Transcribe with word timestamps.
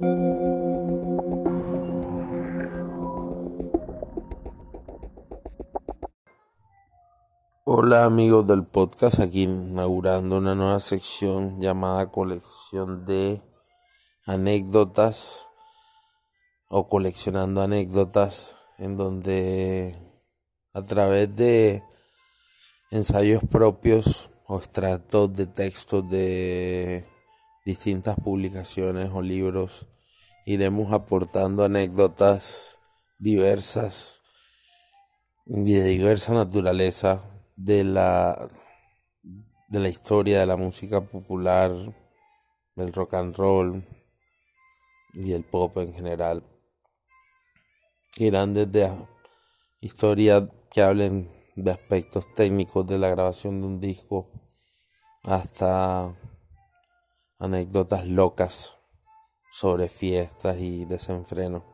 Hola 0.00 0.14
amigos 8.04 8.46
del 8.46 8.64
podcast, 8.64 9.18
aquí 9.18 9.42
inaugurando 9.42 10.38
una 10.38 10.54
nueva 10.54 10.78
sección 10.78 11.60
llamada 11.60 12.12
colección 12.12 13.06
de 13.06 13.42
anécdotas 14.24 15.48
o 16.68 16.88
coleccionando 16.88 17.60
anécdotas 17.60 18.56
en 18.78 18.96
donde 18.96 19.96
a 20.74 20.84
través 20.84 21.34
de 21.34 21.82
ensayos 22.92 23.42
propios 23.50 24.30
o 24.46 24.58
extractos 24.58 25.34
de 25.34 25.46
textos 25.46 26.08
de 26.08 27.17
distintas 27.64 28.16
publicaciones 28.16 29.10
o 29.12 29.22
libros 29.22 29.86
iremos 30.46 30.92
aportando 30.92 31.64
anécdotas 31.64 32.78
diversas 33.18 34.22
y 35.46 35.74
de 35.74 35.84
diversa 35.84 36.32
naturaleza 36.32 37.22
de 37.56 37.84
la 37.84 38.48
de 39.68 39.80
la 39.80 39.88
historia 39.88 40.40
de 40.40 40.46
la 40.46 40.56
música 40.56 41.02
popular, 41.02 41.70
del 42.74 42.92
rock 42.92 43.14
and 43.14 43.36
roll 43.36 43.84
y 45.12 45.32
el 45.32 45.44
pop 45.44 45.76
en 45.76 45.92
general. 45.92 46.42
Irán 48.16 48.54
desde 48.54 48.90
historias 49.80 50.44
que 50.70 50.82
hablen 50.82 51.30
de 51.54 51.70
aspectos 51.70 52.32
técnicos 52.34 52.86
de 52.86 52.98
la 52.98 53.10
grabación 53.10 53.60
de 53.60 53.66
un 53.66 53.80
disco 53.80 54.30
hasta 55.24 56.14
anécdotas 57.38 58.06
locas 58.06 58.76
sobre 59.50 59.88
fiestas 59.88 60.58
y 60.58 60.84
desenfreno. 60.84 61.64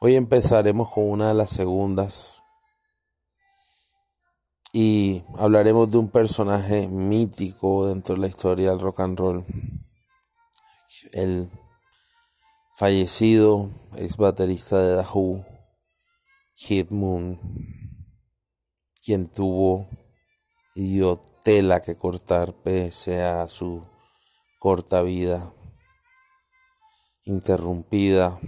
Hoy 0.00 0.16
empezaremos 0.16 0.90
con 0.90 1.08
una 1.10 1.28
de 1.28 1.34
las 1.34 1.50
segundas 1.50 2.42
y 4.72 5.24
hablaremos 5.38 5.90
de 5.90 5.98
un 5.98 6.08
personaje 6.08 6.86
mítico 6.86 7.88
dentro 7.88 8.14
de 8.14 8.20
la 8.20 8.26
historia 8.28 8.70
del 8.70 8.80
rock 8.80 9.00
and 9.00 9.18
roll. 9.18 9.46
El 11.12 11.50
fallecido 12.74 13.70
ex 13.96 14.16
baterista 14.16 14.78
de 14.78 15.02
The 15.02 15.08
Who, 15.10 15.44
Kid 16.54 16.90
Moon, 16.90 17.40
quien 19.02 19.26
tuvo 19.28 19.88
y 20.74 21.00
que 21.84 21.96
cortar 21.96 22.52
pese 22.52 23.22
a 23.22 23.48
su 23.48 23.82
corta 24.58 25.02
vida 25.02 25.52
interrumpida 27.24 28.40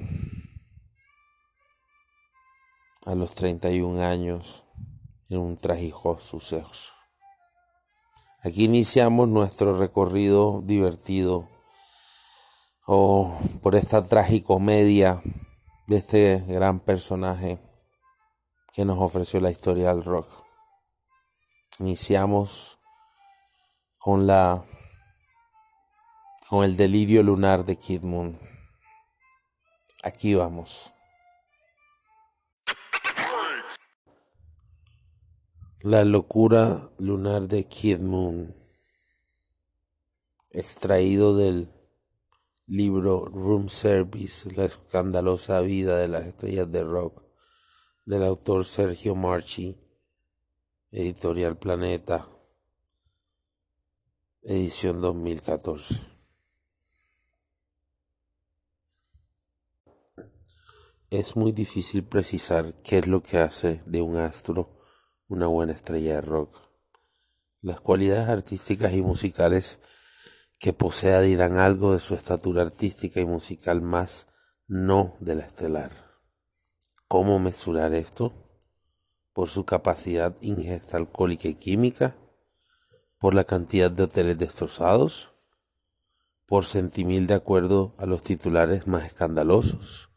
a 3.06 3.14
los 3.14 3.34
31 3.34 4.02
años 4.02 4.64
en 5.28 5.38
un 5.38 5.56
trágico 5.56 6.18
suceso. 6.18 6.92
Aquí 8.42 8.64
iniciamos 8.64 9.28
nuestro 9.28 9.78
recorrido 9.78 10.62
divertido 10.64 11.48
por 12.86 13.76
esta 13.76 14.04
tragicomedia 14.04 15.22
de 15.86 15.96
este 15.96 16.40
gran 16.48 16.80
personaje 16.80 17.60
que 18.72 18.84
nos 18.84 18.98
ofreció 18.98 19.40
la 19.40 19.50
historia 19.50 19.94
del 19.94 20.04
rock. 20.04 20.26
Iniciamos 21.78 22.78
con 23.98 24.26
la 24.26 24.64
con 26.50 26.64
el 26.64 26.76
delirio 26.76 27.22
lunar 27.22 27.64
de 27.64 27.76
Kid 27.76 28.02
Moon. 28.02 28.36
Aquí 30.02 30.34
vamos. 30.34 30.92
La 35.82 36.04
locura 36.04 36.90
lunar 36.98 37.42
de 37.42 37.68
Kid 37.68 38.00
Moon, 38.00 38.52
extraído 40.50 41.36
del 41.36 41.72
libro 42.66 43.26
Room 43.26 43.68
Service, 43.68 44.50
la 44.50 44.64
escandalosa 44.64 45.60
vida 45.60 45.98
de 45.98 46.08
las 46.08 46.26
estrellas 46.26 46.70
de 46.72 46.82
rock, 46.82 47.22
del 48.04 48.24
autor 48.24 48.64
Sergio 48.64 49.14
Marchi, 49.14 49.80
editorial 50.90 51.56
Planeta, 51.56 52.28
edición 54.42 55.00
2014. 55.00 56.09
Es 61.10 61.34
muy 61.34 61.50
difícil 61.50 62.04
precisar 62.04 62.72
qué 62.84 62.98
es 62.98 63.08
lo 63.08 63.20
que 63.20 63.38
hace 63.38 63.82
de 63.84 64.00
un 64.00 64.16
astro 64.16 64.78
una 65.26 65.48
buena 65.48 65.72
estrella 65.72 66.14
de 66.14 66.20
rock. 66.20 66.56
Las 67.60 67.80
cualidades 67.80 68.28
artísticas 68.28 68.92
y 68.92 69.02
musicales 69.02 69.80
que 70.60 70.72
posea 70.72 71.20
dirán 71.20 71.58
algo 71.58 71.94
de 71.94 71.98
su 71.98 72.14
estatura 72.14 72.62
artística 72.62 73.18
y 73.20 73.24
musical 73.24 73.82
más 73.82 74.28
no 74.68 75.16
de 75.18 75.34
la 75.34 75.46
estelar. 75.46 75.90
¿Cómo 77.08 77.40
mesurar 77.40 77.92
esto? 77.92 78.32
Por 79.32 79.48
su 79.48 79.64
capacidad 79.64 80.36
ingesta 80.40 80.96
alcohólica 80.96 81.48
y 81.48 81.54
química, 81.54 82.14
por 83.18 83.34
la 83.34 83.42
cantidad 83.42 83.90
de 83.90 84.04
hoteles 84.04 84.38
destrozados, 84.38 85.32
por 86.46 86.66
centimil 86.66 87.26
de 87.26 87.34
acuerdo 87.34 87.96
a 87.98 88.06
los 88.06 88.22
titulares 88.22 88.86
más 88.86 89.06
escandalosos, 89.06 90.09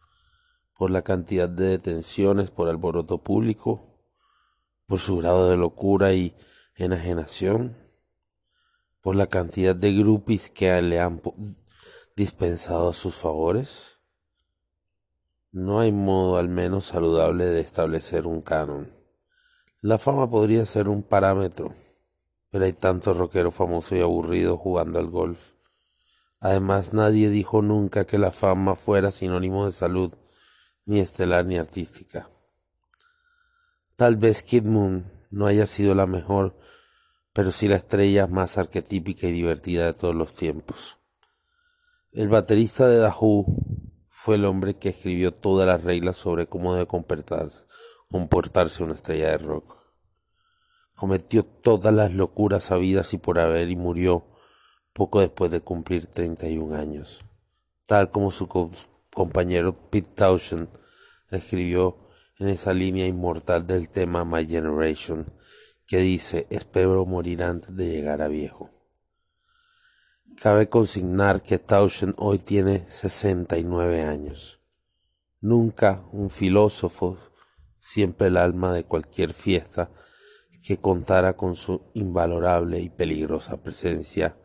por 0.78 0.91
la 0.91 1.01
cantidad 1.03 1.50
de 1.50 1.67
detenciones 1.67 2.51
por 2.51 2.67
alboroto 2.67 3.19
público, 3.19 3.94
por 4.88 5.00
su 5.00 5.17
grado 5.17 5.50
de 5.50 5.57
locura 5.57 6.13
y 6.13 6.35
enajenación, 6.75 7.78
por 9.01 9.16
la 9.16 9.28
cantidad 9.28 9.75
de 9.75 9.94
grupis 9.94 10.50
que 10.50 10.81
le 10.81 11.00
han 11.00 11.22
dispensado 12.16 12.94
sus 12.94 13.16
favores. 13.16 14.00
No 15.51 15.79
hay 15.79 15.91
modo 15.91 16.38
al 16.38 16.50
menos 16.50 16.85
saludable 16.85 17.45
de 17.45 17.62
establecer 17.62 18.25
un 18.25 18.41
canon. 18.41 18.91
La 19.81 19.97
fama 19.97 20.29
podría 20.29 20.66
ser 20.66 20.88
un 20.88 21.03
parámetro, 21.03 21.73
pero 22.50 22.66
hay 22.66 22.73
tanto 22.73 23.13
rockero 23.13 23.51
famoso 23.51 23.95
y 23.95 24.01
aburrido 24.01 24.57
jugando 24.57 24.97
al 24.97 25.09
golf. 25.09 25.39
Además, 26.39 26.94
nadie 26.94 27.29
dijo 27.29 27.62
nunca 27.62 28.06
que 28.06 28.17
la 28.17 28.31
fama 28.31 28.75
fuera 28.75 29.12
sinónimo 29.12 29.66
de 29.66 29.72
salud, 29.72 30.13
ni 30.85 30.99
estelar 30.99 31.45
ni 31.45 31.57
artística. 31.57 32.29
Tal 33.95 34.17
vez 34.17 34.44
Kid 34.44 34.63
Moon 34.63 35.11
no 35.29 35.45
haya 35.47 35.67
sido 35.67 35.95
la 35.95 36.05
mejor, 36.05 36.57
pero 37.33 37.51
sí 37.51 37.67
la 37.67 37.75
estrella 37.75 38.27
más 38.27 38.57
arquetípica 38.57 39.27
y 39.27 39.31
divertida 39.31 39.85
de 39.85 39.94
todos 39.94 40.16
los 40.16 40.33
tiempos. 40.33 40.97
El 42.11 42.29
baterista 42.29 42.88
de 42.88 43.07
Who 43.07 43.45
fue 44.09 44.35
el 44.35 44.45
hombre 44.45 44.75
que 44.75 44.89
escribió 44.89 45.33
todas 45.33 45.67
las 45.67 45.83
reglas 45.83 46.16
sobre 46.16 46.47
cómo 46.47 46.75
debe 46.75 46.88
comportarse 46.88 48.83
una 48.83 48.94
estrella 48.94 49.29
de 49.29 49.39
rock. 49.39 49.77
Cometió 50.95 51.44
todas 51.44 51.94
las 51.94 52.13
locuras 52.13 52.65
sabidas 52.65 53.13
y 53.13 53.17
por 53.17 53.39
haber 53.39 53.69
y 53.69 53.75
murió 53.75 54.27
poco 54.94 55.21
después 55.21 55.50
de 55.50 55.61
cumplir 55.61 56.05
31 56.05 56.75
años, 56.75 57.25
tal 57.88 58.11
como 58.11 58.29
su 58.29 58.47
compañero 59.13 59.90
Pete 59.90 60.09
Townshend 60.16 60.68
escribió 61.29 61.97
en 62.40 62.50
esa 62.50 62.74
línea 62.74 63.07
inmortal 63.07 63.66
del 63.66 63.90
tema 63.90 64.25
My 64.25 64.46
Generation 64.46 65.34
que 65.85 65.97
dice 65.97 66.47
espero 66.50 67.06
morir 67.06 67.44
antes 67.44 67.75
de 67.75 67.90
llegar 67.90 68.22
a 68.22 68.28
viejo. 68.28 68.72
Cabe 70.41 70.68
consignar 70.68 71.41
que 71.44 71.59
Tauschen 71.59 72.16
hoy 72.18 72.40
tiene 72.40 72.90
69 72.90 74.01
años. 74.01 74.59
Nunca 75.39 76.04
un 76.12 76.30
filósofo, 76.30 77.19
siempre 77.80 78.27
el 78.27 78.38
alma 78.38 78.74
de 78.74 78.83
cualquier 78.83 79.33
fiesta 79.33 79.92
que 80.63 80.77
contara 80.77 81.38
con 81.38 81.56
su 81.56 81.92
invalorable 81.94 82.80
y 82.80 82.89
peligrosa 82.89 83.62
presencia. 83.62 84.38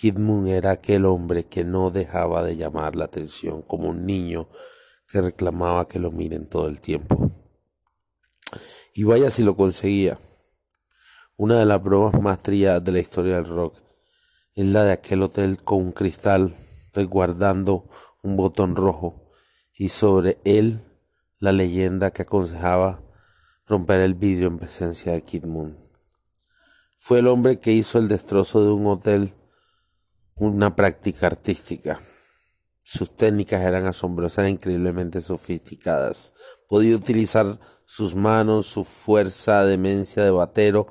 Kid 0.00 0.16
Moon 0.16 0.48
era 0.48 0.70
aquel 0.70 1.04
hombre 1.04 1.44
que 1.44 1.62
no 1.62 1.90
dejaba 1.90 2.42
de 2.42 2.56
llamar 2.56 2.96
la 2.96 3.04
atención 3.04 3.60
como 3.60 3.90
un 3.90 4.06
niño 4.06 4.48
que 5.06 5.20
reclamaba 5.20 5.84
que 5.84 5.98
lo 5.98 6.10
miren 6.10 6.46
todo 6.46 6.68
el 6.68 6.80
tiempo. 6.80 7.30
Y 8.94 9.04
vaya 9.04 9.30
si 9.30 9.42
lo 9.42 9.56
conseguía. 9.56 10.18
Una 11.36 11.58
de 11.58 11.66
las 11.66 11.82
bromas 11.82 12.18
más 12.18 12.38
trilladas 12.38 12.82
de 12.82 12.92
la 12.92 13.00
historia 13.00 13.34
del 13.34 13.44
rock 13.44 13.76
es 14.54 14.64
la 14.64 14.84
de 14.84 14.92
aquel 14.92 15.22
hotel 15.22 15.62
con 15.62 15.82
un 15.82 15.92
cristal 15.92 16.56
resguardando 16.94 17.84
un 18.22 18.36
botón 18.36 18.76
rojo 18.76 19.30
y 19.74 19.90
sobre 19.90 20.38
él 20.44 20.80
la 21.40 21.52
leyenda 21.52 22.10
que 22.10 22.22
aconsejaba 22.22 23.02
romper 23.66 24.00
el 24.00 24.14
vidrio 24.14 24.48
en 24.48 24.60
presencia 24.60 25.12
de 25.12 25.20
Kid 25.20 25.44
Moon. 25.44 25.76
Fue 26.96 27.18
el 27.18 27.26
hombre 27.26 27.60
que 27.60 27.72
hizo 27.72 27.98
el 27.98 28.08
destrozo 28.08 28.64
de 28.64 28.70
un 28.70 28.86
hotel 28.86 29.34
una 30.40 30.74
práctica 30.74 31.26
artística 31.26 32.00
Sus 32.82 33.14
técnicas 33.14 33.60
eran 33.60 33.86
asombrosas 33.86 34.46
e 34.46 34.50
increíblemente 34.50 35.20
sofisticadas. 35.20 36.32
Podía 36.66 36.96
utilizar 36.96 37.60
sus 37.84 38.16
manos, 38.16 38.66
su 38.66 38.84
fuerza, 38.84 39.64
demencia 39.64 40.24
de 40.24 40.30
batero 40.30 40.86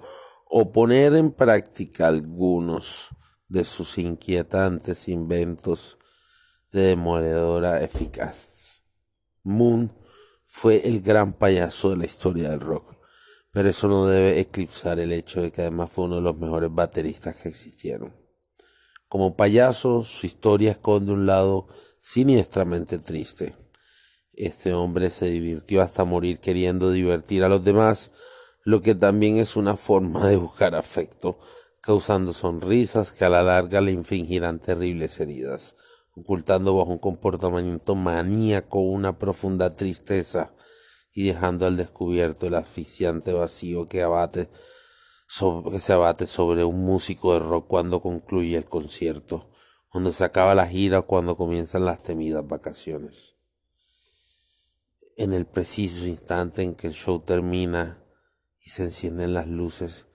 o 0.45 0.71
poner 0.71 1.15
en 1.15 1.31
práctica 1.31 2.07
algunos 2.07 3.09
de 3.47 3.65
sus 3.65 3.97
inquietantes 3.97 5.09
inventos 5.09 5.97
de 6.71 6.81
demoledora 6.81 7.81
eficaz. 7.81 8.83
Moon 9.43 9.91
fue 10.45 10.87
el 10.87 11.01
gran 11.01 11.33
payaso 11.33 11.89
de 11.89 11.97
la 11.97 12.05
historia 12.05 12.51
del 12.51 12.61
rock, 12.61 12.95
pero 13.51 13.67
eso 13.67 13.87
no 13.87 14.05
debe 14.05 14.39
eclipsar 14.39 14.99
el 14.99 15.11
hecho 15.11 15.41
de 15.41 15.51
que 15.51 15.61
además 15.61 15.91
fue 15.91 16.05
uno 16.05 16.15
de 16.17 16.21
los 16.21 16.37
mejores 16.37 16.71
bateristas 16.71 17.41
que 17.41 17.49
existieron. 17.49 18.18
Como 19.09 19.35
payaso, 19.35 20.03
su 20.03 20.27
historia 20.27 20.71
esconde 20.71 21.11
un 21.11 21.25
lado 21.25 21.67
siniestramente 21.99 22.99
triste. 22.99 23.55
Este 24.33 24.73
hombre 24.73 25.09
se 25.09 25.25
divirtió 25.31 25.81
hasta 25.81 26.03
morir 26.05 26.39
queriendo 26.39 26.91
divertir 26.91 27.43
a 27.43 27.49
los 27.49 27.63
demás, 27.63 28.11
lo 28.63 28.83
que 28.83 28.93
también 28.93 29.37
es 29.37 29.55
una 29.55 29.75
forma 29.77 30.27
de 30.27 30.35
buscar 30.35 30.75
afecto, 30.75 31.39
causando 31.81 32.33
sonrisas 32.33 33.11
que 33.11 33.25
a 33.25 33.29
la 33.29 33.41
larga 33.41 33.81
le 33.81 33.91
infringirán 33.91 34.59
terribles 34.59 35.19
heridas, 35.19 35.75
ocultando 36.15 36.77
bajo 36.77 36.91
un 36.91 36.99
comportamiento 36.99 37.95
maníaco 37.95 38.79
una 38.79 39.17
profunda 39.17 39.75
tristeza 39.75 40.53
y 41.11 41.23
dejando 41.23 41.65
al 41.65 41.77
descubierto 41.77 42.45
el 42.45 42.53
asfixiante 42.53 43.33
vacío 43.33 43.87
que 43.87 44.03
abate 44.03 44.49
que 45.71 45.79
se 45.79 45.93
abate 45.93 46.25
sobre 46.25 46.63
un 46.63 46.83
músico 46.83 47.33
de 47.33 47.39
rock 47.39 47.67
cuando 47.67 48.01
concluye 48.01 48.57
el 48.57 48.65
concierto, 48.65 49.49
cuando 49.89 50.11
se 50.11 50.23
acaba 50.23 50.55
la 50.55 50.65
gira 50.67 50.99
o 50.99 51.05
cuando 51.05 51.37
comienzan 51.37 51.85
las 51.85 52.01
temidas 52.01 52.47
vacaciones. 52.47 53.35
En 55.15 55.33
el 55.33 55.45
preciso 55.45 56.07
instante 56.07 56.63
en 56.63 56.73
que 56.73 56.87
el 56.87 56.93
show 56.93 57.19
termina 57.19 58.03
y 58.59 58.71
se 58.71 58.83
encienden 58.85 59.33
las 59.33 59.47
luces, 59.47 60.07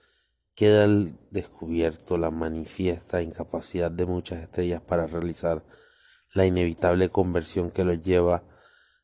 queda 0.53 0.87
descubierto 1.31 2.17
la 2.17 2.29
manifiesta 2.29 3.21
incapacidad 3.21 3.91
de 3.91 4.05
muchas 4.05 4.43
estrellas 4.43 4.81
para 4.81 5.07
realizar 5.07 5.63
la 6.33 6.45
inevitable 6.45 7.09
conversión 7.09 7.71
que 7.71 7.85
los 7.85 8.01
lleva 8.01 8.43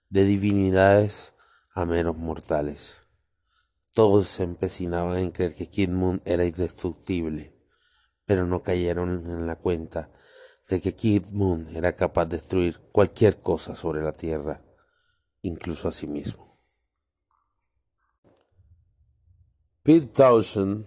de 0.10 0.26
divinidades 0.26 1.34
a 1.74 1.86
meros 1.86 2.18
mortales. 2.18 3.01
Todos 3.94 4.28
se 4.28 4.44
empecinaban 4.44 5.18
en 5.18 5.32
creer 5.32 5.54
que 5.54 5.70
Kid 5.70 5.90
Moon 5.90 6.22
era 6.24 6.46
indestructible, 6.46 7.54
pero 8.26 8.46
no 8.48 8.64
cayeron 8.64 9.30
en 9.30 9.48
la 9.48 9.58
cuenta 9.58 10.10
de 10.70 10.80
que 10.80 10.96
Kid 10.96 11.26
Moon 11.32 11.68
era 11.76 11.96
capaz 11.96 12.26
de 12.26 12.38
destruir 12.38 12.80
cualquier 12.94 13.42
cosa 13.42 13.76
sobre 13.76 14.02
la 14.02 14.14
tierra, 14.14 14.64
incluso 15.42 15.90
a 15.90 15.92
sí 15.92 16.08
mismo. 16.08 16.58
Pete 19.84 20.08
Townshend, 20.08 20.86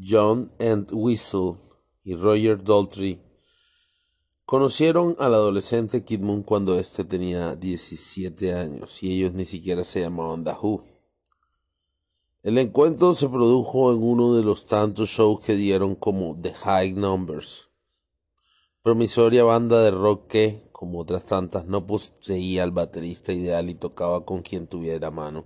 John 0.00 0.52
Entwistle 0.58 1.58
y 2.04 2.14
Roger 2.14 2.62
Daltrey 2.62 3.20
conocieron 4.46 5.16
al 5.18 5.34
adolescente 5.34 6.04
Kid 6.04 6.20
Moon 6.20 6.42
cuando 6.42 6.78
éste 6.78 7.04
tenía 7.04 7.56
17 7.56 8.54
años 8.54 9.02
y 9.02 9.12
ellos 9.12 9.34
ni 9.34 9.44
siquiera 9.44 9.84
se 9.84 10.00
llamaban 10.00 10.44
The 10.44 10.52
el 12.46 12.58
encuentro 12.58 13.12
se 13.12 13.28
produjo 13.28 13.92
en 13.92 14.00
uno 14.00 14.36
de 14.36 14.44
los 14.44 14.66
tantos 14.66 15.08
shows 15.08 15.40
que 15.40 15.56
dieron 15.56 15.96
como 15.96 16.40
The 16.40 16.54
High 16.54 16.92
Numbers, 16.92 17.70
promisoria 18.82 19.42
banda 19.42 19.82
de 19.82 19.90
rock 19.90 20.28
que, 20.28 20.68
como 20.70 21.00
otras 21.00 21.26
tantas, 21.26 21.66
no 21.66 21.88
poseía 21.88 22.62
al 22.62 22.70
baterista 22.70 23.32
ideal 23.32 23.68
y 23.68 23.74
tocaba 23.74 24.24
con 24.24 24.42
quien 24.42 24.68
tuviera 24.68 25.10
mano. 25.10 25.44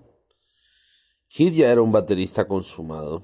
Kid 1.27 1.55
ya 1.55 1.73
era 1.73 1.81
un 1.81 1.91
baterista 1.91 2.47
consumado, 2.47 3.23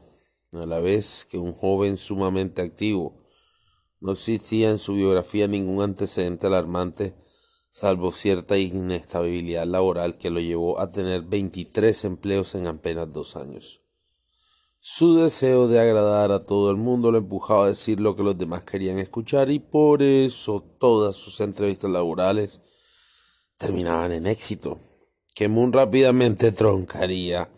a 0.52 0.64
la 0.64 0.81
vez 0.81 1.26
que 1.31 1.37
un 1.37 1.52
joven 1.52 1.99
sumamente 1.99 2.62
activo. 2.62 3.26
No 4.00 4.12
existía 4.12 4.70
en 4.70 4.79
su 4.79 4.94
biografía 4.94 5.49
ningún 5.49 5.82
antecedente 5.82 6.46
alarmante 6.46 7.14
salvo 7.76 8.11
cierta 8.11 8.56
inestabilidad 8.56 9.67
laboral 9.67 10.17
que 10.17 10.31
lo 10.31 10.40
llevó 10.40 10.81
a 10.81 10.90
tener 10.90 11.20
23 11.20 12.06
empleos 12.06 12.55
en 12.55 12.69
apenas 12.69 13.12
dos 13.12 13.37
años. 13.37 13.82
Su 14.81 15.17
deseo 15.17 15.69
de 15.69 15.78
agradar 15.78 16.32
a 16.32 16.46
todo 16.46 16.70
el 16.70 16.78
mundo 16.78 17.12
lo 17.12 17.19
empujaba 17.19 17.64
a 17.64 17.69
decir 17.69 18.00
lo 18.00 18.17
que 18.17 18.23
los 18.23 18.38
demás 18.38 18.64
querían 18.64 18.99
escuchar 18.99 19.50
y 19.50 19.58
por 19.58 20.02
eso 20.02 20.62
todas 20.81 21.17
sus 21.17 21.38
entrevistas 21.43 21.90
laborales 21.90 22.62
terminaban 23.58 24.12
en 24.12 24.26
éxito, 24.26 24.81
que 25.34 25.46
Moon 25.46 25.70
rápidamente 25.70 26.52
troncaría 26.52 27.50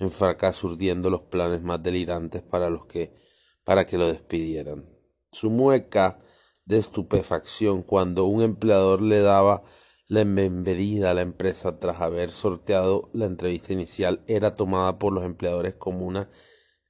en 0.00 0.10
fracaso 0.10 0.66
urdiendo 0.66 1.10
los 1.10 1.20
planes 1.20 1.62
más 1.62 1.80
delirantes 1.80 2.42
para 2.42 2.70
los 2.70 2.86
que 2.86 3.14
para 3.62 3.86
que 3.86 3.98
lo 3.98 4.08
despidieran. 4.08 4.84
Su 5.30 5.48
mueca 5.48 6.18
de 6.64 6.78
estupefacción 6.78 7.82
cuando 7.82 8.24
un 8.26 8.42
empleador 8.42 9.02
le 9.02 9.20
daba 9.20 9.62
la 10.08 10.24
bienvenida 10.24 11.10
a 11.10 11.14
la 11.14 11.20
empresa 11.20 11.78
tras 11.78 12.00
haber 12.00 12.30
sorteado 12.30 13.10
la 13.12 13.26
entrevista 13.26 13.72
inicial 13.72 14.24
era 14.26 14.54
tomada 14.54 14.98
por 14.98 15.12
los 15.12 15.24
empleadores 15.24 15.76
como 15.76 16.04
una 16.04 16.28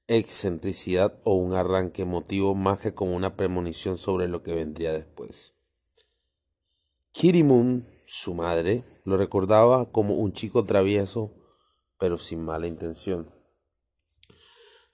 excentricidad 0.06 1.20
o 1.24 1.34
un 1.34 1.54
arranque 1.54 2.02
emotivo 2.02 2.54
más 2.54 2.80
que 2.80 2.94
como 2.94 3.14
una 3.14 3.36
premonición 3.36 3.96
sobre 3.96 4.26
lo 4.26 4.42
que 4.42 4.54
vendría 4.54 4.92
después. 4.92 5.54
Kirimun, 7.12 7.86
su 8.06 8.34
madre, 8.34 8.84
lo 9.04 9.16
recordaba 9.16 9.92
como 9.92 10.14
un 10.14 10.32
chico 10.32 10.64
travieso, 10.64 11.32
pero 11.98 12.18
sin 12.18 12.44
mala 12.44 12.66
intención. 12.66 13.30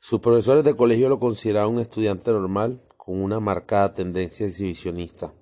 Sus 0.01 0.21
profesores 0.21 0.65
de 0.65 0.77
colegio 0.77 1.09
lo 1.09 1.19
consideraban 1.19 1.75
un 1.75 1.81
estudiante 1.81 2.31
normal, 2.31 2.86
con 3.07 3.23
una 3.23 3.39
marcada 3.39 3.95
tendencia 3.95 4.49
exhibicionista, 4.49 5.33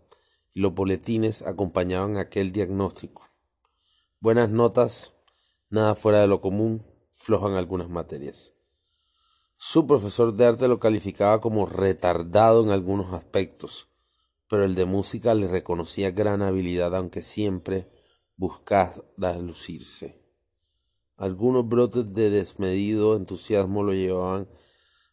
y 0.52 0.60
los 0.60 0.74
boletines 0.74 1.40
acompañaban 1.40 2.18
aquel 2.18 2.52
diagnóstico. 2.52 3.22
Buenas 4.20 4.50
notas, 4.50 5.14
nada 5.70 5.94
fuera 5.94 6.20
de 6.20 6.26
lo 6.26 6.42
común, 6.42 6.84
flojan 7.12 7.54
algunas 7.54 7.88
materias. 7.88 8.52
Su 9.56 9.86
profesor 9.86 10.34
de 10.34 10.44
arte 10.44 10.68
lo 10.68 10.78
calificaba 10.78 11.40
como 11.40 11.64
retardado 11.64 12.62
en 12.62 12.70
algunos 12.70 13.14
aspectos, 13.14 13.88
pero 14.46 14.62
el 14.62 14.74
de 14.74 14.84
música 14.84 15.32
le 15.32 15.48
reconocía 15.48 16.10
gran 16.10 16.42
habilidad, 16.42 16.94
aunque 16.94 17.22
siempre 17.22 17.88
buscaba 18.36 18.94
lucirse. 19.40 20.20
Algunos 21.16 21.66
brotes 21.66 22.12
de 22.12 22.28
desmedido 22.28 23.16
entusiasmo 23.16 23.82
lo 23.82 23.94
llevaban 23.94 24.50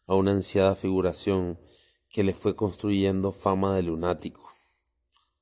a 0.06 0.16
una 0.16 0.32
ansiada 0.32 0.74
figuración 0.74 1.58
que 2.12 2.22
le 2.22 2.34
fue 2.34 2.54
construyendo 2.54 3.32
fama 3.32 3.74
de 3.74 3.82
lunático, 3.82 4.52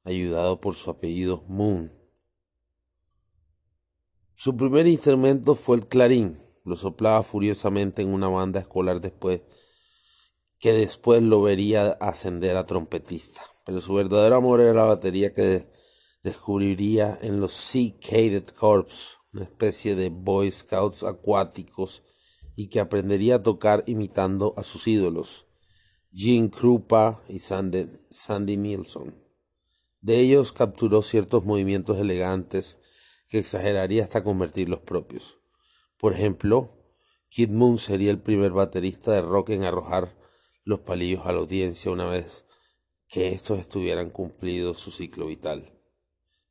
ayudado 0.04 0.60
por 0.60 0.76
su 0.76 0.88
apellido 0.88 1.42
Moon. 1.48 1.92
Su 4.36 4.56
primer 4.56 4.86
instrumento 4.86 5.56
fue 5.56 5.78
el 5.78 5.88
clarín, 5.88 6.38
lo 6.64 6.76
soplaba 6.76 7.24
furiosamente 7.24 8.02
en 8.02 8.14
una 8.14 8.28
banda 8.28 8.60
escolar 8.60 9.00
después 9.00 9.42
que 10.60 10.72
después 10.72 11.22
lo 11.22 11.42
vería 11.42 11.92
ascender 12.00 12.56
a 12.56 12.64
trompetista, 12.64 13.40
pero 13.64 13.80
su 13.80 13.94
verdadero 13.94 14.36
amor 14.36 14.60
era 14.60 14.74
la 14.74 14.84
batería 14.84 15.32
que 15.32 15.66
descubriría 16.22 17.18
en 17.22 17.40
los 17.40 17.52
Sea 17.52 17.94
Cadet 17.98 18.54
Corps, 18.54 19.18
una 19.32 19.44
especie 19.44 19.96
de 19.96 20.10
Boy 20.10 20.50
Scouts 20.50 21.02
acuáticos 21.02 22.02
y 22.54 22.68
que 22.68 22.78
aprendería 22.78 23.36
a 23.36 23.42
tocar 23.42 23.84
imitando 23.86 24.52
a 24.58 24.62
sus 24.62 24.86
ídolos, 24.86 25.46
Gene 26.12 26.50
Krupa 26.50 27.22
y 27.28 27.38
Sandy, 27.38 27.88
Sandy 28.10 28.56
Nilsson. 28.56 29.14
De 30.00 30.18
ellos 30.18 30.50
capturó 30.50 31.02
ciertos 31.02 31.44
movimientos 31.44 31.98
elegantes 31.98 32.78
que 33.28 33.38
exageraría 33.38 34.02
hasta 34.02 34.24
convertirlos 34.24 34.80
propios. 34.80 35.38
Por 35.98 36.12
ejemplo, 36.14 36.70
Kid 37.28 37.50
Moon 37.50 37.78
sería 37.78 38.10
el 38.10 38.18
primer 38.18 38.50
baterista 38.50 39.12
de 39.12 39.22
rock 39.22 39.50
en 39.50 39.62
arrojar 39.62 40.16
los 40.64 40.80
palillos 40.80 41.26
a 41.26 41.32
la 41.32 41.38
audiencia 41.38 41.92
una 41.92 42.06
vez 42.06 42.44
que 43.06 43.32
estos 43.32 43.60
estuvieran 43.60 44.10
cumplido 44.10 44.74
su 44.74 44.90
ciclo 44.90 45.26
vital. 45.26 45.72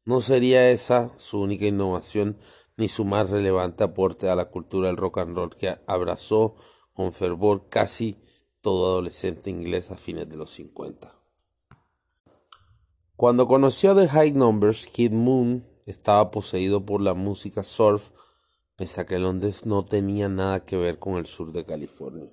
No 0.06 0.22
sería 0.22 0.70
esa 0.70 1.12
su 1.18 1.42
única 1.42 1.66
innovación 1.66 2.38
ni 2.78 2.88
su 2.88 3.04
más 3.04 3.30
relevante 3.30 3.84
aporte 3.84 4.30
a 4.30 4.36
la 4.36 4.46
cultura 4.46 4.88
del 4.88 4.96
rock 4.96 5.18
and 5.18 5.36
roll 5.36 5.56
que 5.58 5.78
abrazó 5.86 6.56
con 6.94 7.12
fervor 7.12 7.68
casi 7.68 8.18
todo 8.62 8.88
adolescente 8.88 9.50
inglés 9.50 9.92
a 9.92 9.96
fines 9.96 10.30
de 10.30 10.36
los 10.38 10.52
50. 10.52 11.16
Cuando 13.16 13.48
conoció 13.48 13.96
The 13.96 14.08
High 14.08 14.32
Numbers, 14.32 14.88
Kid 14.88 15.12
Moon 15.12 15.66
estaba 15.86 16.32
poseído 16.32 16.86
por 16.86 17.02
la 17.02 17.14
música 17.14 17.64
surf, 17.64 18.12
pese 18.76 19.02
a 19.02 19.06
que 19.06 19.20
Londres 19.20 19.66
no 19.66 19.84
tenía 19.84 20.30
nada 20.30 20.64
que 20.64 20.78
ver 20.78 21.00
con 21.00 21.16
el 21.16 21.26
sur 21.26 21.52
de 21.52 21.66
California. 21.66 22.32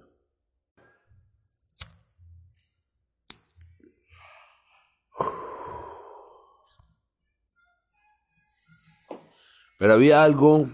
Pero 9.79 9.93
había 9.93 10.23
algo 10.23 10.69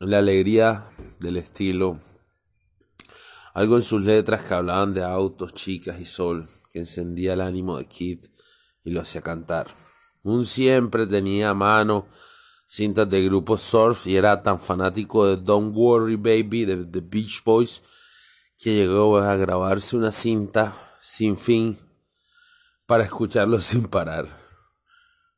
en 0.00 0.10
la 0.10 0.18
alegría 0.18 0.90
del 1.20 1.38
estilo, 1.38 2.00
algo 3.54 3.76
en 3.76 3.82
sus 3.82 4.02
letras 4.02 4.44
que 4.44 4.52
hablaban 4.52 4.92
de 4.92 5.04
autos, 5.04 5.52
chicas 5.52 6.00
y 6.00 6.04
sol, 6.04 6.48
que 6.72 6.80
encendía 6.80 7.34
el 7.34 7.40
ánimo 7.40 7.78
de 7.78 7.86
Kid 7.86 8.26
y 8.82 8.90
lo 8.90 9.00
hacía 9.00 9.22
cantar. 9.22 9.68
Un 10.24 10.44
siempre 10.44 11.06
tenía 11.06 11.50
a 11.50 11.54
mano 11.54 12.08
cintas 12.66 13.08
de 13.08 13.22
grupo 13.22 13.56
surf 13.56 14.08
y 14.08 14.16
era 14.16 14.42
tan 14.42 14.58
fanático 14.58 15.26
de 15.26 15.36
Don't 15.36 15.72
Worry 15.76 16.16
Baby 16.16 16.64
de 16.64 16.84
The 16.84 17.00
Beach 17.00 17.44
Boys 17.44 17.82
que 18.58 18.74
llegó 18.74 19.18
a 19.18 19.36
grabarse 19.36 19.96
una 19.96 20.10
cinta 20.10 20.74
sin 21.00 21.36
fin 21.36 21.78
para 22.86 23.04
escucharlo 23.04 23.60
sin 23.60 23.86
parar. 23.86 24.26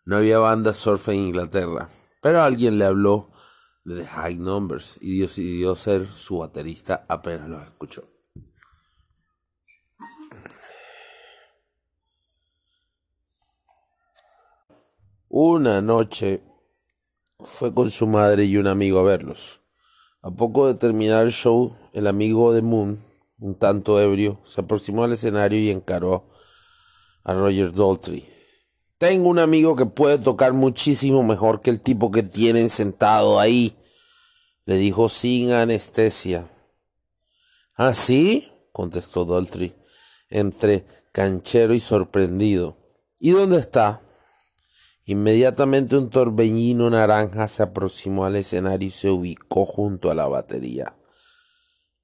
No 0.07 0.17
había 0.17 0.39
banda 0.39 0.73
surf 0.73 1.09
en 1.09 1.17
Inglaterra, 1.17 1.91
pero 2.23 2.43
alguien 2.43 2.79
le 2.79 2.87
habló 2.87 3.31
de 3.87 4.03
The 4.03 4.07
High 4.07 4.37
Numbers 4.39 4.99
y 5.01 5.21
decidió 5.21 5.77
ser 5.77 6.07
su 6.07 6.39
baterista 6.39 7.07
apenas 7.09 7.49
los 7.49 7.65
escuchó. 7.65 8.03
Una 15.29 15.81
noche 15.81 16.43
fue 17.39 17.73
con 17.73 17.91
su 17.93 18.09
madre 18.09 18.45
y 18.45 18.57
un 18.57 18.67
amigo 18.67 18.99
a 18.99 19.05
verlos. 19.05 19.61
A 20.21 20.33
poco 20.33 20.67
de 20.67 20.75
terminar 20.75 21.25
el 21.25 21.33
show, 21.33 21.77
el 21.93 22.09
amigo 22.09 22.53
de 22.53 22.63
Moon, 22.63 23.05
un 23.39 23.55
tanto 23.55 24.01
ebrio, 24.01 24.41
se 24.43 24.63
aproximó 24.63 25.05
al 25.05 25.13
escenario 25.13 25.61
y 25.61 25.71
encaró 25.71 26.29
a 27.23 27.35
Roger 27.35 27.73
Daltrey. 27.73 28.36
Tengo 28.99 29.29
un 29.29 29.39
amigo 29.39 29.77
que 29.77 29.85
puede 29.85 30.19
tocar 30.19 30.55
muchísimo 30.55 31.23
mejor 31.23 31.61
que 31.61 31.71
el 31.71 31.81
tipo 31.81 32.11
que 32.11 32.23
tienen 32.23 32.71
sentado 32.71 33.39
ahí, 33.39 33.77
le 34.65 34.77
dijo 34.77 35.09
sin 35.09 35.53
anestesia. 35.53 36.51
¿Ah, 37.75 37.93
sí? 37.93 38.51
contestó 38.73 39.25
Daltrey, 39.25 39.75
entre 40.31 40.87
canchero 41.13 41.75
y 41.75 41.81
sorprendido. 41.81 42.77
¿Y 43.19 43.31
dónde 43.31 43.59
está? 43.59 44.03
Inmediatamente 45.05 45.97
un 45.97 46.11
torbellino 46.11 46.91
naranja 46.91 47.49
se 47.49 47.63
aproximó 47.63 48.25
al 48.25 48.37
escenario 48.37 48.89
y 48.89 48.91
se 48.91 49.09
ubicó 49.09 49.65
junto 49.65 50.11
a 50.11 50.15
la 50.15 50.27
batería. 50.27 50.97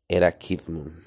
Era 0.09 0.31
Kidman. 0.33 1.03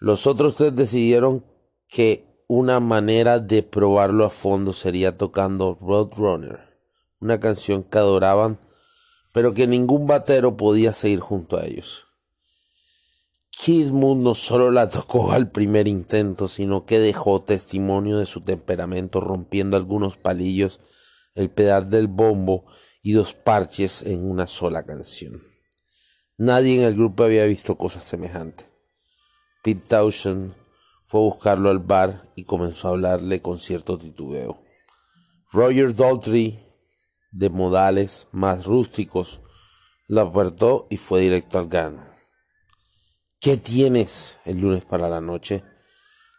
Los 0.00 0.26
otros 0.26 0.56
tres 0.56 0.74
decidieron 0.74 1.44
que 1.86 2.33
una 2.48 2.80
manera 2.80 3.38
de 3.38 3.62
probarlo 3.62 4.24
a 4.24 4.30
fondo 4.30 4.72
sería 4.72 5.16
tocando 5.16 5.78
Roadrunner, 5.80 6.60
una 7.20 7.40
canción 7.40 7.82
que 7.82 7.98
adoraban, 7.98 8.58
pero 9.32 9.54
que 9.54 9.66
ningún 9.66 10.06
batero 10.06 10.56
podía 10.56 10.92
seguir 10.92 11.20
junto 11.20 11.56
a 11.56 11.64
ellos. 11.64 12.06
Moon 13.92 14.22
no 14.22 14.34
solo 14.34 14.70
la 14.70 14.90
tocó 14.90 15.32
al 15.32 15.50
primer 15.50 15.88
intento, 15.88 16.48
sino 16.48 16.84
que 16.84 16.98
dejó 16.98 17.42
testimonio 17.42 18.18
de 18.18 18.26
su 18.26 18.40
temperamento 18.42 19.20
rompiendo 19.20 19.76
algunos 19.76 20.16
palillos, 20.16 20.80
el 21.34 21.50
pedal 21.50 21.88
del 21.90 22.08
bombo 22.08 22.66
y 23.02 23.12
dos 23.12 23.34
parches 23.34 24.02
en 24.02 24.28
una 24.28 24.46
sola 24.46 24.84
canción. 24.84 25.42
Nadie 26.36 26.78
en 26.78 26.84
el 26.84 26.94
grupo 26.94 27.24
había 27.24 27.44
visto 27.44 27.76
cosas 27.76 28.04
semejantes. 28.04 28.66
Pete 29.62 29.82
Townshend 29.88 30.63
fue 31.06 31.20
a 31.20 31.24
buscarlo 31.24 31.70
al 31.70 31.78
bar 31.78 32.32
y 32.34 32.44
comenzó 32.44 32.88
a 32.88 32.90
hablarle 32.92 33.40
con 33.40 33.58
cierto 33.58 33.98
titubeo. 33.98 34.62
Roger 35.52 35.94
Daltrey, 35.94 36.66
de 37.30 37.50
modales 37.50 38.28
más 38.32 38.64
rústicos, 38.64 39.40
lo 40.08 40.22
apartó 40.22 40.86
y 40.90 40.96
fue 40.96 41.20
directo 41.20 41.58
al 41.58 41.68
grano. 41.68 42.04
¿Qué 43.40 43.56
tienes 43.56 44.38
el 44.44 44.60
lunes 44.60 44.84
para 44.84 45.08
la 45.08 45.20
noche? 45.20 45.64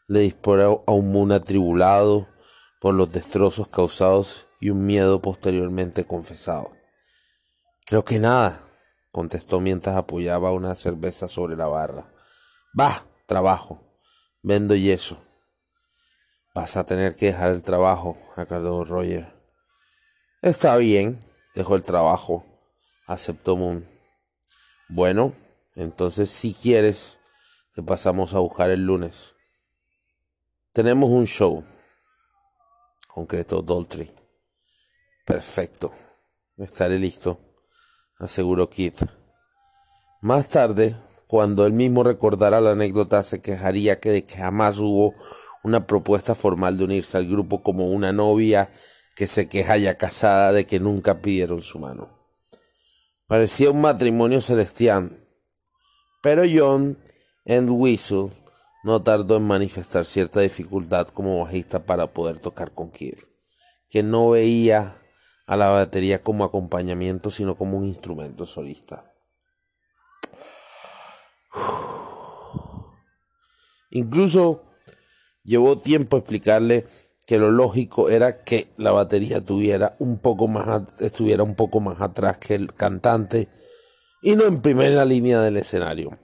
Le 0.07 0.21
disparó 0.21 0.83
a 0.87 0.91
un 0.91 1.11
Moon 1.11 1.31
atribulado 1.31 2.27
por 2.81 2.93
los 2.93 3.11
destrozos 3.11 3.67
causados 3.67 4.47
y 4.59 4.69
un 4.69 4.85
miedo 4.85 5.21
posteriormente 5.21 6.05
confesado. 6.05 6.71
Creo 7.85 8.03
que 8.03 8.19
nada, 8.19 8.67
contestó 9.11 9.59
mientras 9.59 9.95
apoyaba 9.95 10.51
una 10.51 10.75
cerveza 10.75 11.27
sobre 11.27 11.55
la 11.55 11.67
barra. 11.67 12.11
Va, 12.77 13.05
trabajo. 13.27 13.84
Vendo 14.47 14.75
yeso. 14.75 15.17
Vas 16.53 16.77
a 16.77 16.83
tener 16.83 17.15
que 17.15 17.25
dejar 17.25 17.53
el 17.53 17.63
trabajo, 17.63 18.15
aclaró 18.35 18.85
Roger. 18.85 19.33
Está 20.43 20.77
bien, 20.77 21.19
dejó 21.55 21.75
el 21.75 21.81
trabajo, 21.81 22.45
aceptó 23.07 23.57
Moon. 23.57 23.89
Bueno, 24.87 25.33
entonces, 25.73 26.29
si 26.29 26.53
quieres, 26.53 27.17
te 27.73 27.81
pasamos 27.81 28.35
a 28.35 28.39
buscar 28.39 28.69
el 28.69 28.85
lunes. 28.85 29.33
Tenemos 30.73 31.09
un 31.09 31.25
show. 31.25 31.65
Concreto 33.07 33.63
Daltrey. 33.63 34.13
Perfecto. 35.25 35.91
Estaré 36.55 36.99
listo, 36.99 37.39
aseguró 38.19 38.69
Keith. 38.69 39.09
Más 40.21 40.49
tarde, 40.49 40.95
cuando 41.35 41.65
él 41.65 41.73
mismo 41.73 42.01
recordara 42.01 42.61
la 42.61 42.71
anécdota, 42.71 43.21
se 43.21 43.41
quejaría 43.41 43.99
que 43.99 44.09
de 44.09 44.23
que 44.23 44.37
jamás 44.37 44.77
hubo 44.77 45.15
una 45.65 45.85
propuesta 45.85 46.33
formal 46.33 46.77
de 46.77 46.85
unirse 46.85 47.17
al 47.17 47.27
grupo 47.27 47.61
como 47.61 47.87
una 47.87 48.13
novia 48.13 48.69
que 49.17 49.27
se 49.27 49.49
queja 49.49 49.75
ya 49.75 49.97
casada 49.97 50.53
de 50.53 50.65
que 50.65 50.79
nunca 50.79 51.19
pidieron 51.19 51.59
su 51.59 51.77
mano. 51.77 52.07
Parecía 53.27 53.69
un 53.69 53.81
matrimonio 53.81 54.39
celestial, 54.39 55.27
pero 56.23 56.43
John 56.49 56.97
Entwistle 57.43 58.29
no 58.85 59.03
tardó 59.03 59.35
en 59.35 59.45
manifestar 59.45 60.05
cierta 60.05 60.39
dificultad 60.39 61.09
como 61.09 61.43
bajista 61.43 61.85
para 61.85 62.13
poder 62.13 62.39
tocar 62.39 62.71
con 62.71 62.91
Kid, 62.91 63.17
que 63.89 64.03
no 64.03 64.29
veía 64.29 65.01
a 65.47 65.57
la 65.57 65.67
batería 65.67 66.23
como 66.23 66.45
acompañamiento, 66.45 67.29
sino 67.29 67.57
como 67.57 67.77
un 67.77 67.87
instrumento 67.87 68.45
solista. 68.45 69.11
Incluso 73.91 74.63
llevó 75.43 75.77
tiempo 75.77 76.17
explicarle 76.17 76.85
que 77.25 77.39
lo 77.39 77.49
lógico 77.49 78.09
era 78.09 78.43
que 78.43 78.73
la 78.77 78.91
batería 78.91 79.37
estuviera 79.37 79.95
un 79.99 80.17
poco 80.19 80.47
más 80.47 82.01
atrás 82.01 82.37
que 82.37 82.55
el 82.55 82.73
cantante 82.73 83.49
y 84.21 84.35
no 84.35 84.45
en 84.45 84.61
primera 84.61 85.05
línea 85.05 85.41
del 85.41 85.57
escenario. 85.57 86.17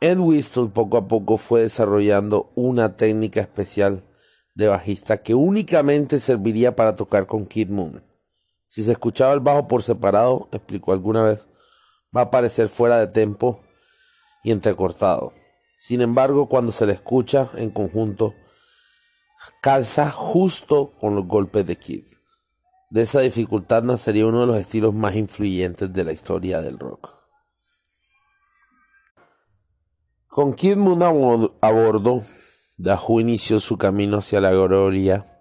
Ed 0.00 0.18
Whistle 0.18 0.68
poco 0.68 0.96
a 0.96 1.06
poco 1.06 1.36
fue 1.36 1.62
desarrollando 1.62 2.52
una 2.54 2.96
técnica 2.96 3.40
especial 3.40 4.02
de 4.54 4.68
bajista 4.68 5.22
que 5.22 5.34
únicamente 5.34 6.18
serviría 6.18 6.74
para 6.74 6.96
tocar 6.96 7.26
con 7.26 7.46
Kid 7.46 7.70
Moon. 7.70 8.02
Si 8.66 8.82
se 8.82 8.92
escuchaba 8.92 9.32
el 9.32 9.40
bajo 9.40 9.68
por 9.68 9.82
separado, 9.82 10.48
explicó 10.52 10.92
alguna 10.92 11.22
vez, 11.22 11.46
va 12.16 12.22
a 12.22 12.30
parecer 12.30 12.68
fuera 12.68 12.98
de 12.98 13.06
tempo 13.06 13.60
y 14.42 14.50
entrecortado. 14.50 15.32
Sin 15.76 16.00
embargo, 16.00 16.48
cuando 16.48 16.72
se 16.72 16.86
le 16.86 16.92
escucha 16.92 17.50
en 17.54 17.70
conjunto, 17.70 18.34
calza 19.60 20.10
justo 20.10 20.92
con 21.00 21.14
los 21.14 21.26
golpes 21.26 21.66
de 21.66 21.76
Kid. 21.76 22.04
De 22.90 23.02
esa 23.02 23.20
dificultad 23.20 23.82
nacería 23.82 24.26
uno 24.26 24.42
de 24.42 24.46
los 24.46 24.58
estilos 24.58 24.94
más 24.94 25.16
influyentes 25.16 25.92
de 25.92 26.04
la 26.04 26.12
historia 26.12 26.60
del 26.60 26.78
rock. 26.78 27.14
Con 30.28 30.54
Kid 30.54 30.76
Moon 30.76 31.02
a 31.02 31.70
bordo, 31.70 32.22
Dahu 32.76 33.20
inició 33.20 33.60
su 33.60 33.76
camino 33.76 34.18
hacia 34.18 34.40
la 34.40 34.50
gloria, 34.50 35.40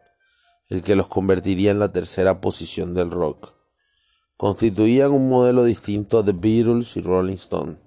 el 0.70 0.82
que 0.82 0.96
los 0.96 1.08
convertiría 1.08 1.72
en 1.72 1.80
la 1.80 1.92
tercera 1.92 2.42
posición 2.42 2.94
del 2.94 3.12
rock. 3.12 3.61
Constituían 4.42 5.12
un 5.12 5.30
modelo 5.30 5.64
distinto 5.64 6.26
The 6.26 6.32
Beatles 6.32 6.98
y 6.98 7.02
Rolling 7.02 7.36
Stone, 7.36 7.78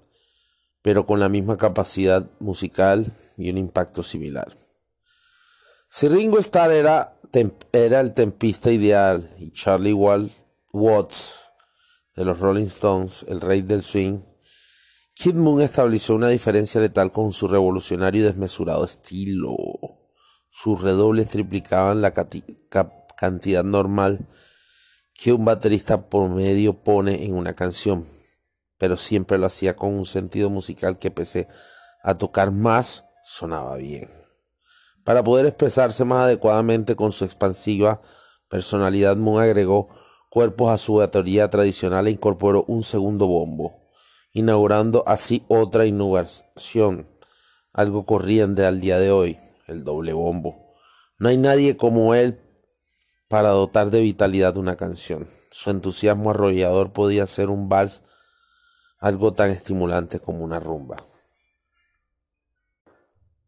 pero 0.81 1.05
con 1.05 1.19
la 1.19 1.27
misma 1.27 1.57
capacidad 1.57 2.31
musical 2.39 3.11
y 3.35 3.49
un 3.49 3.57
impacto 3.57 4.01
similar. 4.01 4.57
Si 5.89 6.07
Ringo 6.07 6.39
Starr 6.39 6.71
era 6.71 7.99
el 7.99 8.13
tempista 8.13 8.71
ideal 8.71 9.35
y 9.37 9.51
Charlie 9.51 9.91
Watts 9.91 11.39
de 12.15 12.23
los 12.23 12.39
Rolling 12.39 12.67
Stones, 12.67 13.25
el 13.27 13.41
rey 13.41 13.61
del 13.61 13.83
swing, 13.83 14.21
Kid 15.13 15.35
Moon 15.35 15.59
estableció 15.59 16.15
una 16.15 16.29
diferencia 16.29 16.79
letal 16.79 17.11
con 17.11 17.33
su 17.33 17.49
revolucionario 17.49 18.21
y 18.21 18.23
desmesurado 18.27 18.85
estilo. 18.85 19.57
Sus 20.51 20.79
redobles 20.79 21.27
triplicaban 21.27 22.01
la 22.01 22.13
cantidad 22.13 23.65
normal 23.65 24.25
que 25.15 25.31
un 25.31 25.45
baterista 25.45 26.09
por 26.09 26.29
medio 26.29 26.73
pone 26.73 27.25
en 27.25 27.33
una 27.33 27.53
canción, 27.53 28.07
pero 28.77 28.97
siempre 28.97 29.37
lo 29.37 29.45
hacía 29.45 29.75
con 29.75 29.93
un 29.93 30.05
sentido 30.05 30.49
musical 30.49 30.99
que 30.99 31.09
pese 31.09 31.47
a 32.03 32.17
tocar 32.17 32.51
más, 32.51 33.05
sonaba 33.23 33.77
bien. 33.77 34.09
Para 35.03 35.23
poder 35.23 35.45
expresarse 35.45 36.03
más 36.03 36.25
adecuadamente 36.25 36.95
con 36.95 37.11
su 37.11 37.25
expansiva 37.25 38.01
personalidad, 38.49 39.15
Moon 39.15 39.41
agregó 39.41 39.89
cuerpos 40.29 40.69
a 40.69 40.77
su 40.77 40.95
batería 40.95 41.49
tradicional 41.49 42.07
e 42.07 42.11
incorporó 42.11 42.65
un 42.67 42.83
segundo 42.83 43.25
bombo, 43.25 43.87
inaugurando 44.33 45.03
así 45.07 45.43
otra 45.47 45.85
innovación, 45.85 47.07
algo 47.73 48.05
corriente 48.05 48.65
al 48.65 48.81
día 48.81 48.99
de 48.99 49.11
hoy, 49.11 49.39
el 49.67 49.83
doble 49.83 50.11
bombo. 50.11 50.75
No 51.17 51.29
hay 51.29 51.37
nadie 51.37 51.77
como 51.77 52.13
él 52.15 52.41
para 53.27 53.49
dotar 53.49 53.89
de 53.89 54.01
vitalidad 54.01 54.57
una 54.57 54.75
canción. 54.75 55.27
Su 55.51 55.69
entusiasmo 55.69 56.31
arrollador 56.31 56.91
podía 56.91 57.25
ser 57.25 57.49
un 57.49 57.69
vals 57.69 58.01
algo 58.99 59.33
tan 59.33 59.49
estimulante 59.49 60.19
como 60.19 60.43
una 60.43 60.59
rumba. 60.59 60.97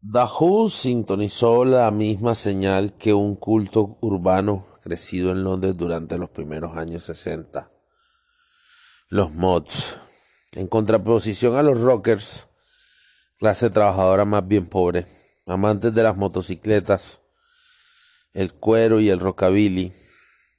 The 0.00 0.26
sintonizó 0.70 1.64
la 1.64 1.90
misma 1.90 2.34
señal 2.34 2.94
que 2.94 3.12
un 3.12 3.34
culto 3.34 3.98
urbano 4.00 4.66
crecido 4.82 5.32
en 5.32 5.42
Londres 5.42 5.76
durante 5.76 6.16
los 6.16 6.30
primeros 6.30 6.76
años 6.76 7.02
60. 7.04 7.70
Los 9.10 9.32
mods, 9.32 9.96
en 10.52 10.68
contraposición 10.68 11.56
a 11.56 11.62
los 11.62 11.80
rockers, 11.80 12.46
clase 13.38 13.70
trabajadora 13.70 14.24
más 14.24 14.46
bien 14.46 14.66
pobre, 14.66 15.06
amantes 15.46 15.92
de 15.92 16.02
las 16.02 16.16
motocicletas, 16.16 17.20
el 18.38 18.52
cuero 18.52 19.00
y 19.00 19.10
el 19.10 19.18
rockabilly, 19.18 19.92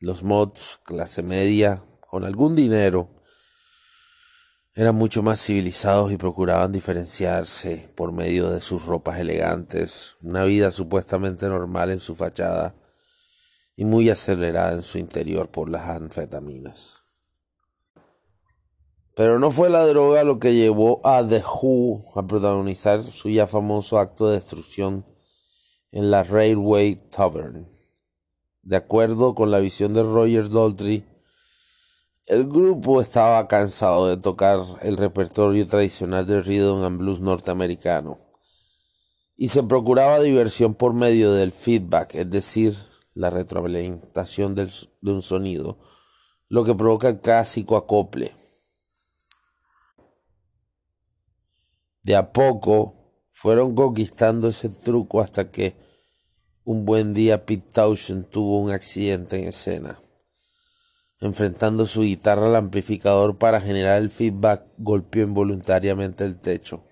los 0.02 0.22
mods, 0.22 0.82
clase 0.84 1.24
media, 1.24 1.82
con 2.02 2.26
algún 2.26 2.54
dinero, 2.54 3.22
eran 4.76 4.96
mucho 4.96 5.24
más 5.24 5.42
civilizados 5.42 6.12
y 6.12 6.18
procuraban 6.18 6.74
diferenciarse 6.74 7.90
por 7.96 8.12
medio 8.12 8.50
de 8.50 8.60
sus 8.60 8.86
ropas 8.86 9.22
elegantes, 9.22 10.18
una 10.22 10.44
vida 10.44 10.72
supuestamente 10.72 11.48
normal 11.48 11.92
en 11.92 12.00
su 12.00 12.16
fachada 12.16 12.76
y 13.78 13.86
muy 13.86 14.10
acelerada 14.10 14.74
en 14.74 14.84
su 14.84 14.98
interior 14.98 15.50
por 15.50 15.70
las 15.70 15.88
anfetaminas. 15.88 17.06
Pero 19.16 19.40
no 19.40 19.52
fue 19.52 19.70
la 19.70 19.86
droga 19.86 20.26
lo 20.26 20.38
que 20.38 20.54
llevó 20.54 21.00
a 21.08 21.26
The 21.26 21.44
Who 21.46 22.12
a 22.20 22.28
protagonizar 22.28 23.04
su 23.04 23.30
ya 23.30 23.48
famoso 23.48 24.00
acto 24.00 24.28
de 24.28 24.36
destrucción 24.36 25.06
en 25.92 26.12
la 26.12 26.24
Railway 26.24 26.96
Tavern. 27.10 27.68
De 28.62 28.76
acuerdo 28.76 29.34
con 29.36 29.52
la 29.52 29.60
visión 29.60 29.94
de 29.94 30.04
Roger 30.04 30.50
Daltrey, 30.50 31.06
el 32.28 32.48
grupo 32.48 33.02
estaba 33.02 33.48
cansado 33.48 34.08
de 34.08 34.18
tocar 34.18 34.60
el 34.82 34.98
repertorio 34.98 35.66
tradicional 35.66 36.28
del 36.28 36.44
rhythm 36.44 36.84
and 36.84 37.00
blues 37.00 37.22
norteamericano 37.22 38.20
y 39.36 39.48
se 39.48 39.64
procuraba 39.64 40.20
diversión 40.20 40.76
por 40.76 40.94
medio 40.94 41.32
del 41.34 41.52
feedback, 41.54 42.16
es 42.16 42.30
decir, 42.30 42.76
la 43.14 43.30
retroalimentación 43.30 44.54
de 44.54 44.70
un 45.02 45.22
sonido, 45.22 45.80
lo 46.50 46.66
que 46.66 46.76
provoca 46.76 47.08
el 47.08 47.22
clásico 47.22 47.78
acople. 47.78 48.36
De 52.04 52.16
a 52.16 52.34
poco 52.34 52.99
fueron 53.42 53.74
conquistando 53.74 54.50
ese 54.50 54.68
truco 54.68 55.22
hasta 55.22 55.50
que 55.50 55.78
un 56.66 56.84
buen 56.84 57.14
día 57.14 57.46
Pete 57.46 57.70
Townshend 57.72 58.28
tuvo 58.30 58.60
un 58.60 58.72
accidente 58.72 59.40
en 59.40 59.48
escena 59.48 60.02
enfrentando 61.22 61.86
su 61.86 62.02
guitarra 62.02 62.48
al 62.48 62.56
amplificador 62.58 63.38
para 63.38 63.62
generar 63.62 63.98
el 63.98 64.10
feedback, 64.10 64.66
golpeó 64.78 65.24
involuntariamente 65.24 66.26
el 66.26 66.38
techo, 66.38 66.84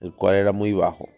el 0.00 0.12
cual 0.12 0.34
era 0.34 0.50
muy 0.50 0.72
bajo, 0.72 1.08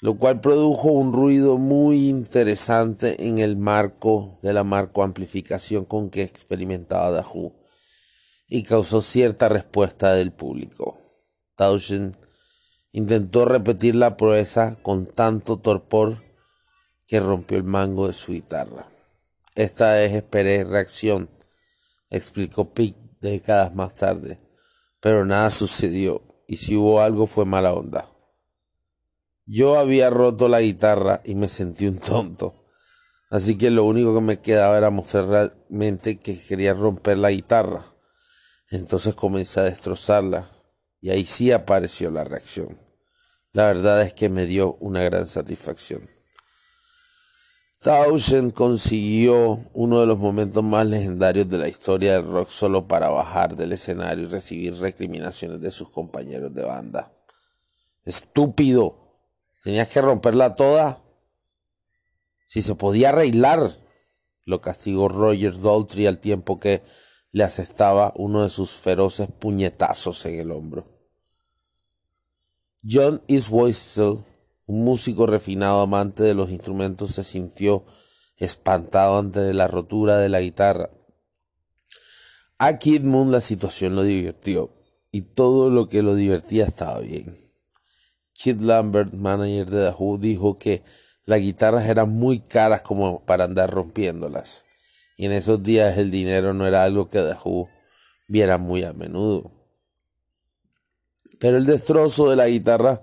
lo 0.00 0.18
cual 0.18 0.40
produjo 0.40 0.88
un 0.88 1.12
ruido 1.12 1.56
muy 1.56 2.08
interesante 2.08 3.28
en 3.28 3.38
el 3.38 3.56
marco 3.56 4.40
de 4.42 4.52
la 4.52 4.64
marco 4.64 5.04
amplificación 5.04 5.84
con 5.84 6.10
que 6.10 6.22
experimentaba 6.22 7.12
Dahu 7.12 7.52
y 8.48 8.64
causó 8.64 9.00
cierta 9.02 9.48
respuesta 9.48 10.14
del 10.14 10.32
público. 10.32 10.98
Townshend 11.56 12.25
intentó 12.96 13.44
repetir 13.44 13.94
la 13.94 14.16
proeza 14.16 14.76
con 14.80 15.04
tanto 15.04 15.58
torpor 15.58 16.22
que 17.06 17.20
rompió 17.20 17.58
el 17.58 17.64
mango 17.64 18.06
de 18.06 18.14
su 18.14 18.32
guitarra. 18.32 18.88
Esta 19.54 19.92
vez 19.92 20.14
esperé 20.14 20.64
reacción, 20.64 21.28
explicó 22.08 22.72
Pick 22.72 22.96
décadas 23.20 23.74
más 23.74 23.92
tarde, 23.96 24.40
pero 24.98 25.26
nada 25.26 25.50
sucedió 25.50 26.22
y 26.48 26.56
si 26.56 26.74
hubo 26.74 27.02
algo 27.02 27.26
fue 27.26 27.44
mala 27.44 27.74
onda. 27.74 28.08
Yo 29.44 29.78
había 29.78 30.08
roto 30.08 30.48
la 30.48 30.62
guitarra 30.62 31.20
y 31.22 31.34
me 31.34 31.48
sentí 31.48 31.86
un 31.86 31.98
tonto, 31.98 32.64
así 33.28 33.58
que 33.58 33.70
lo 33.70 33.84
único 33.84 34.14
que 34.14 34.22
me 34.22 34.40
quedaba 34.40 34.78
era 34.78 34.88
mostrar 34.88 35.26
realmente 35.26 36.18
que 36.18 36.42
quería 36.42 36.72
romper 36.72 37.18
la 37.18 37.30
guitarra. 37.30 37.94
Entonces 38.70 39.14
comencé 39.14 39.60
a 39.60 39.64
destrozarla 39.64 40.50
y 41.02 41.10
ahí 41.10 41.26
sí 41.26 41.52
apareció 41.52 42.10
la 42.10 42.24
reacción. 42.24 42.85
La 43.56 43.68
verdad 43.68 44.02
es 44.02 44.12
que 44.12 44.28
me 44.28 44.44
dio 44.44 44.76
una 44.80 45.02
gran 45.02 45.26
satisfacción. 45.26 46.10
Townshend 47.82 48.52
consiguió 48.52 49.64
uno 49.72 50.00
de 50.00 50.06
los 50.06 50.18
momentos 50.18 50.62
más 50.62 50.86
legendarios 50.86 51.48
de 51.48 51.56
la 51.56 51.66
historia 51.66 52.12
del 52.12 52.30
rock 52.30 52.50
solo 52.50 52.86
para 52.86 53.08
bajar 53.08 53.56
del 53.56 53.72
escenario 53.72 54.24
y 54.24 54.26
recibir 54.26 54.74
recriminaciones 54.76 55.62
de 55.62 55.70
sus 55.70 55.88
compañeros 55.88 56.52
de 56.52 56.66
banda. 56.66 57.14
Estúpido. 58.04 59.22
Tenías 59.64 59.88
que 59.88 60.02
romperla 60.02 60.54
toda. 60.54 61.02
Si 62.44 62.60
se 62.60 62.74
podía 62.74 63.08
arreglar, 63.08 63.70
lo 64.44 64.60
castigó 64.60 65.08
Roger 65.08 65.58
Daltrey 65.58 66.06
al 66.06 66.18
tiempo 66.18 66.60
que 66.60 66.82
le 67.32 67.42
asestaba 67.42 68.12
uno 68.16 68.42
de 68.42 68.50
sus 68.50 68.72
feroces 68.72 69.28
puñetazos 69.38 70.26
en 70.26 70.40
el 70.40 70.50
hombro. 70.50 70.95
John 72.82 73.22
Iswhistle 73.26 74.24
un 74.66 74.84
músico 74.84 75.26
refinado 75.26 75.80
amante 75.80 76.24
de 76.24 76.34
los 76.34 76.50
instrumentos 76.50 77.12
se 77.12 77.22
sintió 77.22 77.84
espantado 78.36 79.18
ante 79.18 79.54
la 79.54 79.68
rotura 79.68 80.18
de 80.18 80.28
la 80.28 80.40
guitarra. 80.40 80.90
A 82.58 82.78
Kid 82.78 83.02
Moon 83.02 83.30
la 83.30 83.40
situación 83.40 83.94
lo 83.94 84.02
divirtió 84.02 84.70
y 85.12 85.22
todo 85.22 85.70
lo 85.70 85.88
que 85.88 86.02
lo 86.02 86.16
divertía 86.16 86.66
estaba 86.66 86.98
bien. 86.98 87.38
Kid 88.32 88.60
Lambert, 88.60 89.12
manager 89.14 89.70
de 89.70 89.90
The 89.90 89.96
Who, 89.96 90.18
dijo 90.18 90.58
que 90.58 90.82
las 91.24 91.40
guitarras 91.40 91.88
eran 91.88 92.10
muy 92.10 92.40
caras 92.40 92.82
como 92.82 93.24
para 93.24 93.44
andar 93.44 93.70
rompiéndolas 93.70 94.64
y 95.16 95.26
en 95.26 95.32
esos 95.32 95.62
días 95.62 95.96
el 95.96 96.10
dinero 96.10 96.52
no 96.52 96.66
era 96.66 96.82
algo 96.82 97.08
que 97.08 97.20
The 97.20 97.36
Who 97.42 97.68
viera 98.26 98.58
muy 98.58 98.82
a 98.82 98.92
menudo. 98.92 99.55
Pero 101.38 101.56
el 101.56 101.66
destrozo 101.66 102.30
de 102.30 102.36
la 102.36 102.48
guitarra 102.48 103.02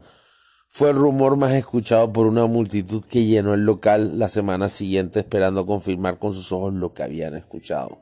fue 0.70 0.90
el 0.90 0.96
rumor 0.96 1.36
más 1.36 1.52
escuchado 1.52 2.12
por 2.12 2.26
una 2.26 2.48
multitud 2.48 3.06
que 3.06 3.26
llenó 3.26 3.54
el 3.54 3.64
local 3.64 4.18
la 4.18 4.28
semana 4.28 4.70
siguiente 4.70 5.20
esperando 5.20 5.68
confirmar 5.68 6.18
con 6.18 6.34
sus 6.34 6.52
ojos 6.52 6.74
lo 6.74 6.94
que 6.94 7.04
habían 7.04 7.36
escuchado. 7.36 8.02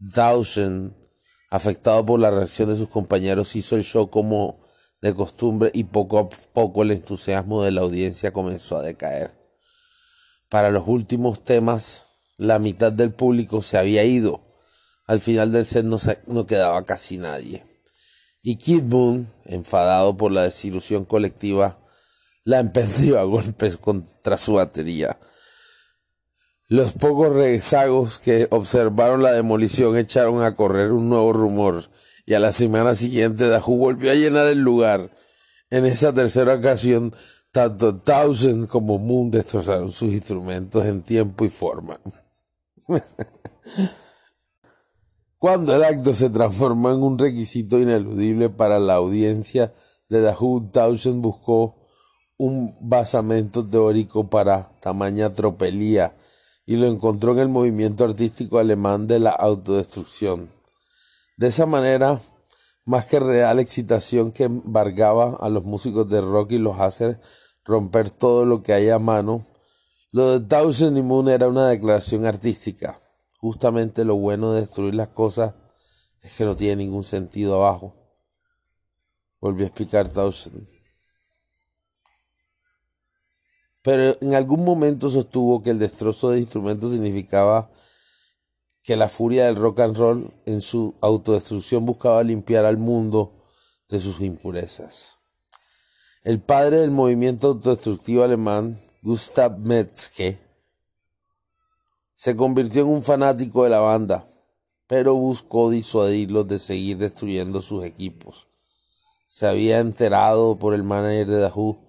Dawson, 0.00 0.96
afectado 1.50 2.04
por 2.04 2.18
la 2.18 2.32
reacción 2.32 2.68
de 2.68 2.76
sus 2.76 2.88
compañeros, 2.88 3.54
hizo 3.54 3.76
el 3.76 3.84
show 3.84 4.10
como 4.10 4.60
de 5.00 5.14
costumbre 5.14 5.70
y 5.72 5.84
poco 5.84 6.18
a 6.18 6.28
poco 6.28 6.82
el 6.82 6.90
entusiasmo 6.90 7.62
de 7.62 7.70
la 7.70 7.82
audiencia 7.82 8.32
comenzó 8.32 8.78
a 8.78 8.82
decaer. 8.82 9.32
Para 10.48 10.70
los 10.70 10.88
últimos 10.88 11.44
temas, 11.44 12.08
la 12.36 12.58
mitad 12.58 12.90
del 12.90 13.12
público 13.12 13.60
se 13.60 13.78
había 13.78 14.02
ido. 14.02 14.40
Al 15.06 15.20
final 15.20 15.52
del 15.52 15.64
set 15.64 15.84
no, 15.84 15.96
no 16.26 16.46
quedaba 16.46 16.84
casi 16.84 17.18
nadie 17.18 17.71
y 18.42 18.56
Kid 18.56 18.82
Moon, 18.82 19.28
enfadado 19.44 20.16
por 20.16 20.32
la 20.32 20.42
desilusión 20.42 21.04
colectiva, 21.04 21.78
la 22.44 22.58
emprendió 22.58 23.20
a 23.20 23.24
golpes 23.24 23.76
contra 23.76 24.36
su 24.36 24.54
batería. 24.54 25.18
Los 26.68 26.92
pocos 26.92 27.32
rezagos 27.32 28.18
que 28.18 28.48
observaron 28.50 29.22
la 29.22 29.32
demolición 29.32 29.96
echaron 29.96 30.42
a 30.42 30.56
correr 30.56 30.90
un 30.90 31.08
nuevo 31.08 31.32
rumor 31.32 31.90
y 32.24 32.34
a 32.34 32.40
la 32.40 32.52
semana 32.52 32.94
siguiente 32.94 33.48
Dahu 33.48 33.76
volvió 33.76 34.10
a 34.10 34.14
llenar 34.14 34.48
el 34.48 34.60
lugar. 34.60 35.10
En 35.70 35.86
esa 35.86 36.12
tercera 36.12 36.54
ocasión, 36.54 37.14
tanto 37.50 37.96
Townsend 37.96 38.68
como 38.68 38.98
Moon 38.98 39.30
destrozaron 39.30 39.92
sus 39.92 40.12
instrumentos 40.12 40.86
en 40.86 41.02
tiempo 41.02 41.44
y 41.44 41.48
forma. 41.48 42.00
Cuando 45.42 45.74
el 45.74 45.82
acto 45.82 46.12
se 46.12 46.30
transformó 46.30 46.92
en 46.92 47.02
un 47.02 47.18
requisito 47.18 47.80
ineludible 47.80 48.48
para 48.48 48.78
la 48.78 48.94
audiencia 48.94 49.74
de 50.08 50.20
Dahoud, 50.20 50.70
Townsend 50.70 51.20
buscó 51.20 51.74
un 52.38 52.76
basamento 52.80 53.66
teórico 53.66 54.30
para 54.30 54.70
tamaña 54.78 55.34
tropelía 55.34 56.14
y 56.64 56.76
lo 56.76 56.86
encontró 56.86 57.32
en 57.32 57.40
el 57.40 57.48
movimiento 57.48 58.04
artístico 58.04 58.60
alemán 58.60 59.08
de 59.08 59.18
la 59.18 59.30
autodestrucción. 59.30 60.48
De 61.36 61.48
esa 61.48 61.66
manera, 61.66 62.20
más 62.84 63.06
que 63.06 63.18
real 63.18 63.58
excitación 63.58 64.30
que 64.30 64.44
embargaba 64.44 65.38
a 65.40 65.48
los 65.48 65.64
músicos 65.64 66.08
de 66.08 66.20
rock 66.20 66.52
y 66.52 66.58
los 66.58 66.78
hace 66.78 67.18
romper 67.64 68.10
todo 68.10 68.44
lo 68.44 68.62
que 68.62 68.74
hay 68.74 68.90
a 68.90 69.00
mano, 69.00 69.44
lo 70.12 70.38
de 70.38 70.46
Townsend 70.46 70.98
y 70.98 71.02
Moon 71.02 71.28
era 71.28 71.48
una 71.48 71.66
declaración 71.66 72.26
artística 72.26 73.01
Justamente 73.42 74.04
lo 74.04 74.14
bueno 74.14 74.52
de 74.52 74.60
destruir 74.60 74.94
las 74.94 75.08
cosas 75.08 75.52
es 76.22 76.36
que 76.36 76.44
no 76.44 76.54
tiene 76.54 76.84
ningún 76.84 77.02
sentido 77.02 77.56
abajo. 77.56 77.92
Volvió 79.40 79.64
a 79.64 79.66
explicar 79.66 80.08
Towson. 80.08 80.68
Pero 83.82 84.16
en 84.20 84.34
algún 84.36 84.64
momento 84.64 85.10
sostuvo 85.10 85.60
que 85.60 85.70
el 85.70 85.80
destrozo 85.80 86.30
de 86.30 86.38
instrumentos 86.38 86.92
significaba 86.92 87.68
que 88.80 88.94
la 88.94 89.08
furia 89.08 89.46
del 89.46 89.56
rock 89.56 89.80
and 89.80 89.96
roll 89.96 90.32
en 90.46 90.60
su 90.60 90.94
autodestrucción 91.00 91.84
buscaba 91.84 92.22
limpiar 92.22 92.64
al 92.64 92.78
mundo 92.78 93.44
de 93.88 93.98
sus 93.98 94.20
impurezas. 94.20 95.16
El 96.22 96.40
padre 96.40 96.78
del 96.78 96.92
movimiento 96.92 97.48
autodestructivo 97.48 98.22
alemán, 98.22 98.80
Gustav 99.02 99.58
Metzke, 99.58 100.51
se 102.22 102.36
convirtió 102.36 102.82
en 102.82 102.88
un 102.88 103.02
fanático 103.02 103.64
de 103.64 103.70
la 103.70 103.80
banda, 103.80 104.28
pero 104.86 105.16
buscó 105.16 105.70
disuadirlos 105.70 106.46
de 106.46 106.60
seguir 106.60 106.98
destruyendo 106.98 107.60
sus 107.60 107.82
equipos. 107.82 108.46
Se 109.26 109.48
había 109.48 109.80
enterado 109.80 110.56
por 110.56 110.72
el 110.72 110.84
manager 110.84 111.26
de 111.26 111.38
Dahoo 111.40 111.80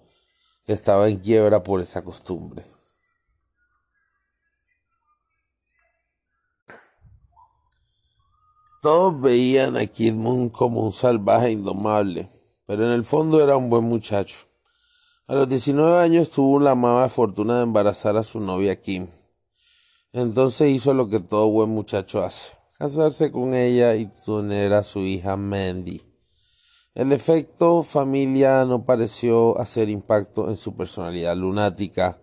que 0.66 0.74
estaba 0.74 1.08
en 1.08 1.20
quiebra 1.20 1.62
por 1.62 1.82
esa 1.82 2.04
costumbre. 2.04 2.66
Todos 8.82 9.22
veían 9.22 9.78
a 9.78 9.86
Kid 9.86 10.14
Moon 10.14 10.50
como 10.50 10.82
un 10.82 10.94
salvaje 10.94 11.52
indomable, 11.52 12.28
pero 12.66 12.88
en 12.88 12.94
el 12.94 13.04
fondo 13.04 13.40
era 13.40 13.56
un 13.56 13.70
buen 13.70 13.84
muchacho. 13.84 14.48
A 15.28 15.36
los 15.36 15.48
19 15.48 16.00
años 16.00 16.32
tuvo 16.32 16.60
la 16.60 16.74
mala 16.74 17.08
fortuna 17.08 17.58
de 17.58 17.64
embarazar 17.66 18.18
a 18.18 18.24
su 18.24 18.40
novia 18.40 18.82
Kim. 18.82 19.10
Entonces 20.14 20.70
hizo 20.70 20.94
lo 20.94 21.10
que 21.10 21.20
todo 21.20 21.50
buen 21.50 21.72
muchacho 21.72 22.24
hace, 22.24 22.54
casarse 22.78 23.32
con 23.32 23.56
ella 23.56 23.96
y 23.96 24.06
tener 24.06 24.74
a 24.74 24.84
su 24.84 25.00
hija 25.00 25.36
Mandy. 25.38 26.04
El 26.94 27.12
efecto 27.12 27.82
familia 27.82 28.64
no 28.66 28.86
pareció 28.86 29.60
hacer 29.60 29.90
impacto 29.90 30.50
en 30.50 30.58
su 30.58 30.76
personalidad 30.76 31.36
lunática, 31.36 32.22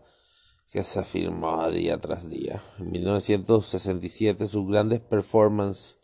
que 0.70 0.84
se 0.84 1.00
afirmaba 1.00 1.68
día 1.70 1.98
tras 1.98 2.30
día. 2.30 2.62
En 2.78 2.92
1967 2.92 4.46
sus 4.46 4.68
grandes 4.68 5.00
performances 5.00 5.98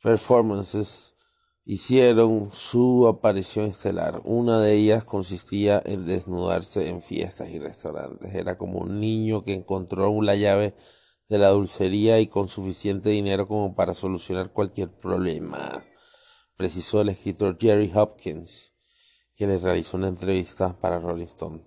performances 0.00 1.11
hicieron 1.64 2.50
su 2.52 3.06
aparición 3.06 3.66
estelar. 3.66 4.20
Una 4.24 4.60
de 4.60 4.74
ellas 4.74 5.04
consistía 5.04 5.80
en 5.84 6.06
desnudarse 6.06 6.88
en 6.88 7.02
fiestas 7.02 7.50
y 7.50 7.58
restaurantes. 7.58 8.34
Era 8.34 8.58
como 8.58 8.80
un 8.80 9.00
niño 9.00 9.44
que 9.44 9.54
encontró 9.54 10.20
la 10.22 10.34
llave 10.34 10.74
de 11.32 11.38
la 11.38 11.48
dulcería 11.48 12.20
y 12.20 12.26
con 12.26 12.48
suficiente 12.48 13.08
dinero 13.08 13.48
como 13.48 13.74
para 13.74 13.94
solucionar 13.94 14.52
cualquier 14.52 14.90
problema, 14.90 15.82
precisó 16.58 17.00
el 17.00 17.08
escritor 17.08 17.56
Jerry 17.58 17.90
Hopkins, 17.94 18.74
que 19.34 19.46
le 19.46 19.58
realizó 19.58 19.96
una 19.96 20.08
entrevista 20.08 20.76
para 20.78 21.00
Rolling 21.00 21.24
Stone. 21.24 21.64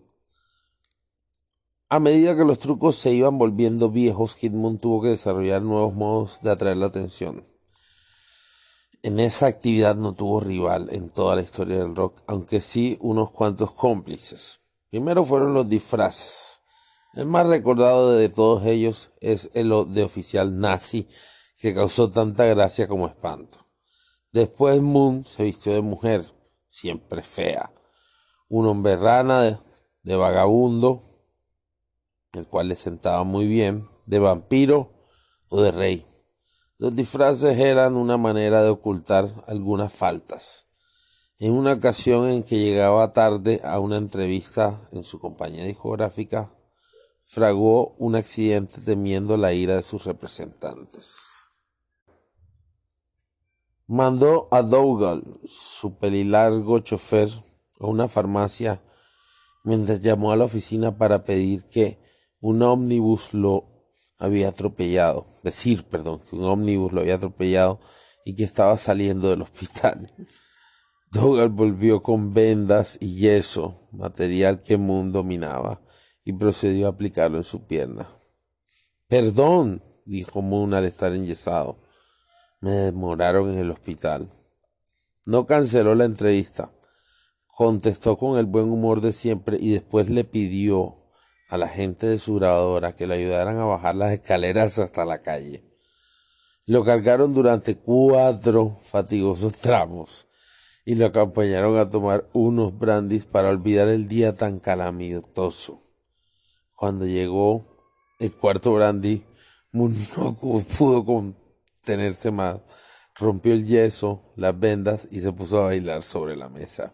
A 1.90 2.00
medida 2.00 2.36
que 2.36 2.44
los 2.44 2.60
trucos 2.60 2.96
se 2.96 3.12
iban 3.12 3.40
volviendo 3.40 3.90
viejos, 3.90 4.36
Kid 4.36 4.52
Moon 4.52 4.78
tuvo 4.78 5.02
que 5.02 5.10
desarrollar 5.10 5.64
nuevos 5.64 5.96
modos 5.96 6.42
de 6.44 6.52
atraer 6.52 6.78
la 6.78 6.86
atención. 6.86 7.55
En 9.06 9.20
esa 9.20 9.46
actividad 9.46 9.96
no 9.96 10.16
tuvo 10.16 10.40
rival 10.40 10.88
en 10.92 11.12
toda 11.12 11.36
la 11.36 11.44
historia 11.44 11.78
del 11.78 11.96
rock, 11.96 12.24
aunque 12.26 12.60
sí 12.60 12.98
unos 13.02 13.30
cuantos 13.30 13.72
cómplices. 13.72 14.62
Primero 14.90 15.24
fueron 15.24 15.54
los 15.54 15.70
disfraces. 15.70 16.64
El 17.14 17.28
más 17.28 17.46
recordado 17.46 18.14
de 18.14 18.30
todos 18.30 18.66
ellos 18.66 19.12
es 19.22 19.52
el 19.54 19.70
de 19.94 20.04
oficial 20.04 20.60
nazi, 20.60 21.08
que 21.56 21.76
causó 21.76 22.10
tanta 22.10 22.46
gracia 22.46 22.88
como 22.88 23.06
espanto. 23.06 23.68
Después 24.32 24.82
Moon 24.82 25.24
se 25.24 25.44
vistió 25.44 25.72
de 25.72 25.82
mujer, 25.82 26.26
siempre 26.68 27.22
fea. 27.22 27.72
Un 28.50 28.66
hombre 28.66 28.96
rana 28.96 29.44
de, 29.44 29.60
de 30.02 30.16
vagabundo, 30.16 31.04
el 32.34 32.48
cual 32.48 32.70
le 32.70 32.76
sentaba 32.76 33.24
muy 33.24 33.46
bien, 33.46 33.88
de 34.08 34.18
vampiro 34.18 34.90
o 35.50 35.62
de 35.62 35.72
rey. 35.72 36.08
Los 36.78 36.96
disfraces 36.96 37.58
eran 37.58 37.96
una 37.96 38.18
manera 38.18 38.62
de 38.62 38.70
ocultar 38.70 39.44
algunas 39.48 39.94
faltas. 39.94 40.66
En 41.40 41.54
una 41.54 41.74
ocasión 41.74 42.28
en 42.30 42.44
que 42.44 42.60
llegaba 42.60 43.14
tarde 43.14 43.62
a 43.64 43.80
una 43.80 43.98
entrevista 43.98 44.82
en 44.92 45.04
su 45.04 45.20
compañía 45.20 45.64
discográfica, 45.64 46.52
fragó 47.24 47.96
un 47.98 48.16
accidente 48.16 48.82
temiendo 48.82 49.38
la 49.38 49.54
ira 49.54 49.76
de 49.76 49.84
sus 49.84 50.04
representantes. 50.04 51.18
Mandó 53.88 54.48
a 54.52 54.62
Dougal, 54.62 55.24
su 55.46 55.98
pelilargo 55.98 56.80
chofer, 56.80 57.30
a 57.80 57.88
una 57.88 58.08
farmacia 58.08 58.82
mientras 59.64 60.02
llamó 60.02 60.32
a 60.32 60.36
la 60.36 60.46
oficina 60.46 60.98
para 60.98 61.24
pedir 61.24 61.64
que 61.70 62.00
un 62.40 62.62
ómnibus 62.62 63.34
lo 63.34 63.75
había 64.18 64.50
atropellado, 64.50 65.28
decir, 65.44 65.84
perdón, 65.84 66.22
que 66.30 66.36
un 66.36 66.46
ómnibus 66.46 66.94
lo 66.94 67.02
había 67.02 67.16
atropellado 67.16 67.80
y 68.24 68.36
que 68.36 68.44
estaba 68.44 68.78
saliendo 68.78 69.30
del 69.30 69.42
hospital. 69.42 70.14
Dougal 71.12 71.50
volvió 71.50 72.04
con 72.04 72.34
vendas 72.34 72.98
y 73.00 73.16
yeso, 73.16 73.88
material 73.92 74.64
que 74.64 74.78
Moon 74.78 75.12
dominaba, 75.12 75.82
y 76.24 76.34
procedió 76.34 76.88
a 76.88 76.90
aplicarlo 76.90 77.38
en 77.38 77.44
su 77.44 77.66
pierna. 77.68 78.10
Perdón, 79.08 79.84
dijo 80.06 80.42
Moon 80.42 80.74
al 80.74 80.86
estar 80.86 81.14
enyesado. 81.14 81.78
Me 82.60 82.72
demoraron 82.72 83.52
en 83.52 83.60
el 83.60 83.72
hospital. 83.72 84.32
No 85.26 85.46
canceló 85.46 85.94
la 85.96 86.06
entrevista. 86.06 86.72
Contestó 87.48 88.18
con 88.18 88.38
el 88.38 88.46
buen 88.46 88.66
humor 88.66 89.02
de 89.02 89.14
siempre 89.14 89.58
y 89.60 89.72
después 89.72 90.10
le 90.10 90.24
pidió 90.24 91.05
a 91.56 91.58
la 91.58 91.70
gente 91.70 92.06
de 92.06 92.20
su 92.20 92.36
grabadora 92.36 92.94
que 92.94 93.08
le 93.08 93.16
ayudaran 93.16 93.58
a 93.58 93.66
bajar 93.66 93.96
las 93.96 94.14
escaleras 94.14 94.78
hasta 94.80 95.06
la 95.06 95.22
calle. 95.22 95.64
Lo 96.68 96.84
cargaron 96.84 97.34
durante 97.34 97.78
cuatro 97.78 98.80
fatigosos 98.82 99.54
tramos 99.56 100.28
y 100.84 100.96
lo 100.96 101.08
acompañaron 101.08 101.78
a 101.78 101.90
tomar 101.90 102.28
unos 102.34 102.78
brandis 102.78 103.26
para 103.26 103.50
olvidar 103.50 103.88
el 103.88 104.08
día 104.08 104.36
tan 104.36 104.60
calamitoso. 104.60 105.82
Cuando 106.76 107.06
llegó 107.06 107.66
el 108.20 108.36
cuarto 108.36 108.74
brandy, 108.74 109.24
no 109.72 110.38
pudo 110.40 111.06
contenerse 111.06 112.32
más. 112.32 112.60
Rompió 113.16 113.54
el 113.54 113.66
yeso, 113.66 114.34
las 114.36 114.58
vendas 114.60 115.08
y 115.10 115.22
se 115.22 115.32
puso 115.32 115.60
a 115.60 115.66
bailar 115.66 116.04
sobre 116.04 116.36
la 116.36 116.50
mesa. 116.50 116.94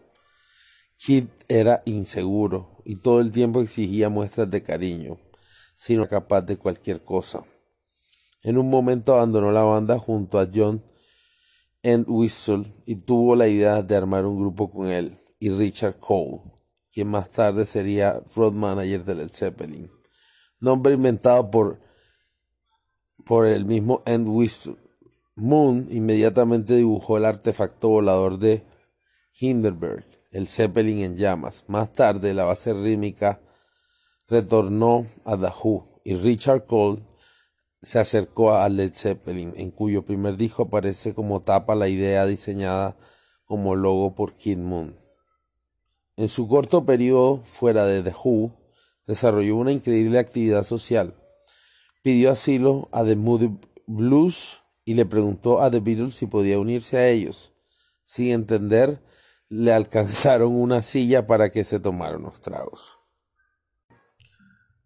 Kid 1.04 1.24
era 1.48 1.82
inseguro 1.84 2.80
y 2.84 2.94
todo 2.94 3.18
el 3.18 3.32
tiempo 3.32 3.60
exigía 3.60 4.08
muestras 4.08 4.48
de 4.48 4.62
cariño, 4.62 5.18
sino 5.76 6.06
capaz 6.06 6.42
de 6.42 6.56
cualquier 6.56 7.02
cosa. 7.02 7.42
En 8.40 8.56
un 8.56 8.70
momento 8.70 9.14
abandonó 9.14 9.50
la 9.50 9.64
banda 9.64 9.98
junto 9.98 10.38
a 10.38 10.48
John 10.54 10.80
Entwistle 11.82 12.72
y 12.86 12.94
tuvo 12.94 13.34
la 13.34 13.48
idea 13.48 13.82
de 13.82 13.96
armar 13.96 14.26
un 14.26 14.38
grupo 14.38 14.70
con 14.70 14.86
él 14.86 15.18
y 15.40 15.50
Richard 15.50 15.98
Cole, 15.98 16.40
quien 16.92 17.08
más 17.08 17.30
tarde 17.30 17.66
sería 17.66 18.22
road 18.36 18.52
manager 18.52 19.04
de 19.04 19.14
Led 19.16 19.30
Zeppelin, 19.30 19.90
nombre 20.60 20.94
inventado 20.94 21.50
por, 21.50 21.80
por 23.24 23.46
el 23.46 23.64
mismo 23.64 24.04
Entwistle. 24.06 24.76
Moon 25.34 25.88
inmediatamente 25.90 26.76
dibujó 26.76 27.16
el 27.16 27.24
artefacto 27.24 27.88
volador 27.88 28.38
de 28.38 28.62
Hindenburg 29.40 30.11
el 30.32 30.48
Zeppelin 30.48 31.00
en 31.00 31.16
llamas. 31.16 31.64
Más 31.68 31.92
tarde, 31.92 32.34
la 32.34 32.44
base 32.44 32.72
rítmica 32.72 33.40
retornó 34.28 35.06
a 35.24 35.34
Who 35.34 36.00
y 36.04 36.16
Richard 36.16 36.66
Cole 36.66 37.02
se 37.82 37.98
acercó 37.98 38.54
a 38.54 38.68
Led 38.68 38.92
Zeppelin, 38.92 39.52
en 39.56 39.70
cuyo 39.72 40.04
primer 40.04 40.36
disco 40.36 40.62
aparece 40.64 41.14
como 41.14 41.42
tapa 41.42 41.74
la 41.74 41.88
idea 41.88 42.24
diseñada 42.26 42.96
como 43.44 43.74
logo 43.74 44.14
por 44.14 44.36
Kid 44.36 44.58
Moon. 44.58 44.96
En 46.16 46.28
su 46.28 46.46
corto 46.46 46.86
periodo 46.86 47.42
fuera 47.44 47.84
de 47.84 48.02
The 48.02 48.14
Who, 48.24 48.52
desarrolló 49.06 49.56
una 49.56 49.72
increíble 49.72 50.20
actividad 50.20 50.62
social. 50.62 51.14
Pidió 52.02 52.30
asilo 52.30 52.88
a 52.92 53.04
The 53.04 53.16
Moody 53.16 53.58
Blues 53.86 54.60
y 54.84 54.94
le 54.94 55.04
preguntó 55.04 55.60
a 55.60 55.70
The 55.70 55.80
Beatles 55.80 56.14
si 56.14 56.26
podía 56.26 56.60
unirse 56.60 56.98
a 56.98 57.08
ellos, 57.08 57.52
sin 58.06 58.30
entender 58.30 59.02
le 59.54 59.70
alcanzaron 59.70 60.54
una 60.54 60.80
silla 60.80 61.26
para 61.26 61.50
que 61.50 61.62
se 61.62 61.78
tomara 61.78 62.16
unos 62.16 62.40
tragos. 62.40 62.98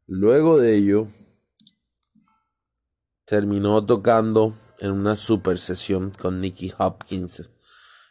Luego 0.09 0.59
de 0.59 0.74
ello, 0.74 1.07
terminó 3.24 3.87
tocando 3.87 4.59
en 4.81 4.90
una 4.90 5.14
super 5.14 5.59
sesión 5.59 6.11
con 6.11 6.40
Nicky 6.40 6.72
Hopkins 6.79 7.48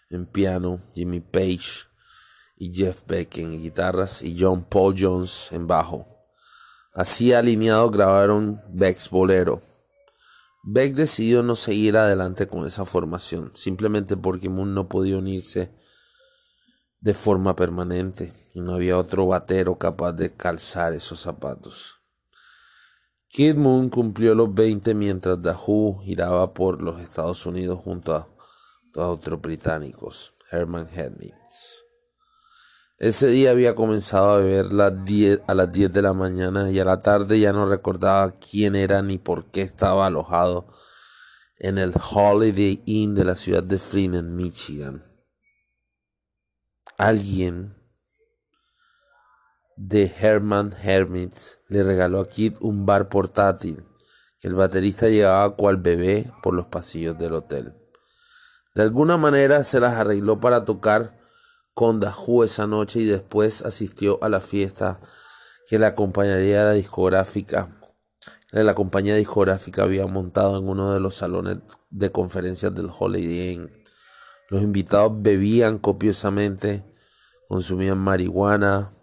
en 0.09 0.25
piano, 0.27 0.81
Jimmy 0.93 1.19
Page 1.19 1.87
y 2.55 2.73
Jeff 2.73 3.05
Beck 3.05 3.37
en 3.39 3.61
guitarras 3.61 4.23
y 4.23 4.37
John 4.39 4.63
Paul 4.63 4.95
Jones 4.97 5.51
en 5.51 5.67
bajo. 5.67 6.07
Así 6.93 7.33
alineados 7.33 7.91
grabaron 7.91 8.61
Beck's 8.69 9.09
Bolero, 9.09 9.61
Beck 10.63 10.95
decidió 10.95 11.43
no 11.43 11.57
seguir 11.57 11.97
adelante 11.97 12.47
con 12.47 12.65
esa 12.65 12.85
formación, 12.85 13.51
simplemente 13.55 14.15
porque 14.15 14.47
Moon 14.47 14.73
no 14.73 14.87
podía 14.87 15.17
unirse 15.17 15.83
de 16.99 17.13
forma 17.13 17.55
permanente 17.55 18.33
y 18.53 18.61
no 18.61 18.75
había 18.75 18.97
otro 18.97 19.27
batero 19.27 19.77
capaz 19.77 20.13
de 20.13 20.33
calzar 20.33 20.93
esos 20.93 21.19
zapatos. 21.19 21.95
Kid 23.27 23.55
Moon 23.55 23.89
cumplió 23.89 24.33
los 24.33 24.53
20 24.53 24.93
mientras 24.93 25.41
Dahu 25.41 25.99
giraba 26.01 26.53
por 26.53 26.81
los 26.81 27.01
Estados 27.01 27.45
Unidos 27.45 27.79
junto 27.83 28.15
a, 28.15 28.29
otros 28.97 29.41
británicos, 29.41 30.33
Herman 30.49 30.87
Hednitz. 30.87 31.83
Ese 32.97 33.27
día 33.27 33.51
había 33.51 33.75
comenzado 33.75 34.29
a 34.29 34.37
beber 34.37 34.67
a 35.47 35.53
las 35.53 35.69
10 35.69 35.91
de 35.91 36.01
la 36.01 36.13
mañana 36.13 36.71
y 36.71 36.79
a 36.79 36.85
la 36.85 37.01
tarde 37.01 37.37
ya 37.37 37.51
no 37.51 37.65
recordaba 37.65 38.35
quién 38.39 38.73
era 38.73 39.01
ni 39.01 39.17
por 39.17 39.47
qué 39.51 39.63
estaba 39.63 40.05
alojado 40.05 40.67
en 41.57 41.77
el 41.77 41.93
Holiday 41.93 42.81
Inn 42.85 43.15
de 43.15 43.25
la 43.25 43.35
ciudad 43.35 43.63
de 43.63 43.79
Freeman, 43.79 44.33
Michigan. 44.33 45.03
Alguien 46.97 47.75
de 49.75 50.11
Herman 50.19 50.73
Hermits 50.81 51.59
le 51.67 51.83
regaló 51.83 52.21
a 52.21 52.27
Kid 52.27 52.55
un 52.61 52.85
bar 52.85 53.09
portátil 53.09 53.83
que 54.39 54.47
el 54.47 54.55
baterista 54.55 55.09
llevaba 55.09 55.55
cual 55.55 55.77
bebé 55.77 56.31
por 56.41 56.53
los 56.53 56.67
pasillos 56.67 57.17
del 57.17 57.33
hotel. 57.33 57.73
De 58.73 58.83
alguna 58.83 59.17
manera 59.17 59.63
se 59.63 59.79
las 59.79 59.95
arregló 59.95 60.39
para 60.39 60.65
tocar 60.65 61.19
con 61.73 61.99
Dahu 61.99 62.43
esa 62.43 62.67
noche 62.67 62.99
y 63.01 63.05
después 63.05 63.61
asistió 63.63 64.23
a 64.23 64.29
la 64.29 64.39
fiesta 64.39 64.99
que 65.67 65.79
la 65.79 65.95
compañía 65.95 66.63
la 66.63 66.71
discográfica 66.71 67.75
la 68.63 68.73
compañía 68.73 69.15
discográfica 69.15 69.83
había 69.83 70.05
montado 70.07 70.57
en 70.57 70.69
uno 70.69 70.93
de 70.93 70.99
los 71.01 71.15
salones 71.15 71.57
de 71.89 72.11
conferencias 72.11 72.73
del 72.73 72.89
Holiday 72.97 73.51
Inn. 73.51 73.84
Los 74.55 74.63
invitados 74.63 75.11
bebían 75.21 75.79
copiosamente, 75.79 76.85
consumían 77.49 77.97
marihuana, 77.97 78.93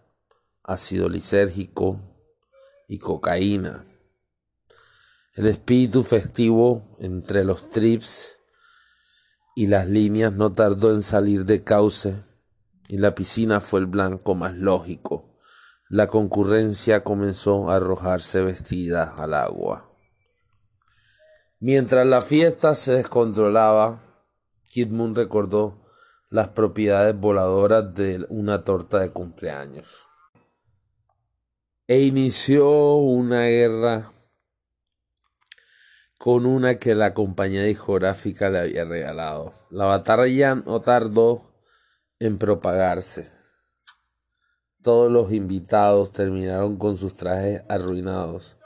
ácido 0.62 1.10
lisérgico 1.10 2.00
y 2.88 2.96
cocaína. 2.96 3.84
El 5.34 5.48
espíritu 5.48 6.04
festivo 6.04 6.96
entre 7.00 7.44
los 7.44 7.68
trips 7.68 8.34
y 9.54 9.66
las 9.66 9.90
líneas 9.90 10.32
no 10.32 10.50
tardó 10.54 10.94
en 10.94 11.02
salir 11.02 11.44
de 11.44 11.62
cauce 11.62 12.24
y 12.88 12.96
la 12.96 13.14
piscina 13.14 13.60
fue 13.60 13.80
el 13.80 13.86
blanco 13.86 14.34
más 14.34 14.54
lógico. 14.54 15.38
La 15.90 16.06
concurrencia 16.06 17.04
comenzó 17.04 17.70
a 17.70 17.76
arrojarse 17.76 18.40
vestida 18.40 19.14
al 19.18 19.34
agua. 19.34 19.94
Mientras 21.60 22.06
la 22.06 22.22
fiesta 22.22 22.74
se 22.74 22.92
descontrolaba, 22.92 24.11
Kid 24.72 24.90
Moon 24.90 25.14
recordó 25.14 25.84
las 26.30 26.48
propiedades 26.48 27.14
voladoras 27.14 27.94
de 27.94 28.24
una 28.30 28.64
torta 28.64 29.00
de 29.00 29.10
cumpleaños. 29.10 30.08
E 31.86 32.00
inició 32.00 32.94
una 32.94 33.42
guerra 33.42 34.14
con 36.16 36.46
una 36.46 36.78
que 36.78 36.94
la 36.94 37.12
compañía 37.12 37.64
discográfica 37.64 38.48
le 38.48 38.60
había 38.60 38.86
regalado. 38.86 39.52
La 39.68 39.84
batalla 39.84 40.54
no 40.54 40.80
tardó 40.80 41.52
en 42.18 42.38
propagarse. 42.38 43.30
Todos 44.82 45.12
los 45.12 45.34
invitados 45.34 46.12
terminaron 46.12 46.78
con 46.78 46.96
sus 46.96 47.14
trajes 47.14 47.62
arruinados. 47.68 48.56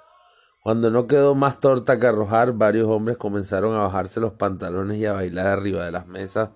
Cuando 0.66 0.90
no 0.90 1.06
quedó 1.06 1.36
más 1.36 1.60
torta 1.60 2.00
que 2.00 2.08
arrojar, 2.08 2.54
varios 2.54 2.88
hombres 2.88 3.16
comenzaron 3.18 3.76
a 3.76 3.82
bajarse 3.82 4.18
los 4.18 4.32
pantalones 4.32 4.98
y 4.98 5.06
a 5.06 5.12
bailar 5.12 5.46
arriba 5.46 5.84
de 5.84 5.92
las 5.92 6.08
mesas, 6.08 6.50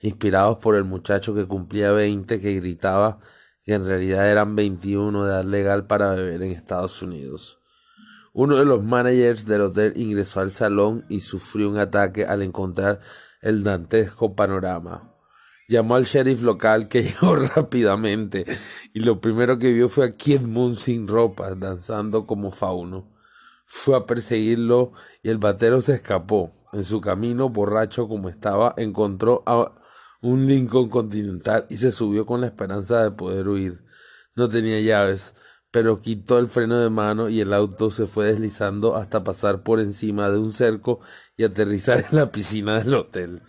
inspirados 0.00 0.58
por 0.58 0.74
el 0.74 0.82
muchacho 0.82 1.36
que 1.36 1.46
cumplía 1.46 1.92
veinte 1.92 2.40
que 2.40 2.54
gritaba 2.54 3.20
que 3.64 3.74
en 3.74 3.86
realidad 3.86 4.28
eran 4.28 4.56
veintiuno 4.56 5.24
de 5.24 5.30
edad 5.30 5.44
legal 5.44 5.86
para 5.86 6.10
beber 6.14 6.42
en 6.42 6.50
Estados 6.50 7.00
Unidos. 7.00 7.60
Uno 8.32 8.56
de 8.56 8.64
los 8.64 8.82
managers 8.82 9.46
del 9.46 9.60
hotel 9.60 9.92
ingresó 9.94 10.40
al 10.40 10.50
salón 10.50 11.04
y 11.08 11.20
sufrió 11.20 11.70
un 11.70 11.78
ataque 11.78 12.24
al 12.24 12.42
encontrar 12.42 12.98
el 13.40 13.62
dantesco 13.62 14.34
panorama. 14.34 15.14
Llamó 15.68 15.94
al 15.94 16.06
sheriff 16.06 16.42
local 16.42 16.88
que 16.88 17.02
llegó 17.04 17.36
rápidamente 17.36 18.46
y 18.92 18.98
lo 18.98 19.20
primero 19.20 19.60
que 19.60 19.70
vio 19.70 19.88
fue 19.88 20.06
a 20.06 20.10
Kid 20.10 20.40
Moon 20.40 20.74
sin 20.74 21.06
ropa, 21.06 21.54
danzando 21.54 22.26
como 22.26 22.50
fauno. 22.50 23.13
Fue 23.76 23.96
a 23.96 24.06
perseguirlo 24.06 24.92
y 25.22 25.28
el 25.28 25.38
batero 25.38 25.80
se 25.82 25.94
escapó. 25.94 26.54
En 26.72 26.84
su 26.84 27.00
camino, 27.00 27.50
borracho 27.50 28.08
como 28.08 28.30
estaba, 28.30 28.72
encontró 28.78 29.42
a 29.46 29.74
un 30.22 30.46
Lincoln 30.46 30.88
Continental 30.88 31.66
y 31.68 31.76
se 31.76 31.90
subió 31.90 32.24
con 32.24 32.40
la 32.40 32.46
esperanza 32.46 33.02
de 33.02 33.10
poder 33.10 33.48
huir. 33.48 33.84
No 34.36 34.48
tenía 34.48 34.80
llaves, 34.80 35.34
pero 35.70 36.00
quitó 36.00 36.38
el 36.38 36.46
freno 36.46 36.78
de 36.78 36.88
mano 36.88 37.28
y 37.28 37.40
el 37.40 37.52
auto 37.52 37.90
se 37.90 38.06
fue 38.06 38.26
deslizando 38.26 38.94
hasta 38.96 39.22
pasar 39.22 39.62
por 39.64 39.80
encima 39.80 40.30
de 40.30 40.38
un 40.38 40.52
cerco 40.52 41.00
y 41.36 41.44
aterrizar 41.44 42.06
en 42.10 42.16
la 42.16 42.32
piscina 42.32 42.78
del 42.78 42.94
hotel. 42.94 43.42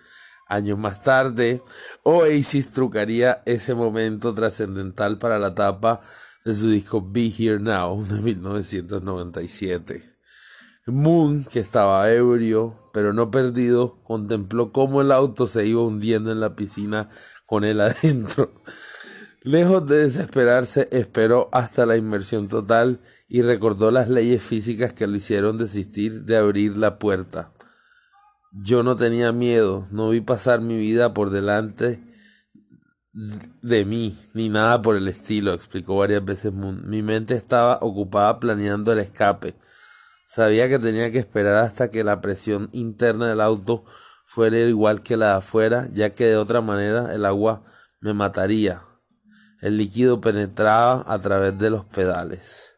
Años 0.48 0.78
más 0.78 1.02
tarde, 1.04 1.62
Oasis 2.04 2.72
trucaría 2.72 3.42
ese 3.46 3.74
momento 3.74 4.34
trascendental 4.34 5.18
para 5.18 5.40
la 5.40 5.56
tapa 5.56 6.02
de 6.44 6.54
su 6.54 6.70
disco 6.70 7.02
Be 7.02 7.32
Here 7.38 7.60
Now 7.60 8.04
de 8.06 8.22
1997. 8.22 10.15
Moon, 10.88 11.46
que 11.46 11.60
estaba 11.60 12.12
ebrio, 12.12 12.76
pero 12.94 13.12
no 13.12 13.32
perdido, 13.32 13.98
contempló 14.04 14.72
cómo 14.72 15.02
el 15.02 15.12
auto 15.12 15.48
se 15.48 15.66
iba 15.66 15.82
hundiendo 15.82 16.32
en 16.32 16.40
la 16.40 16.56
piscina 16.56 17.10
con 17.46 17.64
él 17.64 17.82
adentro. 17.82 18.52
Lejos 19.42 19.88
de 19.88 19.98
desesperarse, 20.00 20.88
esperó 20.92 21.50
hasta 21.52 21.86
la 21.86 21.98
inmersión 21.98 22.48
total 22.48 23.00
y 23.28 23.42
recordó 23.42 23.92
las 23.92 24.10
leyes 24.10 24.44
físicas 24.44 24.94
que 24.94 25.08
le 25.08 25.18
hicieron 25.18 25.58
desistir 25.58 26.24
de 26.24 26.38
abrir 26.38 26.78
la 26.78 26.98
puerta. 27.00 27.52
Yo 28.52 28.84
no 28.84 28.96
tenía 28.96 29.32
miedo, 29.32 29.88
no 29.92 30.10
vi 30.10 30.22
pasar 30.22 30.62
mi 30.62 30.78
vida 30.78 31.14
por 31.14 31.30
delante 31.30 32.02
de 33.62 33.86
mí, 33.86 34.18
ni 34.34 34.50
nada 34.50 34.82
por 34.82 34.96
el 34.96 35.08
estilo, 35.08 35.54
explicó 35.54 35.98
varias 35.98 36.24
veces 36.24 36.54
Moon. 36.54 36.90
Mi 36.90 37.02
mente 37.02 37.34
estaba 37.36 37.80
ocupada 37.82 38.40
planeando 38.40 38.92
el 38.92 39.00
escape. 39.00 39.56
Sabía 40.26 40.68
que 40.68 40.80
tenía 40.80 41.12
que 41.12 41.20
esperar 41.20 41.56
hasta 41.56 41.90
que 41.90 42.04
la 42.04 42.22
presión 42.22 42.70
interna 42.72 43.28
del 43.28 43.42
auto 43.42 43.86
fuera 44.26 44.58
igual 44.58 45.02
que 45.02 45.18
la 45.18 45.30
de 45.30 45.36
afuera, 45.36 45.88
ya 45.94 46.12
que 46.16 46.26
de 46.26 46.38
otra 46.38 46.62
manera 46.62 47.14
el 47.14 47.26
agua 47.26 47.64
me 48.02 48.14
mataría. 48.14 48.84
El 49.62 49.78
líquido 49.78 50.20
penetraba 50.20 51.06
a 51.08 51.20
través 51.20 51.58
de 51.58 51.70
los 51.70 51.86
pedales 51.86 52.76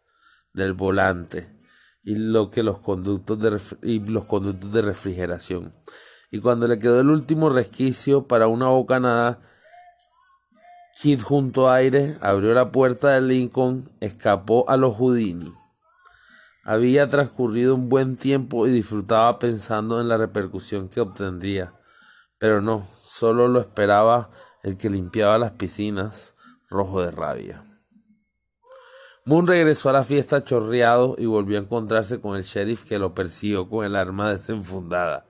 del 0.54 0.74
volante 0.74 1.58
y 2.04 2.16
lo 2.16 2.50
que 2.50 2.64
los 2.64 2.80
conductos 2.80 3.40
de 3.40 3.60
y 3.82 4.00
los 4.00 4.26
conductos 4.26 4.72
de 4.72 4.82
refrigeración. 4.82 5.74
Y 6.32 6.40
cuando 6.40 6.68
le 6.68 6.80
quedó 6.80 7.00
el 7.00 7.10
último 7.10 7.50
resquicio 7.50 8.28
para 8.28 8.48
una 8.48 8.68
bocanada, 8.68 9.40
Kid 11.02 11.22
junto 11.22 11.70
a 11.70 11.76
aire 11.76 12.18
abrió 12.22 12.54
la 12.54 12.72
puerta 12.72 13.12
del 13.12 13.28
Lincoln, 13.28 13.90
escapó 14.00 14.70
a 14.70 14.78
los 14.78 14.96
Houdini. 14.96 15.54
Había 16.68 17.10
transcurrido 17.10 17.76
un 17.76 17.88
buen 17.88 18.18
tiempo 18.18 18.68
y 18.68 18.72
disfrutaba 18.72 19.40
pensando 19.40 20.02
en 20.02 20.10
la 20.10 20.18
repercusión 20.18 20.90
que 20.90 21.00
obtendría. 21.00 21.72
Pero 22.40 22.62
no, 22.62 22.90
solo 22.94 23.48
lo 23.48 23.62
esperaba 23.62 24.32
el 24.64 24.76
que 24.76 24.90
limpiaba 24.90 25.38
las 25.38 25.52
piscinas, 25.52 26.36
rojo 26.70 27.02
de 27.02 27.12
rabia. 27.12 27.64
Moon 29.24 29.48
regresó 29.48 29.92
a 29.92 29.94
la 29.94 30.04
fiesta 30.04 30.44
chorreado 30.44 31.16
y 31.18 31.26
volvió 31.26 31.58
a 31.58 31.62
encontrarse 31.62 32.20
con 32.20 32.36
el 32.36 32.44
sheriff 32.44 32.84
que 32.84 33.00
lo 33.00 33.16
persiguió 33.16 33.70
con 33.70 33.86
el 33.86 33.96
arma 33.96 34.34
desenfundada. 34.34 35.26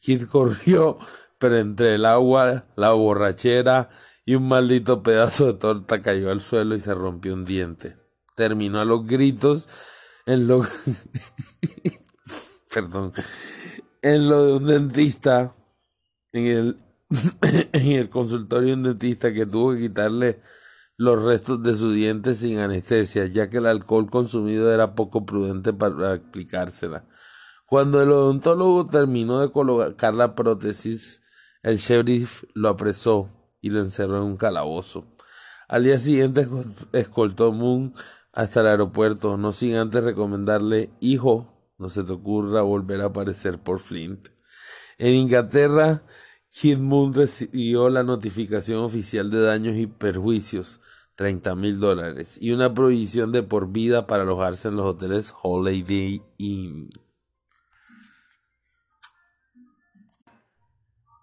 Kid 0.00 0.28
corrió, 0.28 0.96
pero 1.38 1.58
entre 1.58 1.96
el 1.96 2.06
agua, 2.06 2.64
la 2.76 2.92
borrachera 2.92 3.90
y 4.24 4.34
un 4.34 4.48
maldito 4.48 5.02
pedazo 5.02 5.44
de 5.48 5.58
torta 5.58 6.00
cayó 6.00 6.30
al 6.30 6.40
suelo 6.40 6.74
y 6.74 6.80
se 6.80 6.94
rompió 6.94 7.34
un 7.34 7.44
diente. 7.44 7.98
Terminó 8.34 8.80
a 8.80 8.86
los 8.86 9.06
gritos 9.06 9.68
en 10.26 10.46
lo 10.46 10.62
perdón 12.74 13.12
en 14.02 14.28
lo 14.28 14.46
de 14.46 14.52
un 14.54 14.66
dentista 14.66 15.54
en 16.32 16.46
el 16.46 16.78
en 17.72 17.92
el 17.92 18.08
consultorio 18.08 18.68
de 18.68 18.74
un 18.74 18.82
dentista 18.82 19.32
que 19.32 19.46
tuvo 19.46 19.72
que 19.72 19.80
quitarle 19.80 20.40
los 21.00 21.22
restos 21.22 21.62
de 21.62 21.74
su 21.76 21.92
diente 21.92 22.34
sin 22.34 22.58
anestesia, 22.58 23.26
ya 23.26 23.48
que 23.48 23.56
el 23.56 23.64
alcohol 23.64 24.10
consumido 24.10 24.70
era 24.70 24.94
poco 24.94 25.24
prudente 25.24 25.72
para 25.72 26.12
aplicársela. 26.12 27.06
Cuando 27.64 28.02
el 28.02 28.10
odontólogo 28.10 28.86
terminó 28.86 29.40
de 29.40 29.50
colocar 29.50 30.14
la 30.14 30.34
prótesis, 30.34 31.22
el 31.62 31.78
sheriff 31.78 32.44
lo 32.52 32.68
apresó 32.68 33.30
y 33.62 33.70
lo 33.70 33.80
encerró 33.80 34.18
en 34.18 34.24
un 34.24 34.36
calabozo. 34.36 35.06
Al 35.68 35.84
día 35.84 35.98
siguiente 35.98 36.46
escoltó 36.92 37.50
Moon 37.50 37.94
hasta 38.32 38.60
el 38.60 38.68
aeropuerto, 38.68 39.36
no 39.36 39.52
sin 39.52 39.74
antes 39.76 40.04
recomendarle, 40.04 40.90
hijo, 41.00 41.72
no 41.78 41.88
se 41.88 42.04
te 42.04 42.12
ocurra 42.12 42.62
volver 42.62 43.00
a 43.00 43.06
aparecer 43.06 43.58
por 43.58 43.80
Flint. 43.80 44.28
En 44.98 45.14
Inglaterra, 45.14 46.02
Kid 46.50 46.78
Moon 46.78 47.14
recibió 47.14 47.88
la 47.88 48.02
notificación 48.02 48.80
oficial 48.80 49.30
de 49.30 49.40
daños 49.40 49.76
y 49.76 49.86
perjuicios, 49.86 50.80
30 51.14 51.54
mil 51.54 51.80
dólares, 51.80 52.38
y 52.40 52.52
una 52.52 52.72
prohibición 52.72 53.32
de 53.32 53.42
por 53.42 53.72
vida 53.72 54.06
para 54.06 54.22
alojarse 54.22 54.68
en 54.68 54.76
los 54.76 54.86
hoteles 54.86 55.34
Holiday 55.42 56.22
Inn. 56.38 56.90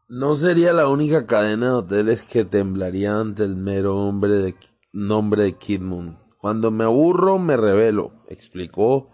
No 0.10 0.36
sería 0.36 0.72
la 0.72 0.88
única 0.88 1.28
cadena 1.28 1.68
de 1.68 1.74
hoteles 1.74 2.24
que 2.24 2.46
temblaría 2.46 3.20
ante 3.20 3.44
el 3.44 3.58
mero 3.58 4.12
de, 4.22 4.56
nombre 4.94 5.44
de 5.44 5.54
Kid 5.58 5.82
Moon. 5.82 6.27
Cuando 6.38 6.72
me 6.72 6.84
aburro, 6.84 7.40
me 7.40 7.58
revelo, 7.58 8.24
explicó 8.28 9.12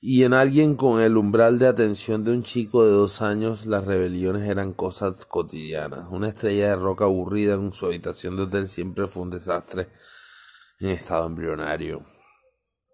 y 0.00 0.24
en 0.24 0.34
alguien 0.34 0.76
con 0.76 1.00
el 1.00 1.16
umbral 1.16 1.58
de 1.58 1.66
atención 1.66 2.22
de 2.22 2.32
un 2.32 2.42
chico 2.44 2.84
de 2.84 2.92
dos 2.92 3.22
años 3.22 3.66
las 3.66 3.84
rebeliones 3.84 4.48
eran 4.48 4.72
cosas 4.72 5.24
cotidianas. 5.26 6.06
Una 6.10 6.28
estrella 6.28 6.68
de 6.68 6.76
roca 6.76 7.06
aburrida 7.06 7.54
en 7.54 7.72
su 7.72 7.86
habitación 7.86 8.36
de 8.36 8.44
hotel 8.44 8.68
siempre 8.68 9.06
fue 9.06 9.24
un 9.24 9.30
desastre 9.30 9.88
en 10.78 10.90
estado 10.90 11.26
embrionario. 11.26 12.04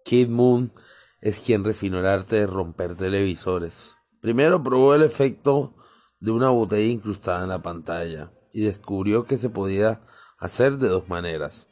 Kid 0.05 0.29
Moon 0.29 0.73
es 1.21 1.39
quien 1.39 1.63
refinó 1.63 1.99
el 1.99 2.07
arte 2.07 2.37
de 2.37 2.47
romper 2.47 2.95
televisores. 2.95 3.93
Primero 4.21 4.63
probó 4.63 4.95
el 4.95 5.03
efecto 5.03 5.75
de 6.19 6.31
una 6.31 6.49
botella 6.49 6.91
incrustada 6.91 7.43
en 7.43 7.49
la 7.49 7.61
pantalla 7.61 8.31
y 8.53 8.63
descubrió 8.63 9.25
que 9.25 9.37
se 9.37 9.49
podía 9.49 10.01
hacer 10.37 10.77
de 10.77 10.87
dos 10.87 11.09
maneras, 11.09 11.69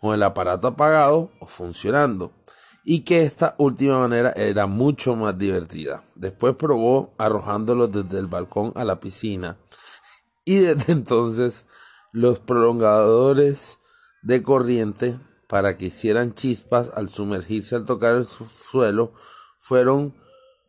con 0.00 0.14
el 0.14 0.22
aparato 0.22 0.68
apagado 0.68 1.30
o 1.40 1.46
funcionando 1.46 2.32
y 2.84 3.00
que 3.00 3.22
esta 3.22 3.54
última 3.58 3.98
manera 3.98 4.32
era 4.34 4.66
mucho 4.66 5.14
más 5.14 5.36
divertida. 5.36 6.04
Después 6.14 6.56
probó 6.56 7.12
arrojándolo 7.18 7.86
desde 7.86 8.18
el 8.18 8.28
balcón 8.28 8.72
a 8.76 8.84
la 8.84 9.00
piscina 9.00 9.58
y 10.44 10.56
desde 10.56 10.92
entonces 10.92 11.66
los 12.12 12.38
prolongadores 12.38 13.78
de 14.22 14.42
corriente 14.42 15.20
para 15.48 15.76
que 15.76 15.86
hicieran 15.86 16.34
chispas 16.34 16.90
al 16.94 17.08
sumergirse 17.08 17.76
al 17.76 17.84
tocar 17.84 18.14
el 18.16 18.26
suelo 18.26 19.12
fueron 19.58 20.14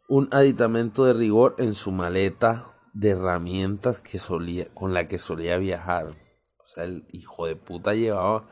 un 0.10 0.28
aditamento 0.32 1.06
de 1.06 1.13
rigor 1.13 1.56
en 1.58 1.74
su 1.74 1.92
maleta 1.92 2.74
de 2.94 3.12
herramientas 3.12 4.02
que 4.02 4.20
solía, 4.20 4.68
con 4.74 4.94
la 4.94 5.08
que 5.08 5.20
solía 5.20 5.58
viajar. 5.58 6.18
O 6.58 6.68
sea, 6.68 6.84
el 6.84 7.08
hijo 7.12 7.46
de 7.46 7.56
puta 7.56 7.94
llevaba 7.94 8.50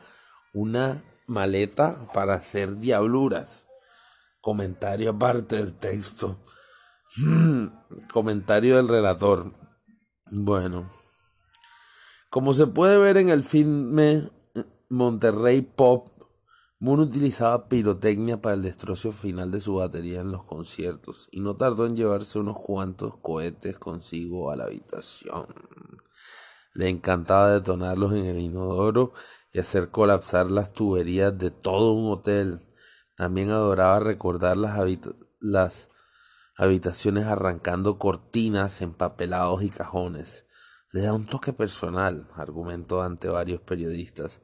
una 0.54 1.04
maleta 1.26 2.08
para 2.12 2.34
hacer 2.34 2.78
diabluras. 2.78 3.66
Comentario 4.40 5.10
aparte 5.10 5.56
del 5.56 5.74
texto. 5.74 6.38
Comentario 8.12 8.76
del 8.76 8.88
relator. 8.88 9.52
Bueno. 10.30 10.90
Como 12.30 12.52
se 12.52 12.66
puede 12.66 12.98
ver 12.98 13.16
en 13.16 13.30
el 13.30 13.42
filme 13.42 14.30
Monterrey 14.90 15.62
Pop, 15.62 16.08
Moon 16.80 17.00
utilizaba 17.00 17.68
pirotecnia 17.68 18.40
para 18.40 18.54
el 18.54 18.62
destrozo 18.62 19.10
final 19.10 19.50
de 19.50 19.60
su 19.60 19.74
batería 19.74 20.20
en 20.20 20.30
los 20.30 20.44
conciertos 20.44 21.28
y 21.32 21.40
no 21.40 21.56
tardó 21.56 21.86
en 21.86 21.96
llevarse 21.96 22.38
unos 22.38 22.58
cuantos 22.60 23.16
cohetes 23.16 23.78
consigo 23.78 24.52
a 24.52 24.56
la 24.56 24.64
habitación. 24.64 25.46
Le 26.74 26.88
encantaba 26.88 27.52
detonarlos 27.52 28.12
en 28.12 28.26
el 28.26 28.38
inodoro 28.38 29.12
y 29.52 29.60
hacer 29.60 29.90
colapsar 29.90 30.50
las 30.50 30.72
tuberías 30.72 31.36
de 31.36 31.50
todo 31.50 31.92
un 31.92 32.12
hotel. 32.12 32.60
También 33.14 33.50
adoraba 33.50 34.00
recordar 34.00 34.56
las, 34.56 34.78
las 35.40 35.88
habitaciones 36.56 37.26
arrancando 37.26 37.98
cortinas, 37.98 38.82
empapelados 38.82 39.62
y 39.62 39.70
cajones. 39.70 40.46
Le 40.90 41.02
da 41.02 41.12
un 41.12 41.26
toque 41.26 41.52
personal, 41.52 42.28
argumentó 42.34 43.02
ante 43.02 43.28
varios 43.28 43.60
periodistas. 43.60 44.40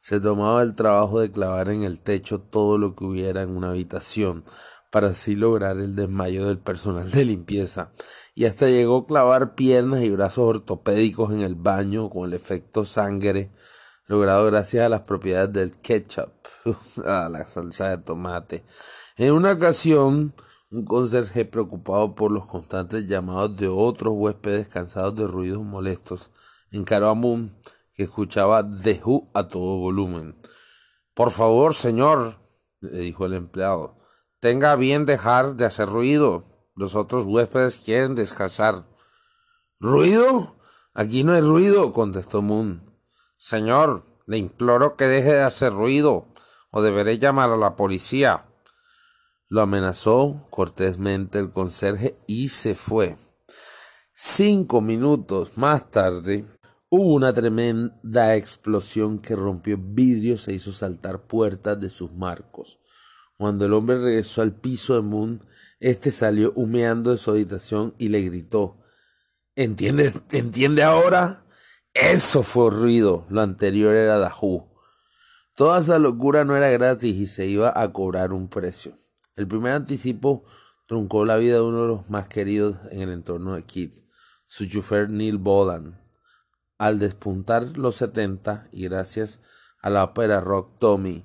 Se 0.00 0.20
tomaba 0.20 0.62
el 0.62 0.74
trabajo 0.74 1.20
de 1.20 1.30
clavar 1.30 1.68
en 1.68 1.82
el 1.84 2.00
techo 2.00 2.40
todo 2.40 2.78
lo 2.78 2.96
que 2.96 3.04
hubiera 3.04 3.42
en 3.42 3.56
una 3.56 3.70
habitación, 3.70 4.44
para 4.90 5.08
así 5.08 5.36
lograr 5.36 5.78
el 5.78 5.94
desmayo 5.94 6.48
del 6.48 6.58
personal 6.58 7.10
de 7.10 7.24
limpieza, 7.24 7.92
y 8.34 8.44
hasta 8.44 8.66
llegó 8.66 8.98
a 8.98 9.06
clavar 9.06 9.54
piernas 9.54 10.02
y 10.02 10.10
brazos 10.10 10.44
ortopédicos 10.46 11.32
en 11.32 11.40
el 11.40 11.54
baño 11.54 12.10
con 12.10 12.28
el 12.28 12.34
efecto 12.34 12.84
sangre 12.84 13.50
logrado 14.06 14.46
gracias 14.46 14.84
a 14.84 14.88
las 14.88 15.02
propiedades 15.02 15.52
del 15.52 15.72
ketchup, 15.78 16.32
a 17.06 17.28
la 17.28 17.44
salsa 17.46 17.88
de 17.88 17.98
tomate. 17.98 18.64
En 19.16 19.32
una 19.32 19.52
ocasión, 19.52 20.34
un 20.70 20.84
conserje 20.84 21.44
preocupado 21.44 22.14
por 22.14 22.30
los 22.32 22.46
constantes 22.46 23.06
llamados 23.06 23.56
de 23.56 23.68
otros 23.68 24.14
huéspedes 24.16 24.68
cansados 24.68 25.16
de 25.16 25.26
ruidos 25.26 25.62
molestos 25.62 26.30
encaró 26.72 27.10
a 27.10 27.14
Moon, 27.14 27.54
que 27.94 28.04
escuchaba 28.04 28.68
The 28.68 29.00
Who 29.04 29.30
a 29.34 29.48
todo 29.48 29.78
volumen. 29.78 30.36
Por 31.14 31.30
favor, 31.30 31.74
señor, 31.74 32.38
le 32.80 32.98
dijo 32.98 33.26
el 33.26 33.34
empleado, 33.34 33.98
tenga 34.40 34.74
bien 34.76 35.04
dejar 35.04 35.54
de 35.54 35.66
hacer 35.66 35.88
ruido. 35.88 36.44
Los 36.74 36.94
otros 36.94 37.26
huéspedes 37.26 37.76
quieren 37.76 38.14
descansar. 38.14 38.86
¿Ruido? 39.78 40.56
Aquí 40.94 41.22
no 41.22 41.32
hay 41.32 41.42
ruido, 41.42 41.92
contestó 41.92 42.40
Moon. 42.40 42.91
Señor, 43.42 44.04
le 44.28 44.38
imploro 44.38 44.94
que 44.94 45.08
deje 45.08 45.32
de 45.32 45.42
hacer 45.42 45.72
ruido, 45.72 46.28
o 46.70 46.80
deberé 46.80 47.18
llamar 47.18 47.50
a 47.50 47.56
la 47.56 47.74
policía. 47.74 48.44
Lo 49.48 49.62
amenazó 49.62 50.46
cortésmente 50.50 51.40
el 51.40 51.50
conserje 51.50 52.16
y 52.28 52.50
se 52.50 52.76
fue. 52.76 53.16
Cinco 54.14 54.80
minutos 54.80 55.56
más 55.56 55.90
tarde 55.90 56.44
hubo 56.88 57.14
una 57.14 57.32
tremenda 57.32 58.36
explosión 58.36 59.18
que 59.18 59.34
rompió 59.34 59.76
vidrios 59.76 60.46
e 60.46 60.52
hizo 60.52 60.70
saltar 60.70 61.26
puertas 61.26 61.80
de 61.80 61.88
sus 61.88 62.12
marcos. 62.12 62.78
Cuando 63.36 63.66
el 63.66 63.72
hombre 63.72 63.98
regresó 64.00 64.42
al 64.42 64.54
piso 64.54 64.94
de 64.94 65.02
Moon, 65.02 65.44
éste 65.80 66.12
salió 66.12 66.52
humeando 66.54 67.10
de 67.10 67.18
su 67.18 67.32
habitación 67.32 67.92
y 67.98 68.08
le 68.08 68.20
gritó 68.20 68.78
¿Entiendes? 69.56 70.22
¿Entiende 70.30 70.84
ahora? 70.84 71.41
Eso 71.94 72.42
fue 72.42 72.70
ruido, 72.70 73.26
lo 73.28 73.42
anterior 73.42 73.94
era 73.94 74.18
Dahu. 74.18 74.66
Toda 75.54 75.80
esa 75.80 75.98
locura 75.98 76.44
no 76.44 76.56
era 76.56 76.70
gratis 76.70 77.14
y 77.14 77.26
se 77.26 77.46
iba 77.46 77.72
a 77.78 77.92
cobrar 77.92 78.32
un 78.32 78.48
precio. 78.48 78.98
El 79.36 79.46
primer 79.46 79.72
anticipo 79.72 80.44
truncó 80.86 81.26
la 81.26 81.36
vida 81.36 81.56
de 81.56 81.60
uno 81.60 81.82
de 81.82 81.88
los 81.88 82.08
más 82.08 82.28
queridos 82.28 82.78
en 82.90 83.02
el 83.02 83.10
entorno 83.10 83.54
de 83.54 83.64
Kid, 83.64 83.90
su 84.46 84.66
chofer 84.66 85.10
Neil 85.10 85.36
Bolan. 85.36 86.00
Al 86.78 86.98
despuntar 86.98 87.76
los 87.76 87.96
70 87.96 88.68
y 88.72 88.84
gracias 88.88 89.40
a 89.82 89.90
la 89.90 90.04
ópera 90.04 90.40
rock 90.40 90.78
Tommy, 90.78 91.22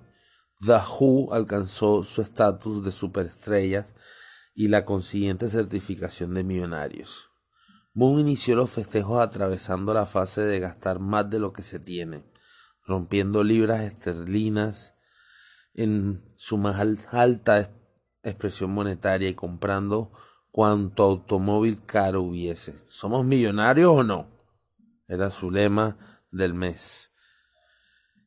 The 0.66 0.80
Who 1.00 1.34
alcanzó 1.34 2.04
su 2.04 2.22
estatus 2.22 2.84
de 2.84 2.92
superestrellas 2.92 3.86
y 4.54 4.68
la 4.68 4.84
consiguiente 4.84 5.48
certificación 5.48 6.34
de 6.34 6.44
millonarios. 6.44 7.30
Moon 7.98 8.20
inició 8.20 8.56
los 8.56 8.70
festejos 8.70 9.20
atravesando 9.20 9.92
la 9.92 10.06
fase 10.06 10.42
de 10.42 10.60
gastar 10.60 11.00
más 11.00 11.32
de 11.32 11.40
lo 11.40 11.52
que 11.52 11.64
se 11.64 11.80
tiene, 11.80 12.24
rompiendo 12.86 13.44
libras 13.44 13.82
esterlinas 13.82 14.94
en 15.74 16.24
su 16.36 16.60
más 16.60 16.80
alta 17.10 17.72
expresión 18.22 18.70
monetaria 18.70 19.30
y 19.30 19.34
comprando 19.34 20.12
cuanto 20.52 21.02
automóvil 21.02 21.82
caro 21.88 22.22
hubiese. 22.22 22.76
¿Somos 22.88 23.26
millonarios 23.26 23.92
o 23.92 24.04
no? 24.04 24.28
Era 25.08 25.32
su 25.32 25.50
lema 25.50 25.98
del 26.30 26.54
mes. 26.54 27.12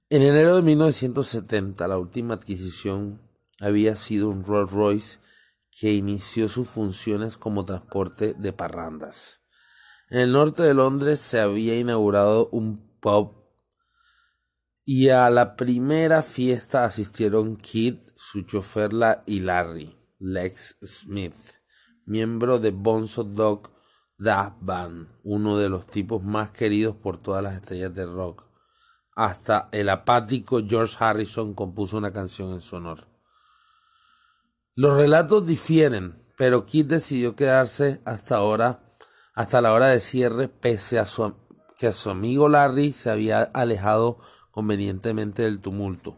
En 0.08 0.22
enero 0.22 0.56
de 0.56 0.62
1970, 0.62 1.86
la 1.86 1.96
última 1.96 2.34
adquisición 2.34 3.20
había 3.60 3.94
sido 3.94 4.30
un 4.30 4.42
Rolls 4.42 4.72
Royce 4.72 5.20
que 5.70 5.92
inició 5.92 6.48
sus 6.48 6.66
funciones 6.68 7.36
como 7.36 7.64
transporte 7.64 8.34
de 8.34 8.52
parrandas. 8.52 9.40
En 10.10 10.18
el 10.18 10.32
norte 10.32 10.64
de 10.64 10.74
Londres 10.74 11.20
se 11.20 11.38
había 11.38 11.78
inaugurado 11.78 12.48
un 12.50 12.98
pub 12.98 13.40
y 14.84 15.10
a 15.10 15.30
la 15.30 15.54
primera 15.54 16.22
fiesta 16.22 16.84
asistieron 16.84 17.54
Kid, 17.56 17.94
su 18.16 18.42
chofer 18.42 18.90
y 19.26 19.38
Larry, 19.38 19.96
Lex 20.18 20.78
Smith, 20.82 21.36
miembro 22.06 22.58
de 22.58 22.72
Bonzo 22.72 23.22
Dog 23.22 23.70
Da 24.18 24.56
Band, 24.60 25.06
uno 25.22 25.56
de 25.56 25.68
los 25.68 25.86
tipos 25.86 26.24
más 26.24 26.50
queridos 26.50 26.96
por 26.96 27.18
todas 27.18 27.44
las 27.44 27.54
estrellas 27.54 27.94
de 27.94 28.06
rock. 28.06 28.42
Hasta 29.14 29.68
el 29.70 29.88
apático 29.88 30.60
George 30.66 30.96
Harrison 30.98 31.54
compuso 31.54 31.96
una 31.96 32.12
canción 32.12 32.52
en 32.52 32.62
su 32.62 32.74
honor. 32.74 33.06
Los 34.74 34.96
relatos 34.96 35.46
difieren, 35.46 36.20
pero 36.36 36.66
Kid 36.66 36.86
decidió 36.86 37.36
quedarse 37.36 38.00
hasta 38.04 38.34
ahora 38.34 38.89
hasta 39.34 39.60
la 39.60 39.72
hora 39.72 39.88
de 39.88 40.00
cierre, 40.00 40.48
pese 40.48 40.98
a 40.98 41.06
su, 41.06 41.34
que 41.78 41.88
a 41.88 41.92
su 41.92 42.10
amigo 42.10 42.48
Larry 42.48 42.92
se 42.92 43.10
había 43.10 43.42
alejado 43.42 44.18
convenientemente 44.50 45.42
del 45.42 45.60
tumulto. 45.60 46.16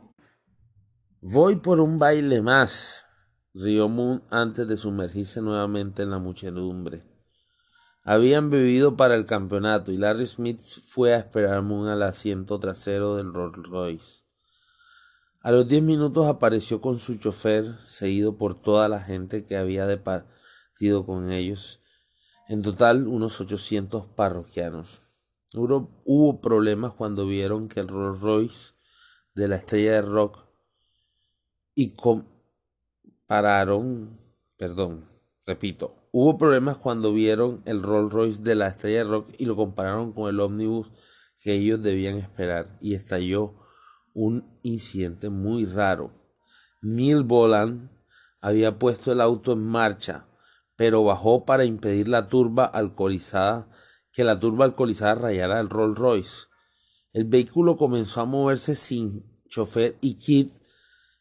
Voy 1.21 1.57
por 1.57 1.81
un 1.81 1.99
baile 1.99 2.43
más, 2.43 3.07
rió 3.55 3.89
Moon 3.89 4.25
antes 4.31 4.67
de 4.67 4.77
sumergirse 4.77 5.41
nuevamente 5.41 6.03
en 6.03 6.11
la 6.11 6.19
muchedumbre. 6.19 7.05
Habían 8.05 8.51
bebido 8.51 8.97
para 8.97 9.15
el 9.15 9.27
campeonato 9.27 9.93
y 9.93 9.97
Larry 9.97 10.27
Smith 10.27 10.61
fue 10.61 11.15
a 11.15 11.19
esperar 11.19 11.55
a 11.55 11.63
Moon 11.63 11.89
al 11.89 12.03
asiento 12.03 12.59
trasero 12.59 13.17
del 13.17 13.33
Rolls 13.33 13.69
Royce. 13.69 14.23
A 15.41 15.53
los 15.53 15.69
diez 15.69 15.83
minutos 15.83 16.27
apareció 16.27 16.81
con 16.81 16.99
su 16.99 17.19
chofer, 17.19 17.79
seguido 17.81 18.37
por 18.37 18.61
toda 18.61 18.89
la 18.89 19.01
gente 19.01 19.45
que 19.45 19.57
había 19.57 19.87
departido 19.87 21.07
con 21.07 21.31
ellos, 21.31 21.82
en 22.53 22.61
total 22.61 23.09
unos 23.09 23.41
ochocientos 23.41 24.05
parroquianos. 24.15 25.01
Hubo, 25.55 26.03
hubo 26.05 26.43
problemas 26.43 26.93
cuando 26.93 27.27
vieron 27.27 27.67
que 27.69 27.81
el 27.81 27.89
Rolls 27.89 28.21
Royce 28.21 28.75
de 29.35 29.49
la 29.49 29.57
estrella 29.57 29.93
de 29.93 30.03
rock 30.03 30.45
y 31.75 31.97
compararon, 33.27 34.21
perdón, 34.59 35.09
repito, 35.47 36.03
Hubo 36.15 36.37
problemas 36.37 36.77
cuando 36.77 37.15
vieron 37.15 37.63
el 37.65 37.83
Rolls 37.83 38.13
Royce 38.13 38.43
de 38.43 38.55
la 38.55 38.69
estrella 38.69 38.99
de 38.99 39.05
rock 39.05 39.31
y 39.39 39.47
lo 39.47 39.57
compararon 39.57 40.13
con 40.13 40.29
el 40.29 40.39
ómnibus 40.41 40.91
que 41.41 41.55
ellos 41.55 41.83
debían 41.83 42.19
esperar 42.19 42.77
y 42.83 42.93
estalló 42.95 43.55
un 44.13 44.59
incidente 44.63 45.31
muy 45.31 45.65
raro. 45.65 46.13
Neil 46.83 47.23
Boland 47.23 47.91
había 48.43 48.79
puesto 48.79 49.11
el 49.11 49.23
auto 49.23 49.55
en 49.55 49.67
marcha, 49.67 50.27
pero 50.77 51.05
bajó 51.05 51.45
para 51.45 51.65
impedir 51.65 52.09
la 52.09 52.29
turba 52.29 52.65
alcoholizada 52.65 53.69
que 54.13 54.25
la 54.25 54.39
turba 54.39 54.67
alcoholizada 54.67 55.15
rayara 55.15 55.61
el 55.61 55.71
Rolls 55.71 55.99
Royce. 55.99 56.47
El 57.13 57.25
vehículo 57.25 57.77
comenzó 57.77 58.21
a 58.21 58.27
moverse 58.27 58.75
sin 58.75 59.43
chofer 59.49 59.97
y 60.01 60.15
Kid 60.15 60.49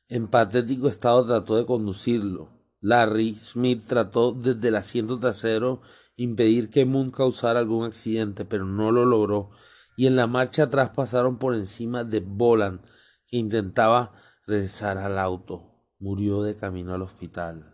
en 0.08 0.28
patético 0.28 0.89
estado 0.89 1.26
trató 1.26 1.56
de 1.56 1.66
conducirlo. 1.66 2.49
Larry 2.82 3.36
Smith 3.36 3.86
trató 3.88 4.34
desde 4.34 4.68
el 4.68 4.76
asiento 4.76 5.20
trasero 5.20 5.82
impedir 6.18 6.70
que 6.70 6.86
Moon 6.86 7.12
causara 7.12 7.60
algún 7.60 7.86
accidente, 7.86 8.43
pero 8.43 8.66
no 8.66 8.91
lo 8.91 9.06
logró, 9.06 9.52
y 9.95 10.08
en 10.08 10.16
la 10.18 10.28
marcha 10.28 10.64
atrás 10.64 10.89
pasaron 10.89 11.38
por 11.38 11.56
encima 11.56 12.04
de 12.04 12.20
Boland, 12.20 12.82
que 13.28 13.38
intentaba 13.38 14.14
regresar 14.45 14.97
al 14.97 15.18
auto. 15.18 15.64
Murió 15.99 16.41
de 16.43 16.58
camino 16.58 16.93
al 16.93 17.04
hospital. 17.04 17.70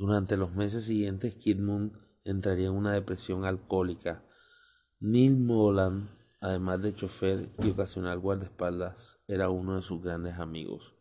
Durante 0.00 0.38
los 0.38 0.56
meses 0.56 0.84
siguientes, 0.84 1.36
Kid 1.36 1.60
entraría 2.24 2.68
en 2.68 2.72
una 2.72 2.94
depresión 2.94 3.44
alcohólica. 3.44 4.24
Neil 4.98 5.46
Boland, 5.46 6.08
además 6.40 6.80
de 6.80 6.94
chofer 6.94 7.50
y 7.62 7.68
ocasional 7.68 8.18
guardaespaldas, 8.18 9.18
era 9.28 9.50
uno 9.50 9.76
de 9.76 9.82
sus 9.82 10.02
grandes 10.02 10.38
amigos. 10.38 10.94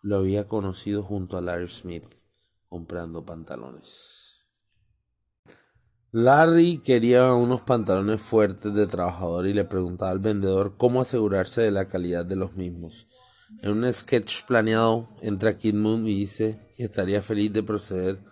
Lo 0.00 0.18
había 0.18 0.46
conocido 0.46 1.02
junto 1.02 1.36
a 1.36 1.40
Larry 1.40 1.66
Smith 1.66 2.04
comprando 2.68 3.24
pantalones. 3.26 4.46
Larry 6.12 6.82
quería 6.84 7.32
unos 7.32 7.62
pantalones 7.62 8.20
fuertes 8.20 8.72
de 8.74 8.86
trabajador 8.86 9.48
y 9.48 9.54
le 9.54 9.64
preguntaba 9.64 10.12
al 10.12 10.20
vendedor 10.20 10.76
cómo 10.76 11.00
asegurarse 11.00 11.62
de 11.62 11.72
la 11.72 11.88
calidad 11.88 12.24
de 12.24 12.36
los 12.36 12.54
mismos. 12.54 13.08
En 13.62 13.70
un 13.70 13.92
sketch 13.92 14.44
planeado 14.44 15.08
entra 15.22 15.56
Kid 15.56 15.74
Moon 15.74 16.06
y 16.06 16.14
dice 16.14 16.70
que 16.76 16.84
estaría 16.84 17.22
feliz 17.22 17.52
de 17.52 17.62
proceder 17.62 18.22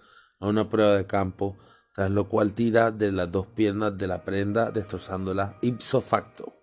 a 0.40 0.48
una 0.48 0.68
prueba 0.68 0.96
de 0.96 1.06
campo, 1.06 1.56
tras 1.94 2.10
lo 2.10 2.28
cual 2.28 2.52
tira 2.52 2.90
de 2.90 3.12
las 3.12 3.30
dos 3.30 3.46
piernas 3.46 3.96
de 3.96 4.06
la 4.06 4.24
prenda 4.24 4.70
destrozándola 4.70 5.58
ipso 5.62 6.00
facto. 6.00 6.54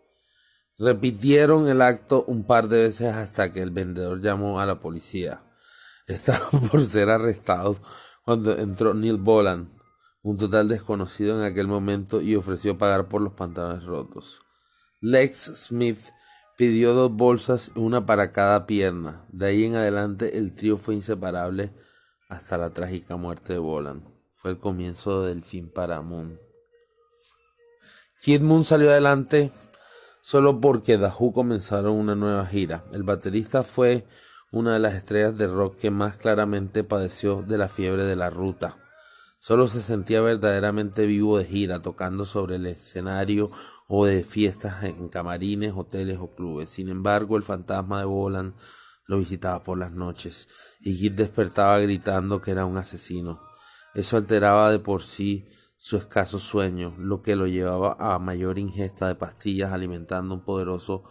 Repitieron 0.78 1.68
el 1.68 1.82
acto 1.82 2.24
un 2.28 2.46
par 2.46 2.68
de 2.70 2.84
veces 2.84 3.14
hasta 3.14 3.52
que 3.52 3.62
el 3.62 3.72
vendedor 3.72 4.22
llamó 4.22 4.60
a 4.60 4.66
la 4.66 4.80
policía. 4.80 5.44
Estaban 6.08 6.70
por 6.70 6.86
ser 6.86 7.10
arrestados 7.10 7.82
cuando 8.24 8.58
entró 8.58 8.94
Neil 8.94 9.18
Boland, 9.18 9.70
un 10.22 10.38
total 10.38 10.68
desconocido 10.68 11.38
en 11.38 11.44
aquel 11.44 11.68
momento, 11.68 12.22
y 12.22 12.36
ofreció 12.36 12.78
pagar 12.78 13.08
por 13.08 13.22
los 13.22 13.34
pantalones 13.34 13.84
rotos. 13.84 14.40
Lex 15.02 15.52
Smith 15.56 16.00
pidió 16.60 16.94
dos 16.94 17.14
bolsas, 17.14 17.72
una 17.76 18.06
para 18.06 18.34
cada 18.34 18.66
pierna. 18.66 19.24
De 19.32 19.46
ahí 19.46 19.64
en 19.64 19.78
adelante 19.78 20.38
el 20.38 20.52
trío 20.52 20.76
fue 20.76 20.94
inseparable 20.94 21.72
hasta 22.28 22.58
la 22.58 22.72
trágica 22.72 23.16
muerte 23.16 23.54
de 23.54 23.60
Boland. 23.60 24.04
Fue 24.34 24.52
el 24.52 24.58
comienzo 24.58 25.24
del 25.24 25.42
fin 25.42 25.70
para 25.70 26.02
Moon. 26.02 26.38
Kid 28.20 28.42
Moon 28.42 28.66
salió 28.66 28.90
adelante 28.90 29.54
solo 30.22 30.60
porque 30.60 30.98
Dahu 30.98 31.32
comenzaron 31.32 31.94
una 31.94 32.16
nueva 32.16 32.46
gira. 32.46 32.84
El 32.92 33.04
baterista 33.04 33.64
fue 33.64 34.06
una 34.52 34.74
de 34.74 34.80
las 34.80 34.96
estrellas 34.96 35.38
de 35.38 35.48
rock 35.48 35.78
que 35.78 35.92
más 35.92 36.18
claramente 36.18 36.84
padeció 36.84 37.42
de 37.42 37.58
la 37.58 37.70
fiebre 37.70 38.04
de 38.04 38.18
la 38.18 38.30
ruta. 38.30 38.76
Solo 39.40 39.68
se 39.68 39.82
sentía 39.82 40.20
verdaderamente 40.20 41.06
vivo 41.06 41.38
de 41.38 41.46
gira, 41.46 41.82
tocando 41.82 42.26
sobre 42.26 42.58
el 42.58 42.66
escenario 42.66 43.50
o 43.92 44.06
de 44.06 44.24
fiestas 44.24 44.84
en 44.84 45.10
camarines, 45.10 45.74
hoteles 45.76 46.20
o 46.22 46.36
clubes. 46.36 46.70
Sin 46.70 46.90
embargo, 46.90 47.36
el 47.36 47.44
fantasma 47.44 48.00
de 48.00 48.06
Boland 48.06 48.54
lo 49.08 49.18
visitaba 49.18 49.64
por 49.64 49.80
las 49.80 49.92
noches 49.92 50.48
y 50.80 50.94
Git 50.94 51.16
despertaba 51.16 51.80
gritando 51.80 52.40
que 52.40 52.52
era 52.52 52.66
un 52.66 52.78
asesino. 52.78 53.42
Eso 53.96 54.18
alteraba 54.18 54.72
de 54.72 54.78
por 54.78 55.02
sí 55.02 55.48
su 55.76 55.98
escaso 55.98 56.38
sueño, 56.38 56.94
lo 57.00 57.24
que 57.24 57.36
lo 57.36 57.48
llevaba 57.48 57.98
a 58.00 58.20
mayor 58.20 58.60
ingesta 58.60 59.08
de 59.08 59.16
pastillas 59.16 59.74
alimentando 59.74 60.36
un 60.36 60.44
poderoso 60.44 61.06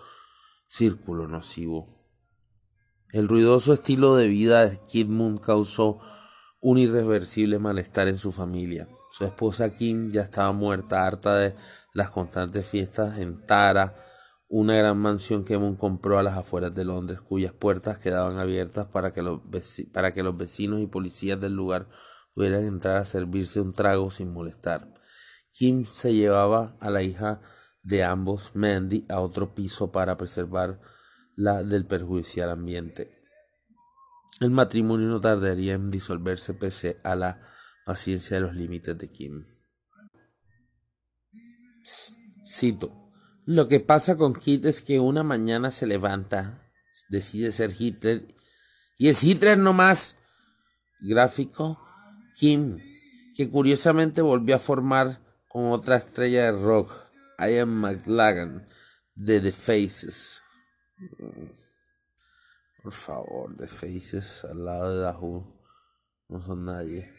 círculo 0.69 1.27
nocivo. 1.27 2.07
El 3.11 3.27
ruidoso 3.27 3.73
estilo 3.73 4.15
de 4.15 4.29
vida 4.29 4.69
de 4.69 4.79
Kid 4.87 5.09
Moon 5.09 5.39
causó 5.39 5.99
un 6.61 6.79
irreversible 6.79 7.59
malestar 7.59 8.07
en 8.07 8.19
su 8.19 8.31
familia. 8.31 8.89
Su 9.11 9.25
esposa 9.25 9.75
Kim 9.75 10.13
ya 10.13 10.23
estaba 10.23 10.53
muerta, 10.53 11.05
harta 11.05 11.37
de 11.39 11.57
las 11.95 12.11
constantes 12.11 12.67
fiestas 12.67 13.19
en 13.19 13.45
Tara, 13.47 13.97
una 14.49 14.77
gran 14.77 14.99
mansión 14.99 15.45
que 15.45 15.59
Moon 15.59 15.77
compró 15.77 16.19
a 16.19 16.23
las 16.23 16.37
afueras 16.37 16.75
de 16.75 16.85
Londres, 16.85 17.21
cuyas 17.21 17.53
puertas 17.53 17.99
quedaban 17.99 18.39
abiertas 18.39 18.87
para 18.87 19.13
que 19.13 19.23
los, 19.23 19.41
para 19.93 20.13
que 20.13 20.23
los 20.23 20.37
vecinos 20.37 20.81
y 20.81 20.87
policías 20.87 21.41
del 21.41 21.55
lugar 21.55 21.89
pudieran 22.35 22.65
entrar 22.65 22.97
a 22.97 23.05
servirse 23.05 23.61
un 23.61 23.73
trago 23.73 24.11
sin 24.11 24.33
molestar. 24.33 24.95
Kim 25.51 25.85
se 25.85 26.15
llevaba 26.15 26.77
a 26.81 26.91
la 26.91 27.03
hija 27.03 27.41
de 27.83 28.05
ambos, 28.05 28.53
Mandy, 28.55 29.05
a 29.09 29.21
otro 29.21 29.55
piso 29.55 29.91
para 29.91 30.17
preservarla 30.17 31.63
del 31.65 31.85
perjudicial 31.87 32.51
ambiente. 32.51 33.19
El 34.41 34.51
matrimonio 34.51 35.09
no 35.09 35.21
tardaría 35.21 35.75
en 35.75 35.91
disolverse 35.91 36.55
pese 36.55 36.99
a 37.03 37.17
la 37.17 37.41
paciencia 37.85 38.37
de 38.37 38.43
los 38.43 38.55
límites 38.55 38.97
de 38.97 39.11
Kim. 39.11 39.58
Cito. 42.45 42.93
Lo 43.45 43.69
que 43.69 43.81
pasa 43.81 44.17
con 44.17 44.35
Kit 44.35 44.65
es 44.67 44.83
que 44.83 45.01
una 45.01 45.23
mañana 45.23 45.71
se 45.71 45.87
levanta, 45.87 46.71
decide 47.09 47.51
ser 47.51 47.73
Hitler, 47.79 48.27
y 48.99 49.09
es 49.09 49.23
Hitler 49.23 49.59
no 49.59 49.73
más. 49.73 50.17
Gráfico 51.01 51.79
Kim, 52.35 52.79
que 53.37 53.49
curiosamente 53.51 54.21
volvió 54.21 54.57
a 54.57 54.59
formar 54.59 55.21
con 55.49 55.73
otra 55.73 55.97
estrella 55.97 56.45
de 56.45 56.53
rock, 56.53 56.93
Ian 57.39 57.69
McLagan, 57.69 58.67
de 59.15 59.41
The 59.41 59.53
Faces. 59.53 60.43
Por 62.83 62.93
favor, 62.93 63.57
The 63.57 63.69
Faces 63.69 64.45
al 64.45 64.65
lado 64.65 64.95
de 64.95 65.01
Dahoo 65.01 65.59
no 66.29 66.41
son 66.41 66.65
nadie. 66.65 67.13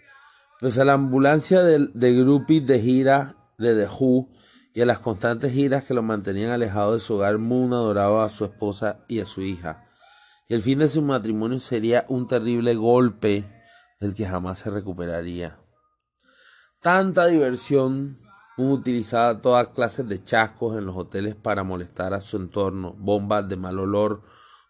Pese 0.59 0.81
a 0.81 0.85
la 0.85 0.93
ambulancia 0.93 1.61
de, 1.63 1.87
de 1.93 2.13
groupies 2.15 2.65
de 2.65 2.79
gira 2.79 3.35
de 3.57 3.75
The 3.75 3.87
Who 3.87 4.29
y 4.73 4.81
a 4.81 4.85
las 4.85 4.99
constantes 4.99 5.51
giras 5.51 5.83
que 5.83 5.93
lo 5.93 6.03
mantenían 6.03 6.51
alejado 6.51 6.93
de 6.93 6.99
su 6.99 7.15
hogar, 7.15 7.37
Moon 7.37 7.73
adoraba 7.73 8.25
a 8.25 8.29
su 8.29 8.45
esposa 8.45 8.99
y 9.07 9.19
a 9.19 9.25
su 9.25 9.41
hija. 9.41 9.87
Y 10.47 10.53
el 10.53 10.61
fin 10.61 10.79
de 10.79 10.89
su 10.89 11.01
matrimonio 11.01 11.59
sería 11.59 12.05
un 12.07 12.27
terrible 12.27 12.75
golpe 12.75 13.45
del 13.99 14.13
que 14.13 14.25
jamás 14.25 14.59
se 14.59 14.69
recuperaría. 14.69 15.59
Tanta 16.81 17.25
diversión, 17.25 18.17
utilizaba 18.57 19.39
todas 19.39 19.69
clases 19.69 20.07
de 20.07 20.23
chascos 20.23 20.77
en 20.77 20.85
los 20.85 20.95
hoteles 20.95 21.35
para 21.35 21.63
molestar 21.63 22.13
a 22.13 22.21
su 22.21 22.37
entorno, 22.37 22.93
bombas 22.97 23.47
de 23.47 23.55
mal 23.55 23.79
olor, 23.79 24.21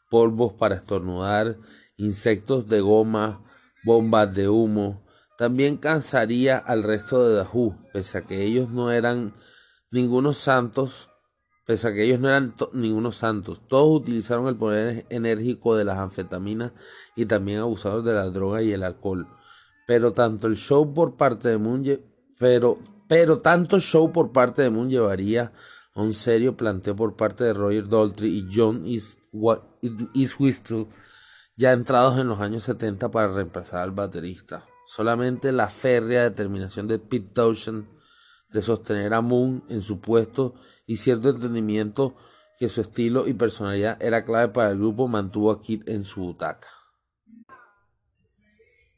polvos 0.09 0.53
para 0.53 0.75
estornudar, 0.75 1.57
insectos 1.97 2.67
de 2.67 2.81
goma, 2.81 3.43
bombas 3.83 4.33
de 4.33 4.49
humo. 4.49 5.03
También 5.37 5.77
cansaría 5.77 6.57
al 6.57 6.83
resto 6.83 7.27
de 7.27 7.35
Dahu, 7.35 7.75
pese 7.93 8.17
a 8.19 8.21
que 8.25 8.43
ellos 8.43 8.69
no 8.69 8.91
eran 8.91 9.33
ningunos 9.91 10.37
santos, 10.37 11.09
pese 11.65 11.87
a 11.87 11.93
que 11.93 12.03
ellos 12.03 12.19
no 12.19 12.27
eran 12.27 12.53
ningunos 12.73 13.17
santos. 13.17 13.61
Todos 13.67 14.01
utilizaron 14.01 14.47
el 14.47 14.55
poder 14.55 15.05
enérgico 15.09 15.75
de 15.75 15.85
las 15.85 15.97
anfetaminas 15.97 16.71
y 17.15 17.25
también 17.25 17.59
abusaron 17.59 18.03
de 18.03 18.13
la 18.13 18.29
droga 18.29 18.61
y 18.61 18.71
el 18.71 18.83
alcohol. 18.83 19.27
Pero 19.87 20.13
tanto 20.13 20.47
el 20.47 20.55
show 20.55 20.93
por 20.93 21.15
parte 21.15 21.49
de 21.49 21.57
Moon, 21.57 21.83
pero, 22.37 22.79
pero 23.07 23.39
tanto 23.39 23.79
show 23.79 24.11
por 24.11 24.31
parte 24.31 24.61
de 24.61 24.69
Moon 24.69 24.89
llevaría 24.89 25.51
a 25.93 26.01
un 26.01 26.13
serio 26.13 26.55
planteo 26.55 26.95
por 26.95 27.15
parte 27.15 27.43
de 27.43 27.53
Roger 27.53 27.89
Daltrey 27.89 28.37
y 28.37 28.47
John 28.53 28.85
Eastwhistle 30.13 30.87
ya 31.55 31.73
entrados 31.73 32.17
en 32.17 32.29
los 32.29 32.39
años 32.39 32.63
70 32.63 33.11
para 33.11 33.33
reemplazar 33.33 33.81
al 33.81 33.91
baterista. 33.91 34.65
Solamente 34.87 35.51
la 35.51 35.67
férrea 35.67 36.23
determinación 36.23 36.87
de 36.87 36.99
Pete 36.99 37.33
Townshend 37.33 37.98
de 38.51 38.61
sostener 38.61 39.13
a 39.13 39.21
Moon 39.21 39.63
en 39.69 39.81
su 39.81 39.99
puesto 39.99 40.55
y 40.85 40.97
cierto 40.97 41.29
entendimiento 41.29 42.15
que 42.57 42.69
su 42.69 42.81
estilo 42.81 43.27
y 43.27 43.33
personalidad 43.33 44.01
era 44.01 44.25
clave 44.25 44.49
para 44.49 44.71
el 44.71 44.77
grupo 44.77 45.07
mantuvo 45.07 45.51
a 45.51 45.61
Kid 45.61 45.87
en 45.87 46.03
su 46.03 46.21
butaca. 46.21 46.67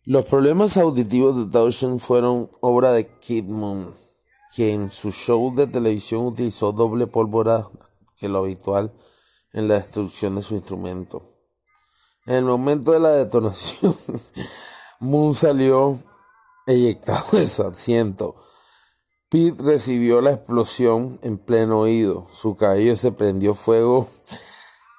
Los 0.04 0.26
problemas 0.26 0.78
auditivos 0.78 1.38
de 1.38 1.52
Townshend 1.52 1.99
fueron 1.99 2.49
obra 2.60 2.91
de 2.91 3.20
Kid 3.20 3.45
Moon, 3.45 3.95
que 4.56 4.74
en 4.74 4.89
su 4.89 5.12
show 5.12 5.54
de 5.54 5.68
televisión 5.68 6.26
utilizó 6.26 6.72
doble 6.72 7.06
pólvora 7.06 7.70
que 8.18 8.28
lo 8.28 8.39
habitual 8.39 8.91
en 9.54 9.68
la 9.68 9.76
destrucción 9.76 10.36
de 10.36 10.43
su 10.43 10.56
instrumento. 10.56 11.36
En 12.26 12.36
el 12.36 12.45
momento 12.45 12.91
de 12.91 12.99
la 12.99 13.12
detonación, 13.12 13.95
Moon 14.99 15.36
salió 15.36 15.99
eyectado 16.66 17.26
de 17.38 17.45
su 17.45 17.64
asiento. 17.64 18.36
Pete 19.32 19.64
recibió 19.64 20.20
la 20.20 20.32
explosión 20.32 21.18
en 21.22 21.38
pleno 21.38 21.80
oído. 21.80 22.28
Su 22.34 22.58
cabello 22.58 22.98
se 22.98 23.14
prendió 23.14 23.54
fuego 23.54 24.10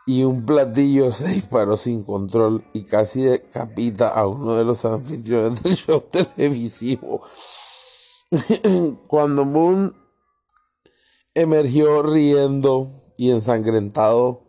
y 0.07 0.25
un 0.25 0.47
platillo 0.47 1.13
se 1.13 1.29
disparó 1.29 1.77
sin 1.77 2.03
control 2.03 2.65
y 2.73 2.85
casi 2.85 3.21
decapita 3.21 4.09
a 4.09 4.27
uno 4.27 4.55
de 4.55 4.65
los 4.65 4.87
anfitriones 4.87 5.63
del 5.63 5.77
show 5.77 6.03
televisivo. 6.11 7.21
Cuando 9.07 9.45
Moon 9.45 9.95
emergió 11.35 12.03
riendo 12.03 13.13
y 13.19 13.33
ensangrentado, 13.33 14.45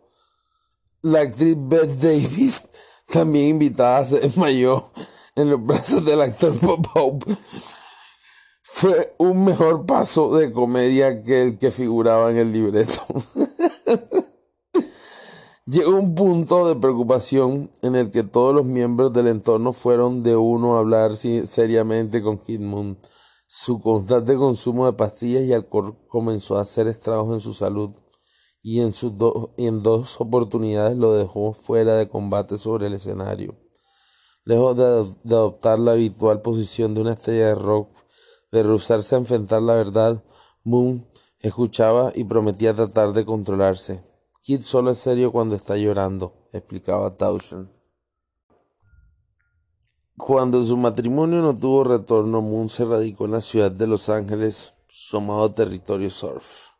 la 1.01 1.19
actriz 1.19 1.57
Beth 1.59 1.99
Davis, 1.99 2.63
también 3.07 3.49
invitada, 3.49 4.05
se 4.05 4.21
desmayó 4.21 4.93
en 5.35 5.49
los 5.49 5.61
brazos 5.61 6.05
del 6.05 6.21
actor 6.21 6.57
Bob 6.61 6.87
Hope. 6.95 7.37
Fue 8.83 9.15
un 9.17 9.45
mejor 9.45 9.85
paso 9.85 10.35
de 10.35 10.51
comedia 10.51 11.23
que 11.23 11.41
el 11.41 11.57
que 11.57 11.71
figuraba 11.71 12.29
en 12.31 12.35
el 12.35 12.51
libreto. 12.51 13.01
Llegó 15.65 15.91
un 15.91 16.13
punto 16.15 16.67
de 16.67 16.75
preocupación 16.75 17.71
en 17.81 17.95
el 17.95 18.11
que 18.11 18.23
todos 18.23 18.53
los 18.53 18.65
miembros 18.65 19.13
del 19.13 19.29
entorno 19.29 19.71
fueron 19.71 20.21
de 20.21 20.35
uno 20.35 20.75
a 20.75 20.79
hablar 20.79 21.15
seriamente 21.15 22.21
con 22.21 22.39
Kid 22.39 22.59
Moon. 22.59 22.99
Su 23.47 23.79
constante 23.79 24.35
consumo 24.35 24.85
de 24.85 24.91
pastillas 24.91 25.43
y 25.43 25.53
alcohol 25.53 25.97
comenzó 26.09 26.57
a 26.57 26.63
hacer 26.63 26.89
estragos 26.89 27.33
en 27.33 27.39
su 27.39 27.53
salud 27.53 27.91
y 28.61 28.81
en, 28.81 28.91
sus 28.91 29.13
en 29.55 29.81
dos 29.81 30.19
oportunidades 30.19 30.97
lo 30.97 31.13
dejó 31.13 31.53
fuera 31.53 31.95
de 31.95 32.09
combate 32.09 32.57
sobre 32.57 32.87
el 32.87 32.95
escenario. 32.95 33.55
Lejos 34.43 34.75
de, 34.75 35.33
adoptar 35.33 35.79
la 35.79 35.93
habitual 35.93 36.41
posición 36.41 36.93
de 36.93 36.99
una 36.99 37.13
estrella 37.13 37.47
de 37.47 37.55
rock, 37.55 38.02
de 38.53 38.63
rehusarse 38.63 39.15
a 39.15 39.17
enfrentar 39.17 39.61
la 39.61 39.73
verdad, 39.73 40.23
Moon 40.63 41.05
escuchaba 41.39 42.13
y 42.15 42.23
prometía 42.23 42.73
tratar 42.73 43.11
de 43.11 43.25
controlarse. 43.25 44.01
Kid 44.41 44.61
solo 44.61 44.91
es 44.91 44.99
serio 44.99 45.33
cuando 45.33 45.55
está 45.55 45.75
llorando, 45.75 46.47
explicaba 46.53 47.17
Towson. 47.17 47.69
Cuando 50.15 50.63
su 50.63 50.77
matrimonio 50.77 51.41
no 51.41 51.57
tuvo 51.57 51.83
retorno, 51.83 52.41
Moon 52.41 52.69
se 52.69 52.85
radicó 52.85 53.25
en 53.25 53.31
la 53.31 53.41
ciudad 53.41 53.71
de 53.71 53.87
Los 53.87 54.07
Ángeles, 54.07 54.73
su 54.87 55.17
amado 55.17 55.49
territorio 55.49 56.09
surf 56.09 56.73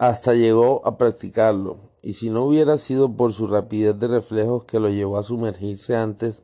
hasta 0.00 0.32
llegó 0.32 0.80
a 0.86 0.96
practicarlo, 0.96 1.92
y 2.00 2.14
si 2.14 2.30
no 2.30 2.46
hubiera 2.46 2.78
sido 2.78 3.18
por 3.18 3.34
su 3.34 3.46
rapidez 3.46 3.98
de 3.98 4.08
reflejos 4.08 4.64
que 4.64 4.80
lo 4.80 4.88
llevó 4.88 5.18
a 5.18 5.22
sumergirse 5.22 5.94
antes 5.94 6.42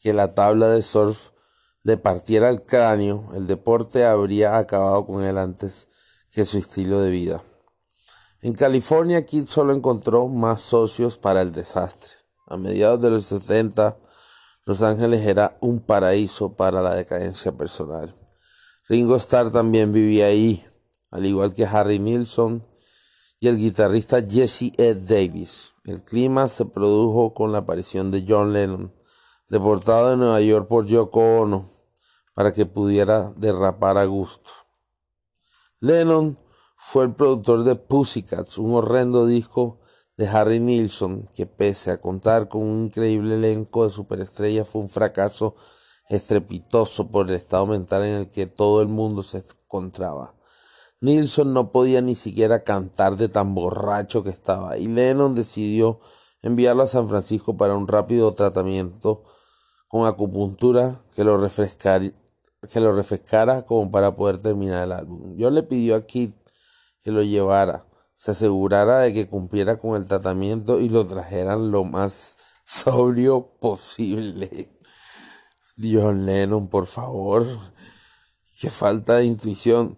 que 0.00 0.12
la 0.12 0.34
tabla 0.34 0.66
de 0.66 0.82
surf 0.82 1.30
le 1.82 1.96
partiera 1.96 2.48
el 2.48 2.62
cráneo, 2.62 3.30
el 3.34 3.46
deporte 3.46 4.04
habría 4.04 4.58
acabado 4.58 5.06
con 5.06 5.24
él 5.24 5.38
antes 5.38 5.88
que 6.30 6.44
su 6.44 6.58
estilo 6.58 7.00
de 7.00 7.10
vida. 7.10 7.42
En 8.40 8.54
California, 8.54 9.26
Kid 9.26 9.46
solo 9.46 9.74
encontró 9.74 10.28
más 10.28 10.60
socios 10.60 11.18
para 11.18 11.42
el 11.42 11.52
desastre. 11.52 12.10
A 12.46 12.56
mediados 12.56 13.00
de 13.02 13.10
los 13.10 13.24
70, 13.24 13.98
Los 14.64 14.82
Ángeles 14.82 15.26
era 15.26 15.56
un 15.60 15.80
paraíso 15.80 16.54
para 16.54 16.82
la 16.82 16.94
decadencia 16.94 17.52
personal. 17.52 18.14
Ringo 18.88 19.16
Starr 19.16 19.50
también 19.50 19.92
vivía 19.92 20.26
ahí, 20.26 20.64
al 21.10 21.26
igual 21.26 21.54
que 21.54 21.66
Harry 21.66 21.98
Nilsson, 21.98 22.66
y 23.40 23.48
el 23.48 23.56
guitarrista 23.56 24.22
Jesse 24.22 24.72
Ed 24.76 24.98
Davis. 25.08 25.74
El 25.84 26.02
clima 26.02 26.48
se 26.48 26.64
produjo 26.64 27.34
con 27.34 27.52
la 27.52 27.58
aparición 27.58 28.10
de 28.10 28.24
John 28.26 28.52
Lennon, 28.52 28.94
deportado 29.48 30.10
de 30.10 30.16
Nueva 30.16 30.40
York 30.40 30.68
por 30.68 30.86
Yoko 30.86 31.20
Ono, 31.40 31.70
para 32.34 32.52
que 32.52 32.66
pudiera 32.66 33.32
derrapar 33.36 33.98
a 33.98 34.04
gusto. 34.04 34.50
Lennon 35.80 36.38
fue 36.76 37.04
el 37.04 37.14
productor 37.14 37.64
de 37.64 37.76
Pussycats, 37.76 38.58
un 38.58 38.74
horrendo 38.74 39.26
disco 39.26 39.80
de 40.16 40.28
Harry 40.28 40.60
Nilsson, 40.60 41.28
que 41.34 41.46
pese 41.46 41.90
a 41.90 42.00
contar 42.00 42.48
con 42.48 42.62
un 42.62 42.84
increíble 42.86 43.36
elenco 43.36 43.84
de 43.84 43.90
superestrellas 43.90 44.68
fue 44.68 44.82
un 44.82 44.88
fracaso 44.88 45.54
estrepitoso 46.08 47.10
por 47.10 47.28
el 47.28 47.34
estado 47.34 47.66
mental 47.66 48.04
en 48.04 48.14
el 48.14 48.30
que 48.30 48.46
todo 48.46 48.82
el 48.82 48.88
mundo 48.88 49.22
se 49.22 49.38
encontraba. 49.38 50.34
Nilsson 51.00 51.52
no 51.52 51.70
podía 51.70 52.00
ni 52.00 52.16
siquiera 52.16 52.64
cantar 52.64 53.16
de 53.16 53.28
tan 53.28 53.54
borracho 53.54 54.24
que 54.24 54.30
estaba 54.30 54.78
y 54.78 54.88
Lennon 54.88 55.34
decidió 55.34 56.00
enviarlo 56.42 56.82
a 56.82 56.88
San 56.88 57.08
Francisco 57.08 57.56
para 57.56 57.76
un 57.76 57.86
rápido 57.86 58.32
tratamiento 58.32 59.24
con 59.88 60.06
acupuntura 60.06 61.02
que 61.16 61.24
lo, 61.24 61.40
que 62.70 62.80
lo 62.80 62.94
refrescara 62.94 63.64
como 63.64 63.90
para 63.90 64.14
poder 64.14 64.38
terminar 64.38 64.84
el 64.84 64.92
álbum. 64.92 65.36
Yo 65.36 65.50
le 65.50 65.62
pidió 65.62 65.96
a 65.96 66.02
Kid 66.02 66.30
que 67.02 67.10
lo 67.10 67.22
llevara, 67.22 67.86
se 68.14 68.32
asegurara 68.32 69.00
de 69.00 69.14
que 69.14 69.28
cumpliera 69.28 69.78
con 69.78 69.96
el 69.96 70.06
tratamiento 70.06 70.80
y 70.80 70.88
lo 70.88 71.06
trajeran 71.06 71.70
lo 71.70 71.84
más 71.84 72.36
sobrio 72.64 73.56
posible. 73.60 74.70
John 75.80 76.26
Lennon, 76.26 76.68
por 76.68 76.86
favor, 76.86 77.46
qué 78.60 78.68
falta 78.68 79.16
de 79.16 79.24
intuición. 79.24 79.96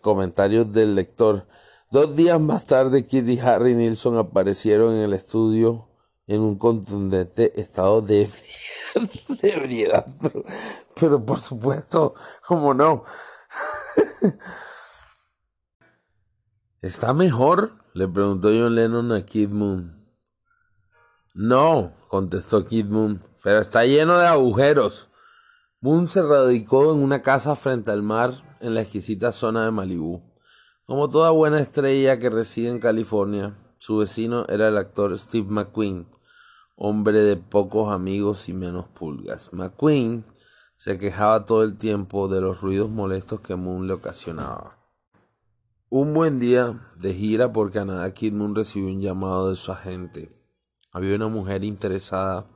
Comentarios 0.00 0.72
del 0.72 0.94
lector. 0.94 1.46
Dos 1.90 2.14
días 2.14 2.40
más 2.40 2.66
tarde, 2.66 3.06
Kid 3.06 3.26
y 3.28 3.38
Harry 3.38 3.74
Nilsson 3.74 4.16
aparecieron 4.16 4.94
en 4.94 5.02
el 5.02 5.12
estudio 5.12 5.85
en 6.26 6.40
un 6.40 6.58
contundente 6.58 7.60
estado 7.60 8.02
de, 8.02 8.28
ebriedad. 9.42 10.06
Pero, 10.98 11.24
por 11.24 11.38
supuesto, 11.38 12.14
como 12.46 12.74
no. 12.74 13.04
¿Está 16.82 17.12
mejor? 17.12 17.84
le 17.94 18.06
preguntó 18.06 18.48
John 18.48 18.74
Lennon 18.74 19.12
a 19.12 19.24
Kid 19.24 19.48
Moon. 19.48 20.06
No, 21.34 21.94
contestó 22.08 22.64
Kid 22.64 22.86
Moon, 22.86 23.22
pero 23.42 23.60
está 23.60 23.84
lleno 23.84 24.18
de 24.18 24.26
agujeros. 24.26 25.08
Moon 25.80 26.06
se 26.06 26.22
radicó 26.22 26.92
en 26.92 27.02
una 27.02 27.22
casa 27.22 27.56
frente 27.56 27.90
al 27.90 28.02
mar 28.02 28.34
en 28.60 28.74
la 28.74 28.82
exquisita 28.82 29.32
zona 29.32 29.64
de 29.64 29.70
Malibú. 29.70 30.22
Como 30.84 31.08
toda 31.08 31.30
buena 31.30 31.60
estrella 31.60 32.18
que 32.18 32.30
reside 32.30 32.68
en 32.70 32.80
California, 32.80 33.58
su 33.78 33.98
vecino 33.98 34.46
era 34.48 34.68
el 34.68 34.76
actor 34.76 35.18
Steve 35.18 35.46
McQueen, 35.48 36.06
hombre 36.76 37.22
de 37.22 37.36
pocos 37.36 37.90
amigos 37.92 38.48
y 38.48 38.52
menos 38.52 38.86
pulgas. 38.88 39.52
McQueen 39.52 40.24
se 40.76 40.98
quejaba 40.98 41.46
todo 41.46 41.62
el 41.62 41.78
tiempo 41.78 42.28
de 42.28 42.42
los 42.42 42.60
ruidos 42.60 42.90
molestos 42.90 43.40
que 43.40 43.56
Moon 43.56 43.86
le 43.86 43.94
ocasionaba. 43.94 44.78
Un 45.88 46.12
buen 46.12 46.38
día 46.38 46.92
de 46.96 47.14
gira 47.14 47.52
por 47.52 47.72
Canadá, 47.72 48.12
Kid 48.12 48.34
Moon 48.34 48.54
recibió 48.54 48.88
un 48.88 49.00
llamado 49.00 49.48
de 49.48 49.56
su 49.56 49.72
agente. 49.72 50.30
Había 50.92 51.16
una 51.16 51.28
mujer 51.28 51.64
interesada 51.64 52.46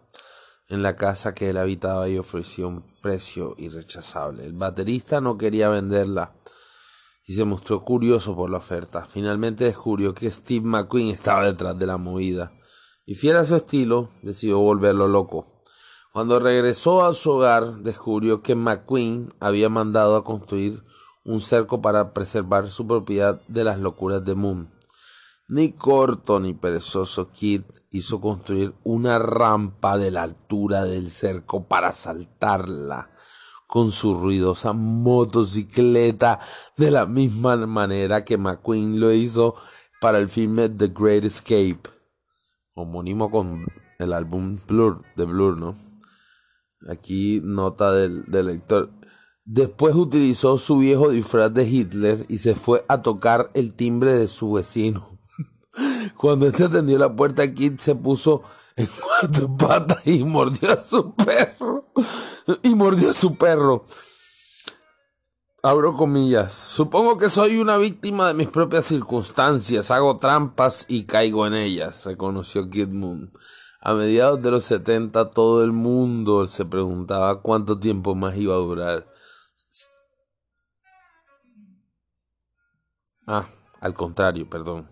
en 0.69 0.83
la 0.83 0.97
casa 0.97 1.35
que 1.35 1.51
él 1.51 1.57
habitaba 1.57 2.09
y 2.09 2.19
ofreció 2.19 2.69
un 2.69 2.85
precio 3.03 3.55
irrechazable. 3.57 4.45
El 4.45 4.53
baterista 4.53 5.21
no 5.21 5.39
quería 5.39 5.69
venderla 5.69 6.35
y 7.27 7.33
se 7.33 7.45
mostró 7.45 7.85
curioso 7.85 8.37
por 8.37 8.51
la 8.51 8.59
oferta. 8.59 9.05
Finalmente 9.05 9.65
descubrió 9.65 10.15
que 10.15 10.31
Steve 10.31 10.67
McQueen 10.67 11.09
estaba 11.09 11.47
detrás 11.47 11.79
de 11.79 11.87
la 11.87 11.97
movida 11.97 12.53
y 13.11 13.17
fiel 13.17 13.39
a 13.39 13.45
su 13.45 13.57
estilo 13.57 14.09
decidió 14.23 14.61
volverlo 14.61 15.09
loco. 15.09 15.65
Cuando 16.13 16.39
regresó 16.39 17.05
a 17.05 17.13
su 17.13 17.33
hogar 17.33 17.79
descubrió 17.79 18.41
que 18.41 18.55
McQueen 18.55 19.35
había 19.41 19.69
mandado 19.69 20.15
a 20.15 20.23
construir 20.23 20.85
un 21.25 21.41
cerco 21.41 21.83
para 21.83 22.13
preservar 22.13 22.71
su 22.71 22.87
propiedad 22.87 23.41
de 23.49 23.65
las 23.65 23.81
locuras 23.81 24.25
de 24.25 24.37
Moon. 24.37 24.71
Ni 25.49 25.73
corto 25.73 26.39
ni 26.39 26.55
perezoso 26.55 27.33
Kid 27.33 27.63
hizo 27.91 28.21
construir 28.21 28.75
una 28.85 29.19
rampa 29.19 29.99
de 29.99 30.13
la 30.13 30.23
altura 30.23 30.85
del 30.85 31.11
cerco 31.11 31.67
para 31.67 31.91
saltarla 31.91 33.11
con 33.67 33.91
su 33.91 34.15
ruidosa 34.15 34.73
motocicleta 34.73 36.39
de 36.77 36.93
la 36.93 37.07
misma 37.07 37.57
manera 37.67 38.25
que 38.25 38.39
McQueen 38.39 39.01
lo 39.01 39.13
hizo 39.13 39.57
para 40.01 40.19
el 40.19 40.29
filme 40.29 40.69
The 40.69 40.93
Great 40.97 41.25
Escape, 41.25 42.00
homónimo 42.81 43.31
con 43.31 43.67
el 43.99 44.13
álbum 44.13 44.59
Blur, 44.67 45.05
de 45.17 45.25
Blur, 45.25 45.59
¿no? 45.59 45.77
Aquí 46.89 47.41
nota 47.45 47.93
del, 47.93 48.25
del 48.27 48.47
lector. 48.47 48.91
Después 49.45 49.95
utilizó 49.95 50.59
su 50.59 50.79
viejo 50.79 51.11
disfraz 51.11 51.53
de 51.53 51.69
Hitler 51.69 52.25
y 52.29 52.39
se 52.39 52.55
fue 52.55 52.85
a 52.89 53.03
tocar 53.03 53.51
el 53.55 53.75
timbre 53.75 54.13
de 54.13 54.29
su 54.29 54.53
vecino. 54.53 55.19
Cuando 56.17 56.47
este 56.47 56.65
atendió 56.65 56.99
la 56.99 57.15
puerta, 57.15 57.53
Kid 57.53 57.79
se 57.79 57.95
puso 57.95 58.43
en 58.77 58.89
cuatro 59.03 59.57
patas 59.57 60.07
y 60.07 60.23
mordió 60.25 60.73
a 60.73 60.81
su 60.81 61.15
perro. 61.15 61.87
Y 62.63 62.75
mordió 62.75 63.11
a 63.11 63.15
su 63.15 63.37
perro. 63.37 63.85
Abro 65.63 65.95
comillas. 65.95 66.55
Supongo 66.55 67.19
que 67.19 67.29
soy 67.29 67.59
una 67.59 67.77
víctima 67.77 68.29
de 68.29 68.35
mis 68.35 68.49
propias 68.49 68.87
circunstancias. 68.87 69.91
Hago 69.91 70.17
trampas 70.17 70.87
y 70.89 71.05
caigo 71.05 71.47
en 71.47 71.53
ellas, 71.53 72.07
reconoció 72.07 72.71
Kid 72.71 72.89
Moon. 72.89 73.31
A 73.83 73.93
mediados 73.93 74.43
de 74.43 74.51
los 74.51 74.65
70 74.65 75.31
todo 75.31 75.63
el 75.63 75.73
mundo 75.73 76.49
se 76.49 76.65
preguntaba 76.65 77.43
cuánto 77.43 77.79
tiempo 77.79 78.15
más 78.15 78.39
iba 78.39 78.55
a 78.55 78.59
durar. 78.59 79.07
Ah, 83.27 83.51
al 83.81 83.93
contrario, 83.93 84.49
perdón. 84.49 84.91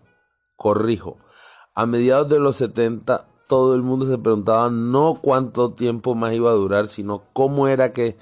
Corrijo. 0.55 1.17
A 1.73 1.87
mediados 1.87 2.29
de 2.29 2.39
los 2.39 2.57
70 2.57 3.27
todo 3.47 3.73
el 3.73 3.81
mundo 3.81 4.05
se 4.05 4.19
preguntaba 4.19 4.69
no 4.69 5.19
cuánto 5.19 5.73
tiempo 5.73 6.13
más 6.13 6.33
iba 6.33 6.51
a 6.51 6.55
durar, 6.55 6.85
sino 6.85 7.23
cómo 7.33 7.67
era 7.67 7.91
que 7.91 8.17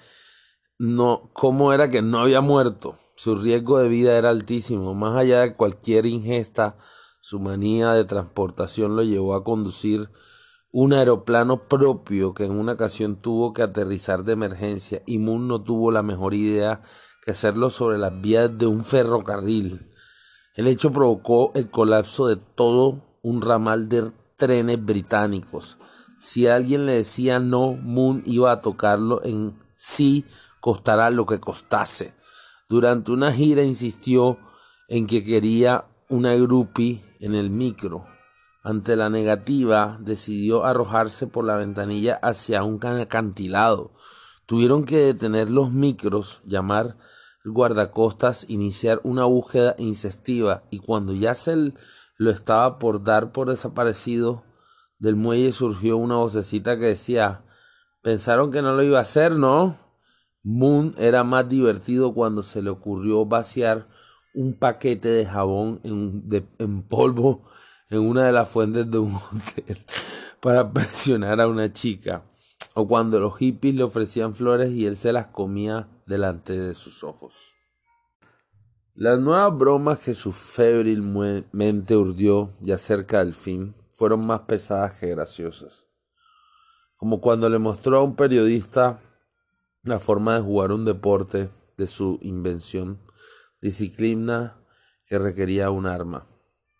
no, 0.79 1.29
cómo 1.33 1.73
era 1.73 1.89
que 1.89 2.01
no 2.01 2.19
había 2.19 2.41
muerto. 2.41 2.97
Su 3.15 3.35
riesgo 3.35 3.79
de 3.79 3.89
vida 3.89 4.17
era 4.17 4.29
altísimo. 4.29 4.93
Más 4.93 5.17
allá 5.17 5.41
de 5.41 5.55
cualquier 5.55 6.05
ingesta, 6.05 6.77
su 7.21 7.39
manía 7.39 7.93
de 7.93 8.05
transportación 8.05 8.95
lo 8.95 9.03
llevó 9.03 9.33
a 9.33 9.43
conducir 9.43 10.09
un 10.71 10.93
aeroplano 10.93 11.67
propio 11.67 12.33
que 12.33 12.43
en 12.43 12.51
una 12.51 12.73
ocasión 12.73 13.15
tuvo 13.15 13.53
que 13.53 13.63
aterrizar 13.63 14.23
de 14.23 14.33
emergencia 14.33 15.01
y 15.07 15.17
Moon 15.17 15.47
no 15.47 15.63
tuvo 15.63 15.91
la 15.91 16.03
mejor 16.03 16.35
idea 16.35 16.81
que 17.25 17.31
hacerlo 17.31 17.69
sobre 17.69 17.97
las 17.97 18.21
vías 18.21 18.55
de 18.57 18.67
un 18.67 18.83
ferrocarril. 18.83 19.89
El 20.53 20.67
hecho 20.67 20.91
provocó 20.91 21.51
el 21.55 21.71
colapso 21.71 22.27
de 22.27 22.35
todo 22.35 23.17
un 23.23 23.41
ramal 23.41 23.89
de 23.89 24.11
trenes 24.35 24.83
británicos. 24.85 25.77
Si 26.19 26.47
alguien 26.47 26.85
le 26.85 26.93
decía 26.93 27.39
no, 27.39 27.73
Moon 27.73 28.21
iba 28.25 28.51
a 28.51 28.61
tocarlo 28.61 29.23
en 29.23 29.57
sí 29.75 30.25
costará 30.59 31.09
lo 31.09 31.25
que 31.25 31.39
costase. 31.39 32.13
Durante 32.69 33.11
una 33.11 33.31
gira 33.31 33.63
insistió 33.63 34.37
en 34.87 35.07
que 35.07 35.23
quería 35.23 35.85
una 36.09 36.33
groupie 36.35 37.03
en 37.19 37.35
el 37.35 37.49
micro. 37.49 38.05
Ante 38.63 38.95
la 38.95 39.09
negativa, 39.09 39.97
decidió 40.01 40.65
arrojarse 40.65 41.27
por 41.27 41.45
la 41.45 41.55
ventanilla 41.55 42.15
hacia 42.21 42.63
un 42.63 42.83
acantilado. 42.83 43.93
Tuvieron 44.45 44.85
que 44.85 44.97
detener 44.97 45.49
los 45.49 45.71
micros, 45.71 46.41
llamar 46.45 46.97
guardacostas, 47.45 48.45
iniciar 48.49 48.99
una 49.03 49.25
búsqueda 49.25 49.75
incestiva 49.77 50.63
y 50.69 50.79
cuando 50.79 51.13
ya 51.13 51.33
se 51.33 51.73
lo 52.17 52.31
estaba 52.31 52.79
por 52.79 53.03
dar 53.03 53.31
por 53.31 53.49
desaparecido, 53.49 54.43
del 54.99 55.15
muelle 55.15 55.51
surgió 55.51 55.97
una 55.97 56.15
vocecita 56.15 56.77
que 56.77 56.87
decía 56.87 57.43
Pensaron 58.01 58.51
que 58.51 58.61
no 58.61 58.73
lo 58.73 58.83
iba 58.83 58.99
a 58.99 59.01
hacer, 59.01 59.33
¿no? 59.33 59.77
Moon 60.49 60.95
era 60.97 61.25
más 61.25 61.49
divertido 61.49 62.13
cuando 62.13 62.41
se 62.41 62.61
le 62.61 62.69
ocurrió 62.69 63.25
vaciar 63.25 63.85
un 64.33 64.53
paquete 64.53 65.09
de 65.09 65.25
jabón 65.25 65.81
en, 65.83 66.83
polvo 66.83 67.43
en 67.89 67.99
una 67.99 68.23
de 68.23 68.31
las 68.31 68.47
fuentes 68.47 68.89
de 68.89 68.97
un 68.97 69.13
hotel 69.15 69.77
para 70.39 70.71
presionar 70.71 71.41
a 71.41 71.49
una 71.49 71.73
chica, 71.73 72.23
o 72.75 72.87
cuando 72.87 73.19
los 73.19 73.37
hippies 73.37 73.75
le 73.75 73.83
ofrecían 73.83 74.35
flores 74.35 74.71
y 74.71 74.85
él 74.85 74.95
se 74.95 75.11
las 75.11 75.27
comía 75.27 75.89
delante 76.05 76.57
de 76.57 76.75
sus 76.75 77.03
ojos. 77.03 77.35
Las 78.95 79.19
nuevas 79.19 79.57
bromas 79.57 79.99
que 79.99 80.13
su 80.13 80.31
febril 80.31 81.01
mente 81.51 81.97
urdió 81.97 82.51
ya 82.61 82.77
cerca 82.77 83.19
del 83.19 83.33
fin 83.33 83.75
fueron 83.91 84.25
más 84.25 84.41
pesadas 84.41 84.97
que 84.97 85.07
graciosas, 85.07 85.83
como 86.95 87.19
cuando 87.19 87.49
le 87.49 87.59
mostró 87.59 87.97
a 87.97 88.03
un 88.03 88.15
periodista 88.15 89.01
la 89.87 89.99
forma 89.99 90.35
de 90.35 90.41
jugar 90.41 90.71
un 90.71 90.85
deporte 90.85 91.49
de 91.77 91.87
su 91.87 92.19
invención, 92.21 92.99
disciplina 93.61 94.61
que 95.05 95.17
requería 95.19 95.69
un 95.69 95.85
arma. 95.85 96.27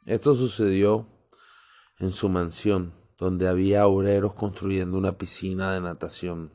Esto 0.05 0.35
sucedió 0.35 1.07
en 1.99 2.11
su 2.11 2.29
mansión, 2.29 2.93
donde 3.17 3.47
había 3.47 3.87
obreros 3.87 4.33
construyendo 4.33 4.97
una 4.97 5.17
piscina 5.17 5.73
de 5.73 5.81
natación. 5.81 6.53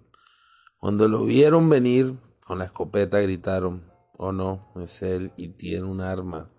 Cuando 0.79 1.09
lo 1.09 1.25
vieron 1.25 1.69
venir 1.69 2.17
con 2.47 2.59
la 2.59 2.67
escopeta 2.67 3.21
gritaron, 3.21 3.91
oh 4.17 4.33
no, 4.33 4.73
es 4.77 5.03
él 5.03 5.33
y 5.37 5.49
tiene 5.49 5.85
un 5.85 6.01
arma. 6.01 6.51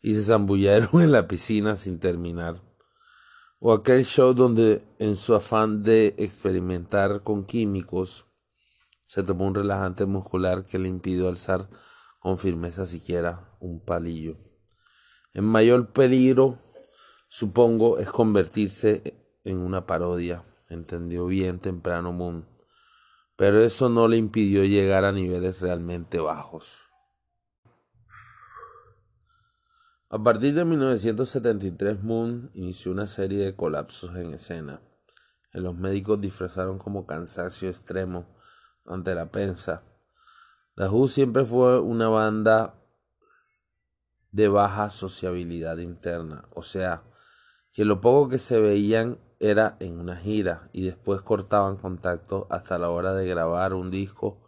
Y 0.00 0.14
se 0.14 0.22
zambullaron 0.22 0.88
en 1.02 1.12
la 1.12 1.26
piscina 1.26 1.76
sin 1.76 1.98
terminar. 1.98 2.62
O 3.58 3.72
aquel 3.72 4.04
show 4.04 4.34
donde 4.34 4.84
en 4.98 5.16
su 5.16 5.34
afán 5.34 5.82
de 5.82 6.14
experimentar 6.18 7.22
con 7.22 7.44
químicos, 7.44 8.26
se 9.14 9.22
tomó 9.22 9.46
un 9.46 9.54
relajante 9.54 10.06
muscular 10.06 10.64
que 10.64 10.76
le 10.76 10.88
impidió 10.88 11.28
alzar 11.28 11.68
con 12.18 12.36
firmeza 12.36 12.84
siquiera 12.84 13.56
un 13.60 13.78
palillo. 13.78 14.38
En 15.34 15.44
mayor 15.44 15.92
peligro, 15.92 16.58
supongo, 17.28 17.98
es 17.98 18.10
convertirse 18.10 19.38
en 19.44 19.58
una 19.58 19.86
parodia, 19.86 20.42
entendió 20.68 21.26
bien 21.26 21.60
temprano 21.60 22.12
Moon, 22.12 22.48
pero 23.36 23.62
eso 23.62 23.88
no 23.88 24.08
le 24.08 24.16
impidió 24.16 24.64
llegar 24.64 25.04
a 25.04 25.12
niveles 25.12 25.60
realmente 25.60 26.18
bajos. 26.18 26.76
A 30.10 30.20
partir 30.20 30.54
de 30.54 30.64
1973, 30.64 32.02
Moon 32.02 32.50
inició 32.52 32.90
una 32.90 33.06
serie 33.06 33.38
de 33.38 33.54
colapsos 33.54 34.16
en 34.16 34.34
escena, 34.34 34.82
que 35.52 35.60
los 35.60 35.76
médicos 35.76 36.20
disfrazaron 36.20 36.80
como 36.80 37.06
cansancio 37.06 37.68
extremo 37.68 38.33
ante 38.86 39.14
la 39.14 39.30
prensa. 39.30 39.82
La 40.74 40.90
Who 40.90 41.08
siempre 41.08 41.44
fue 41.44 41.80
una 41.80 42.08
banda 42.08 42.74
de 44.32 44.48
baja 44.48 44.90
sociabilidad 44.90 45.78
interna, 45.78 46.48
o 46.54 46.62
sea, 46.62 47.04
que 47.72 47.84
lo 47.84 48.00
poco 48.00 48.28
que 48.30 48.38
se 48.38 48.60
veían 48.60 49.18
era 49.38 49.76
en 49.80 49.98
una 49.98 50.16
gira 50.16 50.70
y 50.72 50.82
después 50.84 51.22
cortaban 51.22 51.76
contacto 51.76 52.46
hasta 52.50 52.78
la 52.78 52.90
hora 52.90 53.14
de 53.14 53.26
grabar 53.26 53.74
un 53.74 53.90
disco 53.90 54.44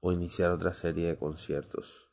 o 0.00 0.12
iniciar 0.12 0.50
otra 0.50 0.72
serie 0.74 1.08
de 1.08 1.18
conciertos. 1.18 2.10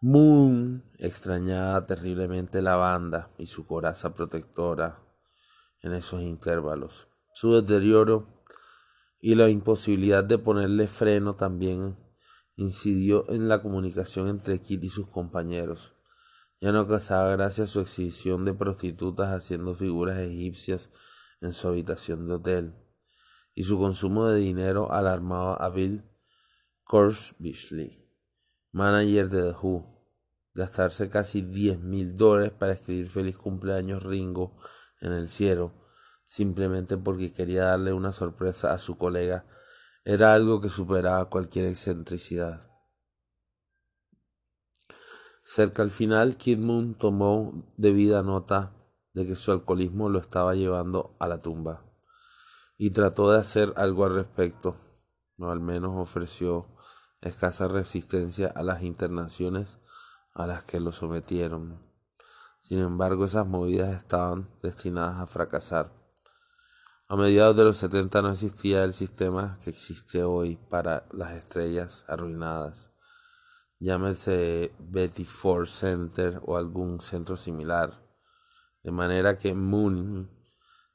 Moon 0.00 0.84
extrañaba 0.98 1.86
terriblemente 1.86 2.60
la 2.60 2.76
banda 2.76 3.30
y 3.38 3.46
su 3.46 3.66
coraza 3.66 4.12
protectora 4.12 5.00
en 5.80 5.94
esos 5.94 6.20
intervalos. 6.20 7.08
Su 7.32 7.54
deterioro 7.54 8.33
y 9.24 9.36
la 9.36 9.48
imposibilidad 9.48 10.22
de 10.22 10.36
ponerle 10.36 10.86
freno 10.86 11.34
también 11.34 11.96
incidió 12.56 13.24
en 13.30 13.48
la 13.48 13.62
comunicación 13.62 14.28
entre 14.28 14.60
Kit 14.60 14.84
y 14.84 14.90
sus 14.90 15.08
compañeros. 15.08 15.94
Ya 16.60 16.72
no 16.72 16.86
casaba 16.86 17.30
gracias 17.30 17.70
a 17.70 17.72
su 17.72 17.80
exhibición 17.80 18.44
de 18.44 18.52
prostitutas 18.52 19.32
haciendo 19.32 19.72
figuras 19.72 20.18
egipcias 20.18 20.90
en 21.40 21.54
su 21.54 21.68
habitación 21.68 22.28
de 22.28 22.34
hotel, 22.34 22.74
y 23.54 23.62
su 23.62 23.78
consumo 23.78 24.28
de 24.28 24.40
dinero 24.40 24.92
alarmaba 24.92 25.54
a 25.54 25.70
Bill 25.70 26.04
Korsbishley, 26.82 28.06
manager 28.72 29.30
de 29.30 29.42
The 29.42 29.56
Who, 29.58 30.06
gastarse 30.52 31.08
casi 31.08 31.40
diez 31.40 31.80
mil 31.80 32.18
dólares 32.18 32.52
para 32.52 32.74
escribir 32.74 33.08
feliz 33.08 33.38
cumpleaños 33.38 34.02
Ringo 34.02 34.58
en 35.00 35.12
el 35.12 35.30
cielo 35.30 35.83
simplemente 36.34 36.96
porque 36.96 37.32
quería 37.32 37.66
darle 37.66 37.92
una 37.92 38.10
sorpresa 38.10 38.72
a 38.72 38.78
su 38.78 38.98
colega 38.98 39.44
era 40.04 40.34
algo 40.34 40.60
que 40.60 40.68
superaba 40.68 41.30
cualquier 41.30 41.66
excentricidad. 41.66 42.68
Cerca 45.44 45.82
al 45.82 45.90
final, 45.90 46.36
Kid 46.36 46.58
Moon 46.58 46.94
tomó 46.94 47.72
debida 47.76 48.24
nota 48.24 48.72
de 49.12 49.28
que 49.28 49.36
su 49.36 49.52
alcoholismo 49.52 50.08
lo 50.08 50.18
estaba 50.18 50.56
llevando 50.56 51.14
a 51.20 51.28
la 51.28 51.40
tumba 51.40 51.84
y 52.76 52.90
trató 52.90 53.30
de 53.30 53.38
hacer 53.38 53.72
algo 53.76 54.04
al 54.04 54.16
respecto, 54.16 54.76
o 55.38 55.50
al 55.50 55.60
menos 55.60 55.92
ofreció 55.96 56.66
escasa 57.20 57.68
resistencia 57.68 58.48
a 58.48 58.64
las 58.64 58.82
internaciones 58.82 59.78
a 60.32 60.48
las 60.48 60.64
que 60.64 60.80
lo 60.80 60.90
sometieron. 60.90 61.80
Sin 62.60 62.80
embargo, 62.80 63.24
esas 63.24 63.46
movidas 63.46 63.96
estaban 63.96 64.48
destinadas 64.62 65.20
a 65.20 65.26
fracasar. 65.28 66.03
A 67.14 67.16
mediados 67.16 67.54
de 67.56 67.62
los 67.62 67.76
70 67.76 68.22
no 68.22 68.30
existía 68.30 68.82
el 68.82 68.92
sistema 68.92 69.56
que 69.62 69.70
existe 69.70 70.24
hoy 70.24 70.58
para 70.68 71.06
las 71.12 71.30
estrellas 71.34 72.04
arruinadas. 72.08 72.90
Llámese 73.78 74.74
Betty 74.80 75.24
Ford 75.24 75.68
Center 75.68 76.40
o 76.44 76.56
algún 76.56 76.98
centro 77.00 77.36
similar. 77.36 78.02
De 78.82 78.90
manera 78.90 79.38
que 79.38 79.54
Moon 79.54 80.28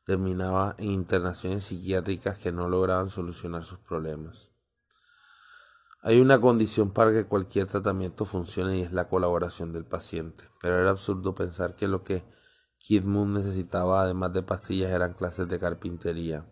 terminaba 0.03 0.75
en 0.77 0.91
internaciones 0.91 1.63
psiquiátricas 1.63 2.37
que 2.37 2.51
no 2.51 2.67
lograban 2.67 3.09
solucionar 3.09 3.63
sus 3.63 3.79
problemas. 3.79 4.51
Hay 6.01 6.19
una 6.19 6.41
condición 6.41 6.91
para 6.91 7.13
que 7.13 7.27
cualquier 7.27 7.67
tratamiento 7.67 8.25
funcione 8.25 8.79
y 8.79 8.81
es 8.81 8.91
la 8.91 9.07
colaboración 9.07 9.71
del 9.71 9.85
paciente, 9.85 10.43
pero 10.61 10.81
era 10.81 10.89
absurdo 10.89 11.33
pensar 11.33 11.77
que 11.77 11.87
lo 11.87 12.03
que 12.03 12.25
Kid 12.79 13.05
Moon 13.05 13.33
necesitaba, 13.33 14.01
además 14.01 14.33
de 14.33 14.41
pastillas, 14.41 14.89
eran 14.89 15.13
clases 15.13 15.47
de 15.47 15.59
carpintería. 15.59 16.45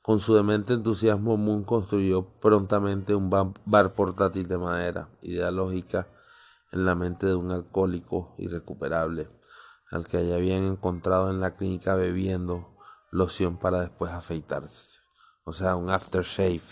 Con 0.00 0.20
su 0.20 0.34
demente 0.34 0.72
entusiasmo, 0.72 1.36
Moon 1.36 1.64
construyó 1.64 2.24
prontamente 2.40 3.14
un 3.14 3.28
bar 3.30 3.92
portátil 3.92 4.48
de 4.48 4.56
madera, 4.56 5.08
idea 5.20 5.50
lógica 5.50 6.06
en 6.72 6.86
la 6.86 6.94
mente 6.94 7.26
de 7.26 7.34
un 7.34 7.50
alcohólico 7.50 8.34
irrecuperable, 8.38 9.28
al 9.90 10.06
que 10.06 10.26
ya 10.26 10.36
habían 10.36 10.64
encontrado 10.64 11.30
en 11.30 11.40
la 11.40 11.56
clínica 11.56 11.94
bebiendo 11.94 12.74
loción 13.10 13.58
para 13.58 13.80
después 13.80 14.12
afeitarse. 14.12 15.00
O 15.44 15.52
sea, 15.52 15.76
un 15.76 15.90
aftershave. 15.90 16.62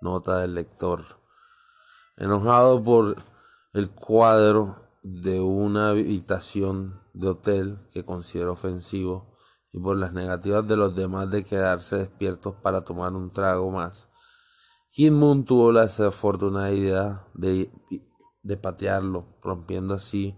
Nota 0.00 0.38
del 0.38 0.54
lector. 0.54 1.04
Enojado 2.16 2.82
por 2.82 3.16
el 3.72 3.90
cuadro 3.90 4.87
de 5.02 5.40
una 5.40 5.90
habitación 5.90 7.02
de 7.14 7.28
hotel 7.28 7.78
que 7.92 8.04
considero 8.04 8.52
ofensivo 8.52 9.36
y 9.72 9.78
por 9.78 9.96
las 9.96 10.12
negativas 10.12 10.66
de 10.66 10.76
los 10.76 10.94
demás 10.94 11.30
de 11.30 11.44
quedarse 11.44 11.96
despiertos 11.96 12.54
para 12.62 12.84
tomar 12.84 13.12
un 13.12 13.30
trago 13.30 13.70
más. 13.70 14.08
Kim 14.90 15.14
Moon 15.14 15.44
tuvo 15.44 15.70
la 15.72 15.82
desafortunada 15.82 16.72
idea 16.72 17.26
de, 17.34 17.70
de 18.42 18.56
patearlo, 18.56 19.38
rompiendo 19.42 19.94
así 19.94 20.34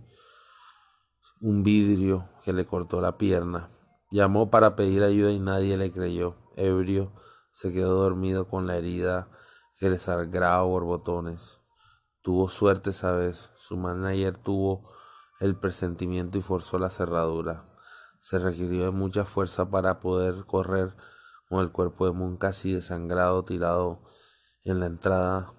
un 1.41 1.63
vidrio 1.63 2.29
que 2.45 2.53
le 2.53 2.67
cortó 2.67 3.01
la 3.01 3.17
pierna. 3.17 3.71
Llamó 4.11 4.51
para 4.51 4.75
pedir 4.75 5.03
ayuda 5.03 5.31
y 5.31 5.39
nadie 5.39 5.77
le 5.77 5.93
creyó. 5.93 6.37
Ebrio, 6.57 7.13
se 7.53 7.73
quedó 7.73 8.03
dormido 8.03 8.49
con 8.49 8.67
la 8.67 8.77
herida 8.77 9.31
que 9.79 9.89
le 9.89 9.99
sangraba 9.99 10.63
borbotones. 10.63 11.60
Tuvo 12.23 12.49
suerte 12.49 12.91
esa 12.91 13.13
vez. 13.13 13.51
Su 13.57 13.77
manager 13.77 14.37
tuvo 14.37 14.91
el 15.41 15.57
presentimiento 15.57 16.39
y 16.39 16.43
forzó 16.43 16.79
la 16.79 16.91
cerradura. 16.91 17.65
Se 18.21 18.39
requirió 18.39 18.85
de 18.85 18.91
mucha 18.91 19.25
fuerza 19.25 19.71
para 19.71 20.01
poder 20.01 20.45
correr 20.45 20.95
con 21.49 21.61
el 21.61 21.73
cuerpo 21.73 22.07
de 22.07 22.13
Moon 22.13 22.37
casi 22.37 22.73
desangrado 22.73 23.45
tirado 23.45 24.03
en 24.63 24.81
la 24.81 24.87
entrada. 24.87 25.55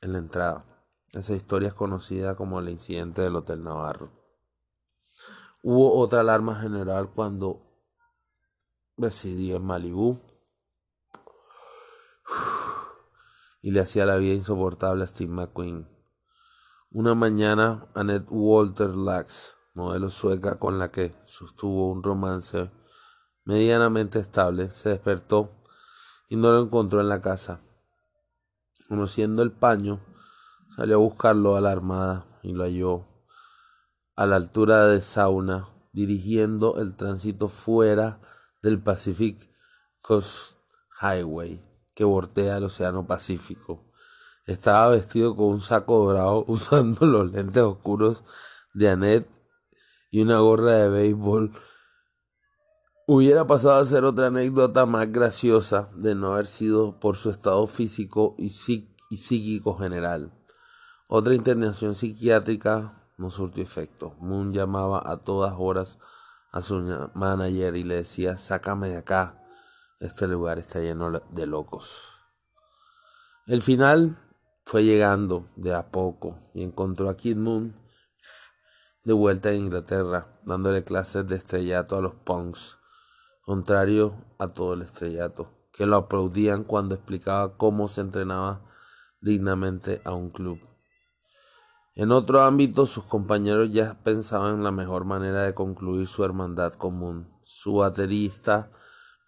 En 0.00 0.12
la 0.12 0.18
entrada. 0.18 0.64
Esa 1.12 1.34
historia 1.34 1.68
es 1.68 1.74
conocida 1.74 2.36
como 2.36 2.60
el 2.60 2.68
incidente 2.68 3.22
del 3.22 3.34
Hotel 3.34 3.64
Navarro. 3.64 4.12
Hubo 5.62 5.98
otra 5.98 6.20
alarma 6.20 6.60
general 6.60 7.10
cuando 7.12 7.60
residía 8.96 9.56
en 9.56 9.64
Malibú 9.64 10.20
y 13.62 13.70
le 13.72 13.80
hacía 13.80 14.06
la 14.06 14.16
vida 14.16 14.34
insoportable 14.34 15.04
a 15.04 15.06
Steve 15.06 15.32
McQueen. 15.32 15.88
Una 16.90 17.14
mañana, 17.14 17.86
Annette 17.94 18.28
Walter 18.30 18.90
Lax, 18.90 19.56
modelo 19.74 20.10
sueca 20.10 20.58
con 20.58 20.78
la 20.78 20.90
que 20.90 21.14
sostuvo 21.26 21.90
un 21.90 22.02
romance 22.02 22.70
medianamente 23.44 24.18
estable, 24.18 24.70
se 24.70 24.90
despertó 24.90 25.50
y 26.28 26.36
no 26.36 26.52
lo 26.52 26.62
encontró 26.62 27.00
en 27.00 27.08
la 27.08 27.20
casa. 27.20 27.60
Conociendo 28.88 29.42
el 29.42 29.52
paño, 29.52 30.00
salió 30.76 30.96
a 30.96 30.98
buscarlo 30.98 31.56
a 31.56 31.60
la 31.60 31.70
armada 31.70 32.26
y 32.42 32.52
lo 32.52 32.64
halló 32.64 33.06
a 34.16 34.26
la 34.26 34.36
altura 34.36 34.86
de 34.86 35.00
Sauna, 35.00 35.68
dirigiendo 35.92 36.78
el 36.78 36.96
tránsito 36.96 37.48
fuera 37.48 38.20
del 38.62 38.82
Pacific 38.82 39.50
Coast 40.02 40.58
Highway 41.00 41.69
que 42.00 42.04
bordea 42.04 42.56
el 42.56 42.64
Océano 42.64 43.06
Pacífico. 43.06 43.84
Estaba 44.46 44.88
vestido 44.88 45.36
con 45.36 45.48
un 45.48 45.60
saco 45.60 46.06
dorado 46.06 46.44
usando 46.48 47.04
los 47.04 47.30
lentes 47.30 47.62
oscuros 47.62 48.24
de 48.72 48.88
Annette 48.88 49.28
y 50.10 50.22
una 50.22 50.38
gorra 50.38 50.76
de 50.76 50.88
béisbol. 50.88 51.52
Hubiera 53.06 53.46
pasado 53.46 53.74
a 53.74 53.84
ser 53.84 54.06
otra 54.06 54.28
anécdota 54.28 54.86
más 54.86 55.12
graciosa 55.12 55.90
de 55.94 56.14
no 56.14 56.32
haber 56.32 56.46
sido 56.46 56.98
por 56.98 57.16
su 57.16 57.28
estado 57.28 57.66
físico 57.66 58.34
y, 58.38 58.46
y 58.46 59.16
psíquico 59.18 59.76
general. 59.76 60.32
Otra 61.06 61.34
internación 61.34 61.94
psiquiátrica 61.94 63.10
no 63.18 63.30
surtió 63.30 63.62
efecto. 63.62 64.16
Moon 64.20 64.54
llamaba 64.54 65.02
a 65.04 65.18
todas 65.18 65.52
horas 65.58 65.98
a 66.50 66.62
su 66.62 66.80
manager 67.12 67.76
y 67.76 67.84
le 67.84 67.96
decía, 67.96 68.38
sácame 68.38 68.88
de 68.88 68.96
acá, 68.96 69.39
este 70.00 70.26
lugar 70.26 70.58
está 70.58 70.80
lleno 70.80 71.10
de 71.30 71.46
locos. 71.46 72.16
El 73.46 73.60
final 73.60 74.18
fue 74.64 74.82
llegando 74.82 75.48
de 75.56 75.74
a 75.74 75.90
poco 75.90 76.38
y 76.54 76.62
encontró 76.62 77.10
a 77.10 77.16
Kid 77.16 77.36
Moon 77.36 77.76
de 79.04 79.12
vuelta 79.12 79.50
en 79.50 79.64
Inglaterra, 79.64 80.40
dándole 80.44 80.84
clases 80.84 81.26
de 81.26 81.36
estrellato 81.36 81.96
a 81.96 82.00
los 82.00 82.14
punks, 82.14 82.78
contrario 83.42 84.14
a 84.38 84.48
todo 84.48 84.74
el 84.74 84.82
estrellato, 84.82 85.50
que 85.72 85.86
lo 85.86 85.96
aplaudían 85.96 86.64
cuando 86.64 86.94
explicaba 86.94 87.56
cómo 87.56 87.88
se 87.88 88.00
entrenaba 88.00 88.62
dignamente 89.20 90.00
a 90.04 90.12
un 90.12 90.30
club. 90.30 90.60
En 91.94 92.12
otro 92.12 92.40
ámbito, 92.40 92.86
sus 92.86 93.04
compañeros 93.04 93.72
ya 93.72 94.00
pensaban 94.02 94.56
en 94.56 94.64
la 94.64 94.70
mejor 94.70 95.04
manera 95.04 95.42
de 95.42 95.54
concluir 95.54 96.06
su 96.06 96.24
hermandad 96.24 96.74
común. 96.74 97.28
Su 97.44 97.74
baterista 97.74 98.70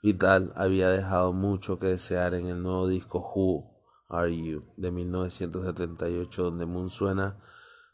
Vital 0.03 0.53
había 0.57 0.89
dejado 0.89 1.33
mucho 1.33 1.79
que 1.79 1.87
desear 1.87 2.35
en 2.35 2.49
el 2.49 2.61
nuevo 2.61 2.89
disco 2.89 3.21
Who 3.21 3.73
Are 4.09 4.37
You 4.37 4.65
de 4.77 4.91
1978, 4.91 6.43
donde 6.43 6.67
Moon 6.67 6.91
suena 6.91 7.39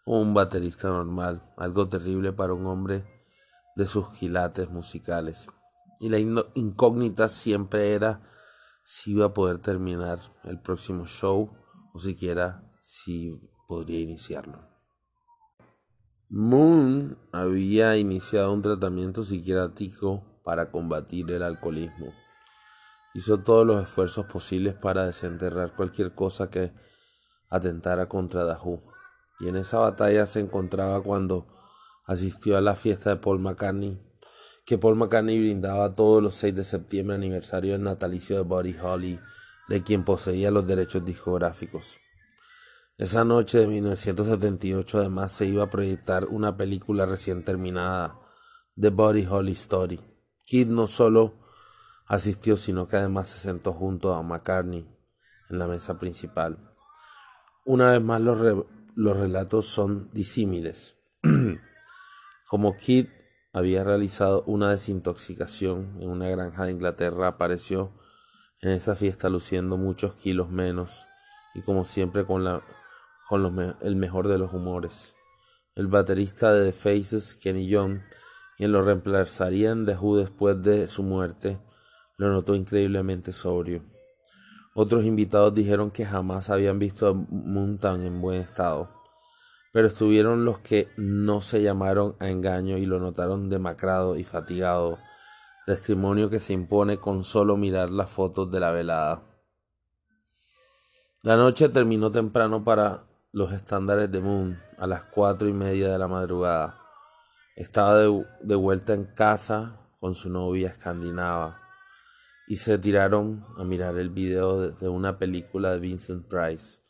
un 0.07 0.33
baterista 0.33 0.89
normal, 0.89 1.43
algo 1.59 1.87
terrible 1.87 2.33
para 2.33 2.55
un 2.55 2.67
hombre 2.67 3.05
de 3.77 3.87
sus 3.87 4.09
quilates 4.09 4.71
musicales. 4.71 5.49
Y 6.01 6.09
la 6.09 6.19
incógnita 6.19 7.29
siempre 7.29 7.93
era 7.93 8.23
si 8.85 9.11
iba 9.11 9.27
a 9.27 9.35
poder 9.35 9.59
terminar 9.59 10.19
el 10.45 10.59
próximo 10.63 11.05
show 11.05 11.51
o 11.93 12.01
siquiera 12.01 12.73
si 12.83 13.39
podría 13.67 14.01
iniciarlo. 14.01 14.67
Moon 16.31 17.19
había 17.33 17.99
iniciado 17.99 18.53
un 18.55 18.63
tratamiento 18.63 19.23
psiquiátrico 19.23 20.38
para 20.49 20.71
combatir 20.71 21.31
el 21.31 21.43
alcoholismo. 21.43 22.15
Hizo 23.13 23.41
todos 23.41 23.67
los 23.67 23.83
esfuerzos 23.83 24.25
posibles 24.25 24.73
para 24.73 25.05
desenterrar 25.05 25.77
cualquier 25.77 26.15
cosa 26.15 26.49
que 26.49 26.73
atentara 27.51 28.09
contra 28.09 28.45
Dahu. 28.45 28.83
Y 29.41 29.49
en 29.49 29.57
esa 29.57 29.79
batalla 29.81 30.25
se 30.25 30.41
encontraba 30.41 31.03
cuando 31.03 31.47
asistió 32.07 32.57
a 32.57 32.63
la 32.63 32.75
fiesta 32.75 33.11
de 33.11 33.17
Paul 33.17 33.41
McCartney, 33.41 34.01
que 34.65 34.79
Paul 34.79 34.97
McCartney 34.97 35.39
brindaba 35.39 35.93
todos 35.93 36.23
los 36.23 36.35
6 36.37 36.55
de 36.55 36.65
septiembre 36.65 37.17
aniversario 37.17 37.73
del 37.73 37.83
natalicio 37.83 38.37
de 38.37 38.43
Buddy 38.45 38.75
Holly, 38.83 39.21
de 39.69 39.83
quien 39.83 40.03
poseía 40.03 40.51
los 40.51 40.67
derechos 40.67 41.05
discográficos. 41.05 41.99
Esa 42.97 43.23
noche 43.23 43.59
de 43.59 43.67
1978 43.67 44.97
además 44.97 45.31
se 45.31 45.45
iba 45.45 45.65
a 45.65 45.71
proyectar 45.71 46.25
una 46.25 46.57
película 46.57 47.05
recién 47.05 47.45
terminada, 47.45 48.19
The 48.81 48.89
Buddy 48.89 49.27
Holly 49.27 49.53
Story. 49.53 50.18
Kid 50.49 50.69
no 50.69 50.87
solo 50.87 51.35
asistió, 52.07 52.57
sino 52.57 52.89
que 52.89 52.97
además 52.97 53.29
se 53.29 53.39
sentó 53.39 53.75
junto 53.75 54.15
a 54.15 54.23
McCartney 54.23 54.89
en 55.51 55.59
la 55.59 55.67
mesa 55.67 55.99
principal. 55.99 56.73
Una 57.67 57.93
vez 57.93 58.03
más 58.03 58.23
los, 58.23 58.65
los 58.95 59.17
relatos 59.19 59.67
son 59.67 60.11
disímiles. 60.15 60.97
Como 62.49 62.75
Kid 62.79 63.09
había 63.53 63.85
realizado 63.85 64.43
una 64.47 64.71
desintoxicación 64.71 65.99
en 66.01 66.09
una 66.09 66.31
granja 66.31 66.65
de 66.65 66.73
Inglaterra, 66.73 67.29
apareció 67.29 67.93
en 68.63 68.71
esa 68.71 68.95
fiesta 68.95 69.29
luciendo 69.29 69.77
muchos 69.77 70.15
kilos 70.15 70.49
menos 70.49 71.07
y 71.55 71.61
como 71.61 71.85
siempre 71.85 72.25
con, 72.25 72.45
la, 72.45 72.63
con 73.29 73.77
el 73.83 73.97
mejor 73.97 74.29
de 74.29 74.39
los 74.39 74.55
humores. 74.55 75.15
El 75.75 75.89
baterista 75.89 76.55
de 76.55 76.71
The 76.71 76.73
Faces, 76.73 77.35
Kenny 77.35 77.67
Young, 77.69 78.01
quien 78.59 78.73
lo 78.73 78.83
reemplazaría 78.83 79.71
en 79.71 79.89
Who 79.89 80.17
después 80.17 80.61
de 80.63 80.89
su 80.89 81.05
muerte, 81.05 81.61
lo 82.17 82.29
notó 82.33 82.57
increíblemente 82.57 83.33
sobrio. 83.33 83.85
Otros 84.75 85.05
invitados 85.05 85.55
dijeron 85.55 85.93
que 85.93 86.05
jamás 86.05 86.51
habían 86.51 86.81
visto 86.81 87.07
a 87.07 87.15
Moon 87.15 87.79
en 87.85 88.21
buen 88.21 88.41
estado, 88.41 88.91
pero 89.73 89.87
estuvieron 89.87 90.45
los 90.45 90.59
que 90.59 90.89
no 90.97 91.41
se 91.41 91.63
llamaron 91.63 92.17
a 92.19 92.31
engaño 92.31 92.79
y 92.79 92.85
lo 92.85 92.99
notaron 92.99 93.49
demacrado 93.49 94.17
y 94.17 94.25
fatigado, 94.25 94.99
testimonio 95.65 96.29
que 96.29 96.41
se 96.41 96.53
impone 96.53 96.99
con 96.99 97.23
solo 97.23 97.57
mirar 97.57 97.91
las 97.91 98.11
fotos 98.11 98.51
de 98.51 98.59
la 98.59 98.73
velada. 98.73 99.23
La 101.23 101.37
noche 101.37 101.69
terminó 101.69 102.11
temprano 102.11 102.65
para 102.65 103.05
los 103.31 103.53
estándares 103.53 104.11
de 104.11 104.21
Moon, 104.21 104.61
a 104.79 104.89
las 104.89 105.05
cuatro 105.05 105.47
y 105.47 105.53
media 105.53 105.93
de 105.93 105.99
la 105.99 106.09
madrugada. 106.09 106.88
Estaba 107.59 107.99
de, 107.99 108.55
vuelta 108.55 108.95
en 108.95 109.05
casa 109.05 109.81
con 109.99 110.15
su 110.15 110.31
novia 110.31 110.69
escandinava 110.69 111.61
y 112.47 112.59
se 112.59 112.79
tiraron 112.79 113.45
a 113.59 113.65
mirar 113.65 113.99
el 113.99 114.11
video 114.11 114.71
de, 114.71 114.89
una 114.89 115.19
película 115.19 115.73
de 115.73 115.81
Vincent 115.81 116.29
Price, 116.29 116.83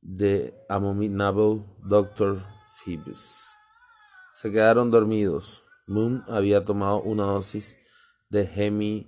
The 0.00 0.54
Abominable 0.70 1.66
Dr. 1.82 2.46
Phoebus. 2.78 3.44
Se 4.32 4.50
quedaron 4.50 4.90
dormidos. 4.90 5.62
Moon 5.86 6.24
había 6.28 6.64
tomado 6.64 7.02
una 7.02 7.24
dosis 7.24 7.76
de 8.30 8.48
hemi... 8.56 9.06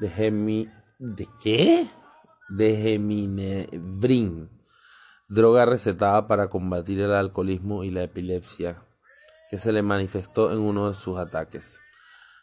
de 0.00 0.08
hemi... 0.08 0.68
¿de 0.98 1.28
qué? 1.40 1.86
De 2.48 2.76
geminebrin, 2.76 4.50
droga 5.28 5.66
recetada 5.66 6.26
para 6.26 6.48
combatir 6.50 6.98
el 6.98 7.12
alcoholismo 7.12 7.84
y 7.84 7.90
la 7.90 8.02
epilepsia, 8.02 8.83
que 9.54 9.58
se 9.58 9.70
le 9.70 9.82
manifestó 9.82 10.50
en 10.50 10.58
uno 10.58 10.88
de 10.88 10.94
sus 10.94 11.16
ataques. 11.16 11.80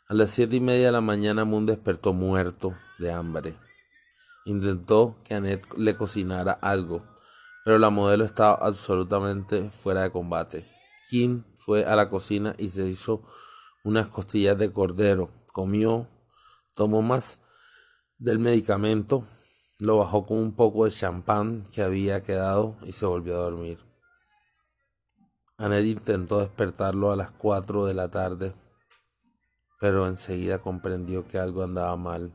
A 0.07 0.13
las 0.13 0.31
siete 0.31 0.55
y 0.55 0.61
media 0.61 0.85
de 0.85 0.91
la 0.93 1.01
mañana 1.01 1.43
Moon 1.43 1.65
despertó 1.65 2.13
muerto 2.13 2.73
de 2.99 3.11
hambre. 3.11 3.57
Intentó 4.45 5.17
que 5.25 5.33
Annette 5.33 5.67
le 5.75 5.93
cocinara 5.93 6.53
algo, 6.53 7.03
pero 7.65 7.79
la 7.79 7.89
modelo 7.89 8.23
estaba 8.23 8.53
absolutamente 8.65 9.69
fuera 9.71 10.03
de 10.03 10.11
combate. 10.13 10.65
Kim 11.09 11.43
fue 11.57 11.83
a 11.83 11.97
la 11.97 12.09
cocina 12.09 12.55
y 12.57 12.69
se 12.69 12.87
hizo 12.87 13.23
unas 13.83 14.07
costillas 14.07 14.57
de 14.57 14.71
cordero. 14.71 15.31
Comió, 15.51 16.07
tomó 16.75 17.01
más 17.01 17.41
del 18.19 18.39
medicamento, 18.39 19.27
lo 19.79 19.97
bajó 19.97 20.25
con 20.25 20.37
un 20.37 20.55
poco 20.55 20.85
de 20.85 20.91
champán 20.91 21.65
que 21.73 21.81
había 21.81 22.23
quedado 22.23 22.77
y 22.83 22.93
se 22.93 23.05
volvió 23.05 23.35
a 23.35 23.49
dormir. 23.49 23.90
Annette 25.61 25.89
intentó 25.89 26.39
despertarlo 26.39 27.11
a 27.11 27.15
las 27.15 27.29
cuatro 27.29 27.85
de 27.85 27.93
la 27.93 28.09
tarde, 28.09 28.55
pero 29.79 30.07
enseguida 30.07 30.59
comprendió 30.59 31.27
que 31.27 31.37
algo 31.37 31.61
andaba 31.61 31.95
mal 31.97 32.33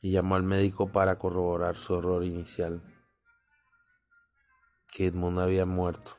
y 0.00 0.12
llamó 0.12 0.36
al 0.36 0.44
médico 0.44 0.92
para 0.92 1.18
corroborar 1.18 1.74
su 1.74 1.94
horror 1.94 2.22
inicial, 2.22 2.84
que 4.92 5.06
Edmund 5.06 5.40
había 5.40 5.66
muerto. 5.66 6.12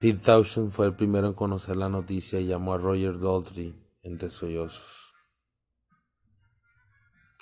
Pete 0.00 0.18
Townshend 0.18 0.72
fue 0.72 0.86
el 0.86 0.96
primero 0.96 1.28
en 1.28 1.34
conocer 1.34 1.76
la 1.76 1.88
noticia 1.88 2.40
y 2.40 2.48
llamó 2.48 2.74
a 2.74 2.78
Roger 2.78 3.20
Daltrey 3.20 3.80
entre 4.02 4.28
sollozos. 4.30 5.14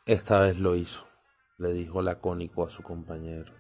Esta 0.05 0.39
vez 0.41 0.59
lo 0.61 0.77
hizo, 0.77 1.09
le 1.57 1.73
dijo 1.73 2.03
lacónico 2.03 2.63
a 2.63 2.69
su 2.69 2.83
compañero. 2.83 3.55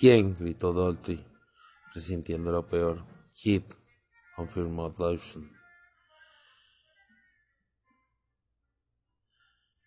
¿Quién? 0.00 0.36
gritó 0.36 0.72
Daltrey, 0.72 1.24
presintiendo 1.96 2.52
lo 2.52 2.66
peor. 2.66 3.06
Kid, 3.32 3.62
confirmó 4.36 4.90
Dawson. 4.90 5.50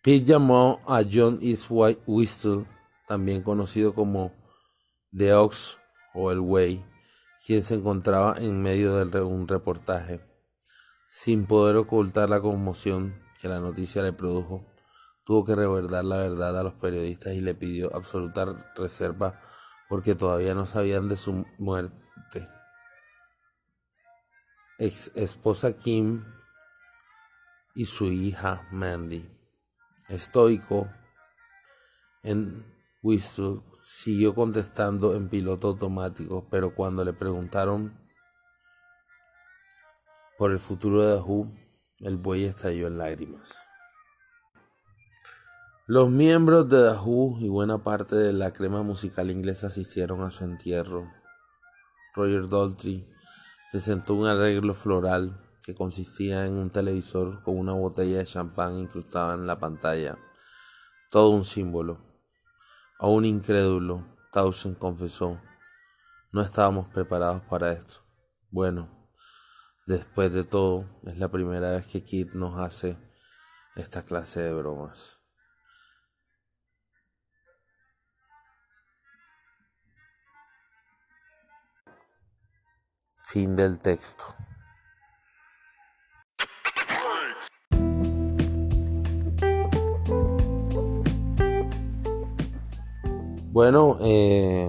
Pete 0.02 0.24
llamó 0.24 0.80
a 0.88 1.04
John 1.08 1.38
East 1.40 1.66
White 1.68 2.02
Whistle, 2.08 2.66
también 3.06 3.42
conocido 3.44 3.94
como 3.94 4.32
The 5.16 5.34
Ox 5.34 5.78
o 6.12 6.32
El 6.32 6.40
Way, 6.40 6.84
quien 7.46 7.62
se 7.62 7.74
encontraba 7.74 8.34
en 8.38 8.60
medio 8.60 9.04
de 9.04 9.22
un 9.22 9.46
reportaje. 9.46 10.20
Sin 11.06 11.46
poder 11.46 11.76
ocultar 11.76 12.28
la 12.28 12.40
conmoción 12.40 13.22
que 13.40 13.46
la 13.46 13.60
noticia 13.60 14.02
le 14.02 14.12
produjo, 14.12 14.66
tuvo 15.22 15.44
que 15.44 15.54
revelar 15.54 16.04
la 16.04 16.16
verdad 16.16 16.58
a 16.58 16.64
los 16.64 16.74
periodistas 16.74 17.34
y 17.34 17.40
le 17.40 17.54
pidió 17.54 17.94
absoluta 17.94 18.46
reserva 18.74 19.40
porque 19.88 20.16
todavía 20.16 20.54
no 20.54 20.66
sabían 20.66 21.08
de 21.08 21.14
su 21.14 21.46
muerte. 21.56 21.99
Ex 24.80 25.12
esposa 25.14 25.76
Kim 25.76 26.24
y 27.74 27.84
su 27.84 28.06
hija 28.06 28.66
Mandy 28.72 29.30
estoico 30.08 30.88
en 32.22 32.64
Whistle, 33.02 33.60
siguió 33.82 34.34
contestando 34.34 35.14
en 35.14 35.28
piloto 35.28 35.68
automático, 35.68 36.46
pero 36.50 36.74
cuando 36.74 37.04
le 37.04 37.12
preguntaron 37.12 37.94
por 40.38 40.50
el 40.50 40.58
futuro 40.58 41.02
de 41.02 41.20
Who, 41.20 41.52
el 41.98 42.16
buey 42.16 42.44
estalló 42.44 42.86
en 42.86 42.96
lágrimas. 42.96 43.58
Los 45.86 46.08
miembros 46.08 46.70
de 46.70 46.78
The 46.78 47.44
y 47.44 47.48
buena 47.50 47.84
parte 47.84 48.16
de 48.16 48.32
la 48.32 48.54
crema 48.54 48.82
musical 48.82 49.30
inglesa 49.30 49.66
asistieron 49.66 50.22
a 50.22 50.30
su 50.30 50.44
entierro. 50.44 51.12
Roger 52.14 52.48
Daltrey 52.48 53.09
presentó 53.70 54.14
un 54.14 54.26
arreglo 54.26 54.74
floral 54.74 55.40
que 55.62 55.74
consistía 55.74 56.46
en 56.46 56.54
un 56.54 56.70
televisor 56.70 57.42
con 57.42 57.58
una 57.58 57.72
botella 57.72 58.18
de 58.18 58.24
champán 58.24 58.74
incrustada 58.76 59.34
en 59.34 59.46
la 59.46 59.58
pantalla. 59.58 60.18
Todo 61.10 61.30
un 61.30 61.44
símbolo. 61.44 61.98
A 62.98 63.06
un 63.06 63.24
incrédulo, 63.24 64.06
Towson 64.32 64.74
confesó, 64.74 65.40
no 66.32 66.42
estábamos 66.42 66.88
preparados 66.88 67.42
para 67.42 67.72
esto. 67.72 68.00
Bueno, 68.50 69.08
después 69.86 70.32
de 70.32 70.44
todo, 70.44 71.00
es 71.04 71.18
la 71.18 71.30
primera 71.30 71.70
vez 71.70 71.86
que 71.86 72.02
Kit 72.04 72.34
nos 72.34 72.58
hace 72.58 72.98
esta 73.76 74.02
clase 74.02 74.40
de 74.40 74.52
bromas. 74.52 75.19
Fin 83.32 83.54
del 83.54 83.78
texto. 83.78 84.24
Bueno, 93.52 93.98
eh, 94.00 94.68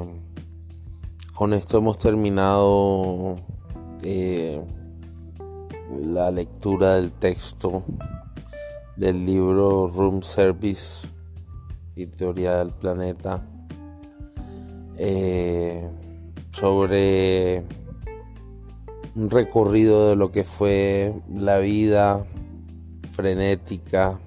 con 1.33 1.55
esto 1.55 1.79
hemos 1.79 1.97
terminado 1.97 3.37
eh, 4.03 4.63
la 6.05 6.29
lectura 6.29 6.97
del 6.97 7.13
texto 7.13 7.83
del 8.95 9.25
libro 9.25 9.87
Room 9.87 10.21
Service 10.21 11.07
y 11.95 12.05
Teoría 12.05 12.57
del 12.57 12.73
Planeta 12.73 13.43
eh, 14.97 15.89
sobre 16.51 17.80
un 19.15 19.29
recorrido 19.29 20.09
de 20.09 20.15
lo 20.15 20.31
que 20.31 20.43
fue 20.43 21.13
la 21.29 21.59
vida 21.59 22.25
frenética, 23.11 24.19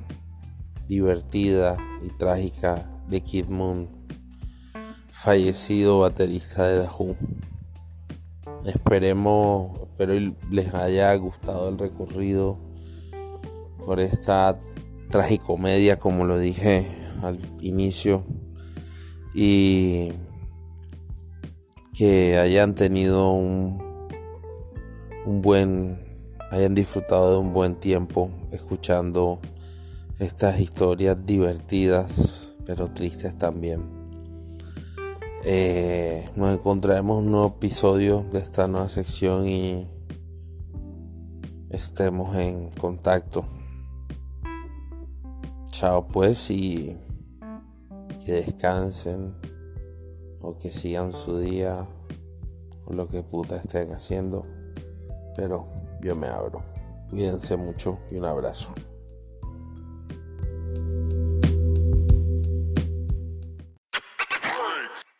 divertida 0.89 1.77
y 2.05 2.11
trágica 2.19 2.91
de 3.09 3.23
Kid 3.23 3.47
Moon 3.47 3.89
fallecido 5.25 6.01
baterista 6.01 6.69
de 6.69 6.87
Who. 6.87 7.17
Esperemos, 8.67 9.81
espero 9.81 10.35
les 10.51 10.75
haya 10.75 11.15
gustado 11.15 11.71
el 11.71 11.79
recorrido 11.79 12.59
por 13.87 14.01
esta 14.01 14.59
tragicomedia, 15.11 15.99
como 15.99 16.25
lo 16.25 16.39
dije 16.39 16.91
al 17.23 17.39
inicio, 17.61 18.25
y 19.35 20.13
que 21.97 22.39
hayan 22.39 22.75
tenido 22.75 23.33
un, 23.33 23.84
un 25.25 25.41
buen, 25.41 25.99
hayan 26.51 26.75
disfrutado 26.75 27.33
de 27.33 27.39
un 27.39 27.53
buen 27.53 27.77
tiempo 27.77 28.31
escuchando 28.53 29.41
estas 30.19 30.61
historias 30.61 31.17
divertidas, 31.25 32.53
pero 32.67 32.89
tristes 32.89 33.37
también. 33.39 33.83
Eh, 35.45 36.25
nos 36.37 36.55
encontraremos 36.55 37.19
en 37.19 37.25
un 37.27 37.31
nuevo 37.33 37.49
episodio 37.57 38.25
de 38.33 38.39
esta 38.39 38.67
nueva 38.67 38.89
sección 38.89 39.47
y 39.47 39.89
estemos 41.71 42.37
en 42.37 42.71
contacto. 42.71 43.47
Chao 45.71 46.07
pues 46.07 46.51
y 46.51 46.97
que 48.25 48.33
descansen 48.33 49.35
o 50.41 50.57
que 50.57 50.73
sigan 50.73 51.13
su 51.13 51.39
día 51.39 51.87
o 52.87 52.93
lo 52.93 53.09
que 53.09 53.23
puta 53.23 53.57
estén 53.57 53.93
haciendo. 53.93 54.54
Pero 55.35 55.67
yo 56.01 56.15
me 56.15 56.27
abro. 56.29 56.63
Cuídense 57.11 57.57
mucho 57.57 57.99
y 58.11 58.17
un 58.17 58.25
abrazo. 58.25 58.75